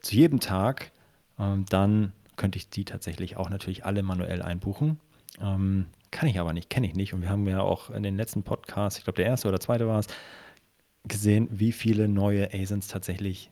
zu 0.02 0.16
jedem 0.16 0.40
Tag, 0.40 0.92
ähm, 1.40 1.66
dann 1.70 2.14
könnte 2.36 2.58
ich 2.58 2.70
die 2.70 2.86
tatsächlich 2.86 3.38
auch 3.38 3.50
natürlich 3.50 3.86
alle 3.86 4.02
manuell 4.02 4.42
einbuchen. 4.42 5.00
Ähm, 5.40 5.88
kann 6.10 6.28
ich 6.28 6.40
aber 6.40 6.54
nicht, 6.54 6.70
kenne 6.70 6.88
ich 6.88 6.96
nicht. 6.96 7.14
Und 7.14 7.22
wir 7.22 7.30
haben 7.30 7.48
ja 7.48 7.62
auch 7.62 7.90
in 7.90 8.04
den 8.04 8.18
letzten 8.18 8.44
Podcasts, 8.44 8.98
ich 8.98 9.06
glaube 9.06 9.18
der 9.18 9.28
erste 9.28 9.48
oder 9.48 9.60
zweite 9.60 9.88
war 9.88 10.00
es, 10.00 10.08
gesehen, 11.04 11.48
wie 11.52 11.72
viele 11.72 12.08
neue 12.08 12.54
ASINs 12.54 12.88
tatsächlich 12.88 13.52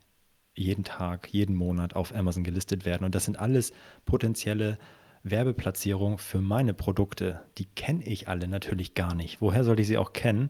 jeden 0.60 0.84
Tag, 0.84 1.30
jeden 1.32 1.56
Monat 1.56 1.96
auf 1.96 2.14
Amazon 2.14 2.44
gelistet 2.44 2.86
werden. 2.86 3.06
Und 3.06 3.16
das 3.16 3.26
sind 3.26 3.40
alles 3.40 3.72
potenzielle 4.06 4.78
Werbeplatzierungen 5.24 6.18
für 6.18 6.42
meine 6.42 6.74
Produkte. 6.74 7.42
Die 7.58 7.66
kenne 7.66 8.04
ich 8.04 8.28
alle 8.28 8.48
natürlich 8.48 8.94
gar 8.94 9.16
nicht. 9.16 9.42
Woher 9.42 9.64
soll 9.64 9.80
ich 9.80 9.88
sie 9.88 9.98
auch 9.98 10.14
kennen? 10.14 10.50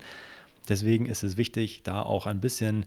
Deswegen 0.67 1.05
ist 1.05 1.23
es 1.23 1.37
wichtig, 1.37 1.83
da 1.83 2.01
auch 2.01 2.25
ein 2.25 2.41
bisschen 2.41 2.85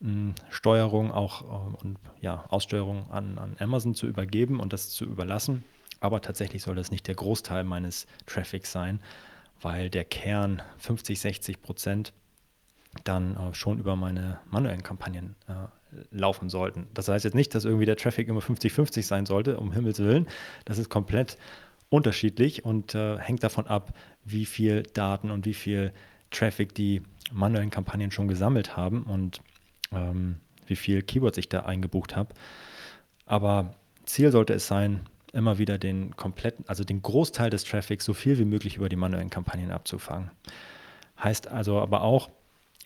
hm, 0.00 0.34
Steuerung 0.50 1.12
auch 1.12 1.42
äh, 1.42 1.84
und 1.84 1.98
ja, 2.20 2.44
Aussteuerung 2.48 3.10
an, 3.10 3.38
an 3.38 3.56
Amazon 3.58 3.94
zu 3.94 4.06
übergeben 4.06 4.60
und 4.60 4.72
das 4.72 4.90
zu 4.90 5.04
überlassen. 5.04 5.64
Aber 6.00 6.20
tatsächlich 6.20 6.62
soll 6.62 6.74
das 6.74 6.90
nicht 6.90 7.06
der 7.06 7.14
Großteil 7.14 7.64
meines 7.64 8.06
Traffics 8.26 8.72
sein, 8.72 9.00
weil 9.60 9.88
der 9.88 10.04
Kern 10.04 10.62
50, 10.78 11.18
60 11.18 11.62
Prozent 11.62 12.12
dann 13.04 13.36
äh, 13.36 13.54
schon 13.54 13.78
über 13.78 13.96
meine 13.96 14.40
manuellen 14.50 14.82
Kampagnen 14.82 15.36
äh, 15.48 15.54
laufen 16.10 16.48
sollten. 16.48 16.86
Das 16.94 17.08
heißt 17.08 17.24
jetzt 17.24 17.34
nicht, 17.34 17.54
dass 17.54 17.64
irgendwie 17.64 17.86
der 17.86 17.96
Traffic 17.96 18.28
immer 18.28 18.40
50-50 18.40 19.02
sein 19.02 19.26
sollte, 19.26 19.58
um 19.58 19.72
Himmels 19.72 19.98
Willen. 19.98 20.26
Das 20.64 20.78
ist 20.78 20.88
komplett 20.88 21.38
unterschiedlich 21.88 22.64
und 22.64 22.94
äh, 22.94 23.18
hängt 23.18 23.42
davon 23.42 23.66
ab, 23.66 23.94
wie 24.24 24.44
viel 24.44 24.82
Daten 24.82 25.30
und 25.30 25.46
wie 25.46 25.54
viel 25.54 25.92
Traffic 26.30 26.74
die 26.74 27.02
manuellen 27.32 27.70
Kampagnen 27.70 28.10
schon 28.10 28.28
gesammelt 28.28 28.76
haben 28.76 29.04
und 29.04 29.40
ähm, 29.92 30.36
wie 30.66 30.76
viel 30.76 31.02
Keywords 31.02 31.38
ich 31.38 31.48
da 31.48 31.60
eingebucht 31.60 32.16
habe. 32.16 32.34
Aber 33.24 33.74
Ziel 34.04 34.30
sollte 34.30 34.54
es 34.54 34.66
sein, 34.66 35.00
immer 35.32 35.58
wieder 35.58 35.78
den 35.78 36.16
kompletten, 36.16 36.64
also 36.68 36.82
den 36.82 37.02
Großteil 37.02 37.50
des 37.50 37.64
Traffics 37.64 38.04
so 38.04 38.14
viel 38.14 38.38
wie 38.38 38.44
möglich 38.44 38.76
über 38.76 38.88
die 38.88 38.96
manuellen 38.96 39.30
Kampagnen 39.30 39.70
abzufangen. 39.70 40.30
Heißt 41.22 41.48
also 41.48 41.78
aber 41.78 42.02
auch, 42.02 42.30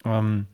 ähm, 0.04 0.46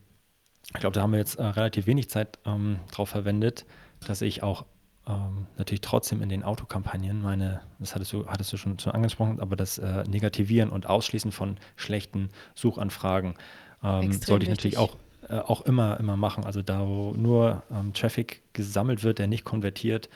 ich 0.73 0.79
glaube, 0.79 0.93
da 0.93 1.01
haben 1.01 1.11
wir 1.11 1.19
jetzt 1.19 1.35
äh, 1.35 1.43
relativ 1.43 1.87
wenig 1.87 2.09
Zeit 2.09 2.39
ähm, 2.45 2.79
drauf 2.91 3.09
verwendet, 3.09 3.65
dass 4.05 4.21
ich 4.21 4.43
auch 4.43 4.65
ähm, 5.07 5.47
natürlich 5.57 5.81
trotzdem 5.81 6.21
in 6.21 6.29
den 6.29 6.43
Autokampagnen 6.43 7.21
meine, 7.21 7.61
das 7.79 7.95
hattest 7.95 8.11
du, 8.13 8.27
hattest 8.27 8.51
du 8.51 8.57
schon, 8.57 8.77
schon 8.77 8.91
angesprochen, 8.91 9.39
aber 9.39 9.55
das 9.55 9.77
äh, 9.77 10.03
Negativieren 10.03 10.69
und 10.69 10.87
Ausschließen 10.87 11.31
von 11.31 11.57
schlechten 11.77 12.29
Suchanfragen 12.55 13.35
ähm, 13.83 14.11
sollte 14.11 14.43
ich 14.43 14.49
natürlich 14.49 14.77
auch, 14.77 14.97
äh, 15.29 15.39
auch 15.39 15.61
immer, 15.61 15.99
immer 15.99 16.17
machen. 16.17 16.43
Also 16.43 16.61
da, 16.61 16.85
wo 16.85 17.13
nur 17.13 17.63
ähm, 17.71 17.93
Traffic 17.93 18.41
gesammelt 18.53 19.03
wird, 19.03 19.19
der 19.19 19.27
nicht 19.27 19.45
konvertiert, 19.45 20.09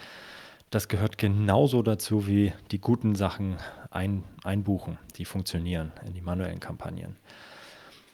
das 0.70 0.88
gehört 0.88 1.18
genauso 1.18 1.82
dazu 1.82 2.28
wie 2.28 2.54
die 2.72 2.80
guten 2.80 3.16
Sachen 3.16 3.58
ein, 3.90 4.24
einbuchen, 4.44 4.98
die 5.18 5.26
funktionieren 5.26 5.92
in 6.06 6.14
die 6.14 6.22
manuellen 6.22 6.60
Kampagnen. 6.60 7.18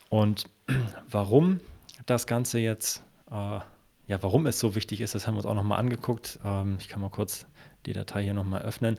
Und 0.09 0.45
warum 1.09 1.59
das 2.05 2.27
Ganze 2.27 2.59
jetzt 2.59 3.03
äh, 3.31 3.59
ja, 4.07 4.23
warum 4.23 4.45
es 4.47 4.59
so 4.59 4.73
wichtig 4.75 5.01
ist, 5.01 5.15
das 5.15 5.27
haben 5.27 5.35
wir 5.35 5.39
uns 5.39 5.45
auch 5.45 5.53
nochmal 5.53 5.79
angeguckt. 5.79 6.39
Ähm, 6.43 6.77
ich 6.79 6.87
kann 6.87 7.01
mal 7.01 7.09
kurz 7.09 7.45
die 7.85 7.93
Datei 7.93 8.23
hier 8.23 8.33
nochmal 8.33 8.61
öffnen. 8.61 8.97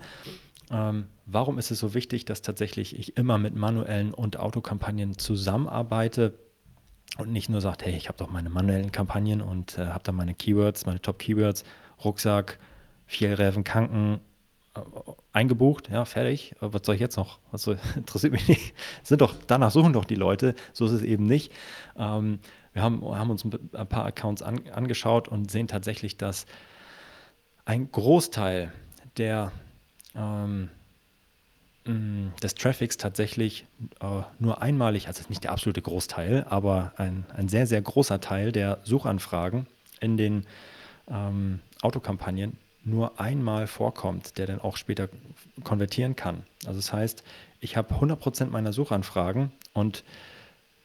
Ähm, 0.71 1.07
warum 1.25 1.59
ist 1.59 1.71
es 1.71 1.79
so 1.79 1.95
wichtig, 1.95 2.27
dass 2.27 2.43
tatsächlich 2.43 2.99
ich 2.99 3.17
immer 3.17 3.39
mit 3.39 3.55
manuellen 3.55 4.13
und 4.13 4.39
Autokampagnen 4.39 5.17
zusammenarbeite 5.17 6.35
und 7.17 7.33
nicht 7.33 7.49
nur 7.49 7.63
sagt, 7.63 7.87
hey, 7.87 7.97
ich 7.97 8.09
habe 8.09 8.19
doch 8.19 8.31
meine 8.31 8.51
manuellen 8.51 8.93
Kampagnen 8.93 9.41
und 9.41 9.79
äh, 9.79 9.87
habe 9.87 10.05
da 10.05 10.13
meine 10.13 10.35
Keywords, 10.35 10.85
meine 10.85 11.01
Top-Keywords, 11.01 11.65
Rucksack, 12.05 12.59
Fjellräven, 13.07 13.65
Kanken, 13.65 14.21
äh, 14.75 14.81
eingebucht, 15.33 15.89
ja, 15.89 16.05
fertig. 16.05 16.55
Was 16.61 16.83
soll 16.85 16.97
ich 16.97 17.01
jetzt 17.01 17.17
noch? 17.17 17.39
Was 17.51 17.63
soll, 17.63 17.79
interessiert 17.97 18.35
mich 18.35 18.47
nicht. 18.47 18.75
Sind 19.03 19.23
doch, 19.23 19.35
danach 19.47 19.71
suchen 19.71 19.95
doch 19.95 20.05
die 20.05 20.17
Leute. 20.17 20.55
So 20.75 20.85
ist 20.85 20.93
es 20.93 21.03
eben 21.03 21.25
nicht. 21.25 21.51
Ähm, 21.97 22.41
wir 22.73 22.83
haben, 22.83 23.03
haben 23.05 23.31
uns 23.31 23.45
ein 23.45 23.89
paar 23.89 24.05
Accounts 24.05 24.43
an, 24.43 24.69
angeschaut 24.73 25.29
und 25.29 25.51
sehen 25.51 25.69
tatsächlich, 25.69 26.17
dass 26.17 26.47
ein 27.65 27.91
Großteil 27.91 28.73
der, 29.17 29.53
ähm, 30.15 30.71
mm, 31.85 32.29
des 32.43 32.55
Traffics 32.55 32.97
tatsächlich 32.97 33.67
äh, 34.01 34.23
nur 34.39 34.63
einmalig, 34.63 35.07
also 35.09 35.23
nicht 35.29 35.45
der 35.45 35.53
absolute 35.53 35.83
Großteil, 35.83 36.47
aber 36.49 36.93
ein, 36.97 37.27
ein 37.37 37.49
sehr, 37.49 37.67
sehr 37.67 37.83
großer 37.83 38.21
Teil 38.21 38.53
der 38.53 38.79
Suchanfragen 38.85 39.67
in 40.01 40.17
den 40.17 40.47
ähm, 41.09 41.61
Autokampagnen 41.83 42.59
nur 42.85 43.21
einmal 43.21 43.67
vorkommt, 43.67 44.39
der 44.39 44.47
dann 44.47 44.61
auch 44.61 44.77
später 44.77 45.09
konvertieren 45.63 46.17
kann. 46.17 46.45
Also 46.65 46.79
das 46.79 46.93
heißt, 46.93 47.23
ich 47.61 47.77
habe 47.77 47.95
100% 47.95 48.47
meiner 48.47 48.73
Suchanfragen 48.73 49.53
und 49.73 50.05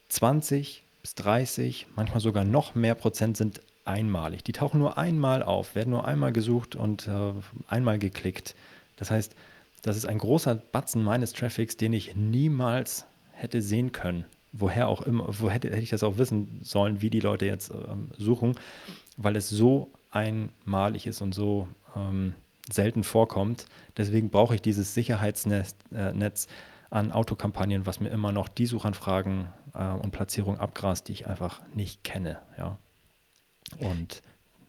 20 0.09 0.82
bis 1.03 1.15
30, 1.15 1.87
manchmal 1.95 2.21
sogar 2.21 2.45
noch 2.45 2.73
mehr 2.73 2.95
Prozent 2.95 3.37
sind 3.37 3.61
einmalig. 3.85 4.43
Die 4.43 4.53
tauchen 4.53 4.79
nur 4.79 4.97
einmal 4.97 5.43
auf, 5.43 5.75
werden 5.75 5.91
nur 5.91 6.07
einmal 6.07 6.31
gesucht 6.31 6.75
und 6.75 7.07
äh, 7.07 7.33
einmal 7.67 7.99
geklickt. 7.99 8.55
Das 8.95 9.11
heißt, 9.11 9.35
das 9.81 9.97
ist 9.97 10.05
ein 10.05 10.17
großer 10.17 10.55
Batzen 10.55 11.03
meines 11.03 11.33
Traffics, 11.33 11.75
den 11.75 11.91
ich 11.91 12.15
niemals 12.15 13.05
hätte 13.33 13.61
sehen 13.61 13.91
können. 13.91 14.25
Woher 14.53 14.87
auch 14.87 15.01
immer, 15.01 15.27
wo 15.27 15.49
hätte, 15.49 15.69
hätte 15.69 15.81
ich 15.81 15.89
das 15.89 16.03
auch 16.03 16.17
wissen 16.17 16.61
sollen, 16.63 17.01
wie 17.01 17.09
die 17.09 17.19
Leute 17.19 17.45
jetzt 17.45 17.71
ähm, 17.71 18.09
suchen, 18.17 18.55
weil 19.17 19.35
es 19.35 19.49
so 19.49 19.91
einmalig 20.09 21.05
ist 21.05 21.21
und 21.21 21.35
so 21.35 21.67
ähm, 21.97 22.33
selten 22.71 23.03
vorkommt. 23.03 23.65
Deswegen 23.97 24.29
brauche 24.29 24.55
ich 24.55 24.61
dieses 24.61 24.93
Sicherheitsnetz 24.93 25.75
äh, 25.91 26.13
an 26.89 27.11
Autokampagnen, 27.11 27.85
was 27.85 27.99
mir 27.99 28.09
immer 28.09 28.31
noch 28.31 28.47
die 28.47 28.67
Suchanfragen 28.67 29.47
äh, 29.73 29.89
und 29.89 30.11
Platzierungen 30.11 30.59
abgrast, 30.59 31.07
die 31.07 31.13
ich 31.13 31.27
einfach 31.27 31.61
nicht 31.73 32.03
kenne. 32.03 32.39
Ja. 32.57 32.77
Und 33.79 34.21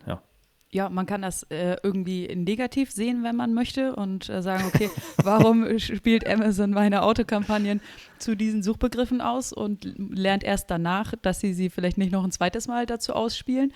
ja. 0.06 0.22
Ja, 0.70 0.88
man 0.88 1.06
kann 1.06 1.22
das 1.22 1.44
äh, 1.44 1.76
irgendwie 1.82 2.34
negativ 2.34 2.90
sehen, 2.90 3.22
wenn 3.22 3.36
man 3.36 3.54
möchte 3.54 3.94
und 3.96 4.28
äh, 4.28 4.42
sagen, 4.42 4.64
okay, 4.66 4.90
warum 5.22 5.78
spielt 5.78 6.26
Amazon 6.26 6.70
meine 6.70 7.02
Autokampagnen 7.02 7.80
zu 8.18 8.36
diesen 8.36 8.62
Suchbegriffen 8.62 9.20
aus 9.20 9.52
und 9.52 9.84
lernt 9.96 10.42
erst 10.44 10.70
danach, 10.70 11.14
dass 11.22 11.40
sie 11.40 11.54
sie 11.54 11.70
vielleicht 11.70 11.98
nicht 11.98 12.12
noch 12.12 12.24
ein 12.24 12.32
zweites 12.32 12.66
Mal 12.66 12.86
dazu 12.86 13.12
ausspielen. 13.12 13.72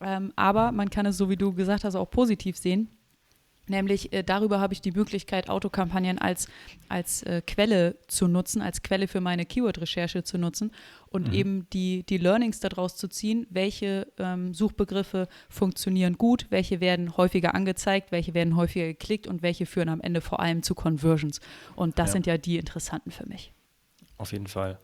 Ähm, 0.00 0.32
aber 0.36 0.72
man 0.72 0.90
kann 0.90 1.06
es, 1.06 1.16
so 1.16 1.28
wie 1.28 1.36
du 1.36 1.52
gesagt 1.52 1.84
hast, 1.84 1.96
auch 1.96 2.10
positiv 2.10 2.56
sehen 2.56 2.88
Nämlich 3.68 4.12
äh, 4.12 4.22
darüber 4.22 4.60
habe 4.60 4.74
ich 4.74 4.80
die 4.80 4.92
Möglichkeit, 4.92 5.48
Autokampagnen 5.48 6.18
als, 6.18 6.48
als 6.88 7.22
äh, 7.22 7.42
Quelle 7.46 7.96
zu 8.06 8.28
nutzen, 8.28 8.62
als 8.62 8.82
Quelle 8.82 9.08
für 9.08 9.20
meine 9.20 9.44
Keyword-Recherche 9.46 10.24
zu 10.24 10.38
nutzen 10.38 10.72
und 11.10 11.28
mhm. 11.28 11.34
eben 11.34 11.70
die, 11.70 12.04
die 12.04 12.18
Learnings 12.18 12.60
daraus 12.60 12.96
zu 12.96 13.08
ziehen, 13.08 13.46
welche 13.50 14.06
ähm, 14.18 14.54
Suchbegriffe 14.54 15.28
funktionieren 15.48 16.18
gut, 16.18 16.46
welche 16.50 16.80
werden 16.80 17.16
häufiger 17.16 17.54
angezeigt, 17.54 18.12
welche 18.12 18.34
werden 18.34 18.56
häufiger 18.56 18.86
geklickt 18.86 19.26
und 19.26 19.42
welche 19.42 19.66
führen 19.66 19.88
am 19.88 20.00
Ende 20.00 20.20
vor 20.20 20.40
allem 20.40 20.62
zu 20.62 20.74
Conversions. 20.74 21.40
Und 21.76 21.98
das 21.98 22.10
ja. 22.10 22.12
sind 22.14 22.26
ja 22.26 22.38
die 22.38 22.56
interessanten 22.56 23.10
für 23.10 23.26
mich. 23.26 23.52
Auf 24.16 24.32
jeden 24.32 24.46
Fall. 24.46 24.78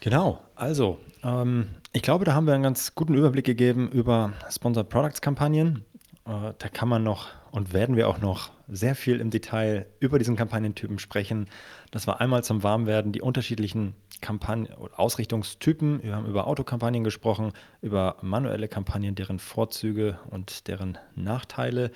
Genau, 0.00 0.40
also 0.54 0.98
ähm, 1.22 1.68
ich 1.92 2.02
glaube, 2.02 2.24
da 2.24 2.34
haben 2.34 2.46
wir 2.46 2.54
einen 2.54 2.62
ganz 2.62 2.94
guten 2.94 3.14
Überblick 3.14 3.46
gegeben 3.46 3.90
über 3.90 4.32
Sponsored 4.50 4.88
Products 4.88 5.20
Kampagnen. 5.20 5.84
Äh, 6.26 6.52
da 6.58 6.68
kann 6.68 6.88
man 6.88 7.02
noch 7.02 7.28
und 7.50 7.72
werden 7.72 7.96
wir 7.96 8.08
auch 8.08 8.18
noch 8.18 8.50
sehr 8.68 8.94
viel 8.94 9.20
im 9.20 9.30
Detail 9.30 9.86
über 10.00 10.18
diesen 10.18 10.36
Kampagnentypen 10.36 10.98
sprechen. 10.98 11.48
Das 11.90 12.06
war 12.06 12.20
einmal 12.20 12.42
zum 12.42 12.62
Warmwerden 12.62 13.12
die 13.12 13.20
unterschiedlichen 13.20 13.94
Kampagnen 14.20 14.72
Ausrichtungstypen. 14.96 16.02
Wir 16.02 16.16
haben 16.16 16.26
über 16.26 16.46
Autokampagnen 16.46 17.04
gesprochen, 17.04 17.52
über 17.82 18.16
manuelle 18.22 18.68
Kampagnen, 18.68 19.14
deren 19.14 19.38
Vorzüge 19.38 20.18
und 20.30 20.66
deren 20.66 20.98
Nachteile. 21.14 21.90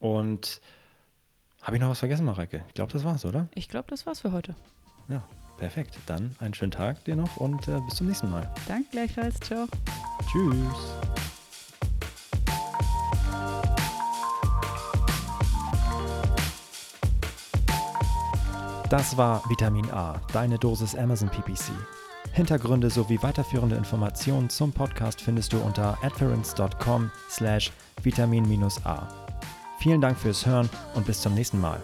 Und 0.00 0.60
habe 1.62 1.76
ich 1.76 1.80
noch 1.80 1.90
was 1.90 2.00
vergessen, 2.00 2.24
Mareike? 2.24 2.64
Ich 2.68 2.74
glaube, 2.74 2.92
das 2.92 3.04
war's, 3.04 3.24
oder? 3.24 3.48
Ich 3.54 3.68
glaube, 3.68 3.86
das 3.88 4.04
war's 4.06 4.20
für 4.20 4.32
heute. 4.32 4.56
Ja, 5.08 5.22
perfekt. 5.58 5.96
Dann 6.06 6.34
einen 6.40 6.54
schönen 6.54 6.72
Tag 6.72 7.04
dir 7.04 7.16
noch 7.16 7.36
und 7.36 7.68
äh, 7.68 7.80
bis 7.86 7.96
zum 7.96 8.08
nächsten 8.08 8.30
Mal. 8.30 8.52
Danke 8.66 8.88
gleichfalls. 8.90 9.38
Ciao. 9.40 9.66
Tschüss. 10.32 11.29
Das 18.90 19.16
war 19.16 19.48
Vitamin 19.48 19.88
A, 19.92 20.20
deine 20.32 20.58
Dosis 20.58 20.96
Amazon 20.96 21.28
PPC. 21.28 21.70
Hintergründe 22.32 22.90
sowie 22.90 23.22
weiterführende 23.22 23.76
Informationen 23.76 24.50
zum 24.50 24.72
Podcast 24.72 25.20
findest 25.20 25.52
du 25.52 25.58
unter 25.58 25.96
adference.com 26.02 27.08
slash 27.28 27.70
vitamin-a. 28.02 29.08
Vielen 29.78 30.00
Dank 30.00 30.18
fürs 30.18 30.44
Hören 30.44 30.68
und 30.94 31.06
bis 31.06 31.20
zum 31.20 31.34
nächsten 31.34 31.60
Mal. 31.60 31.80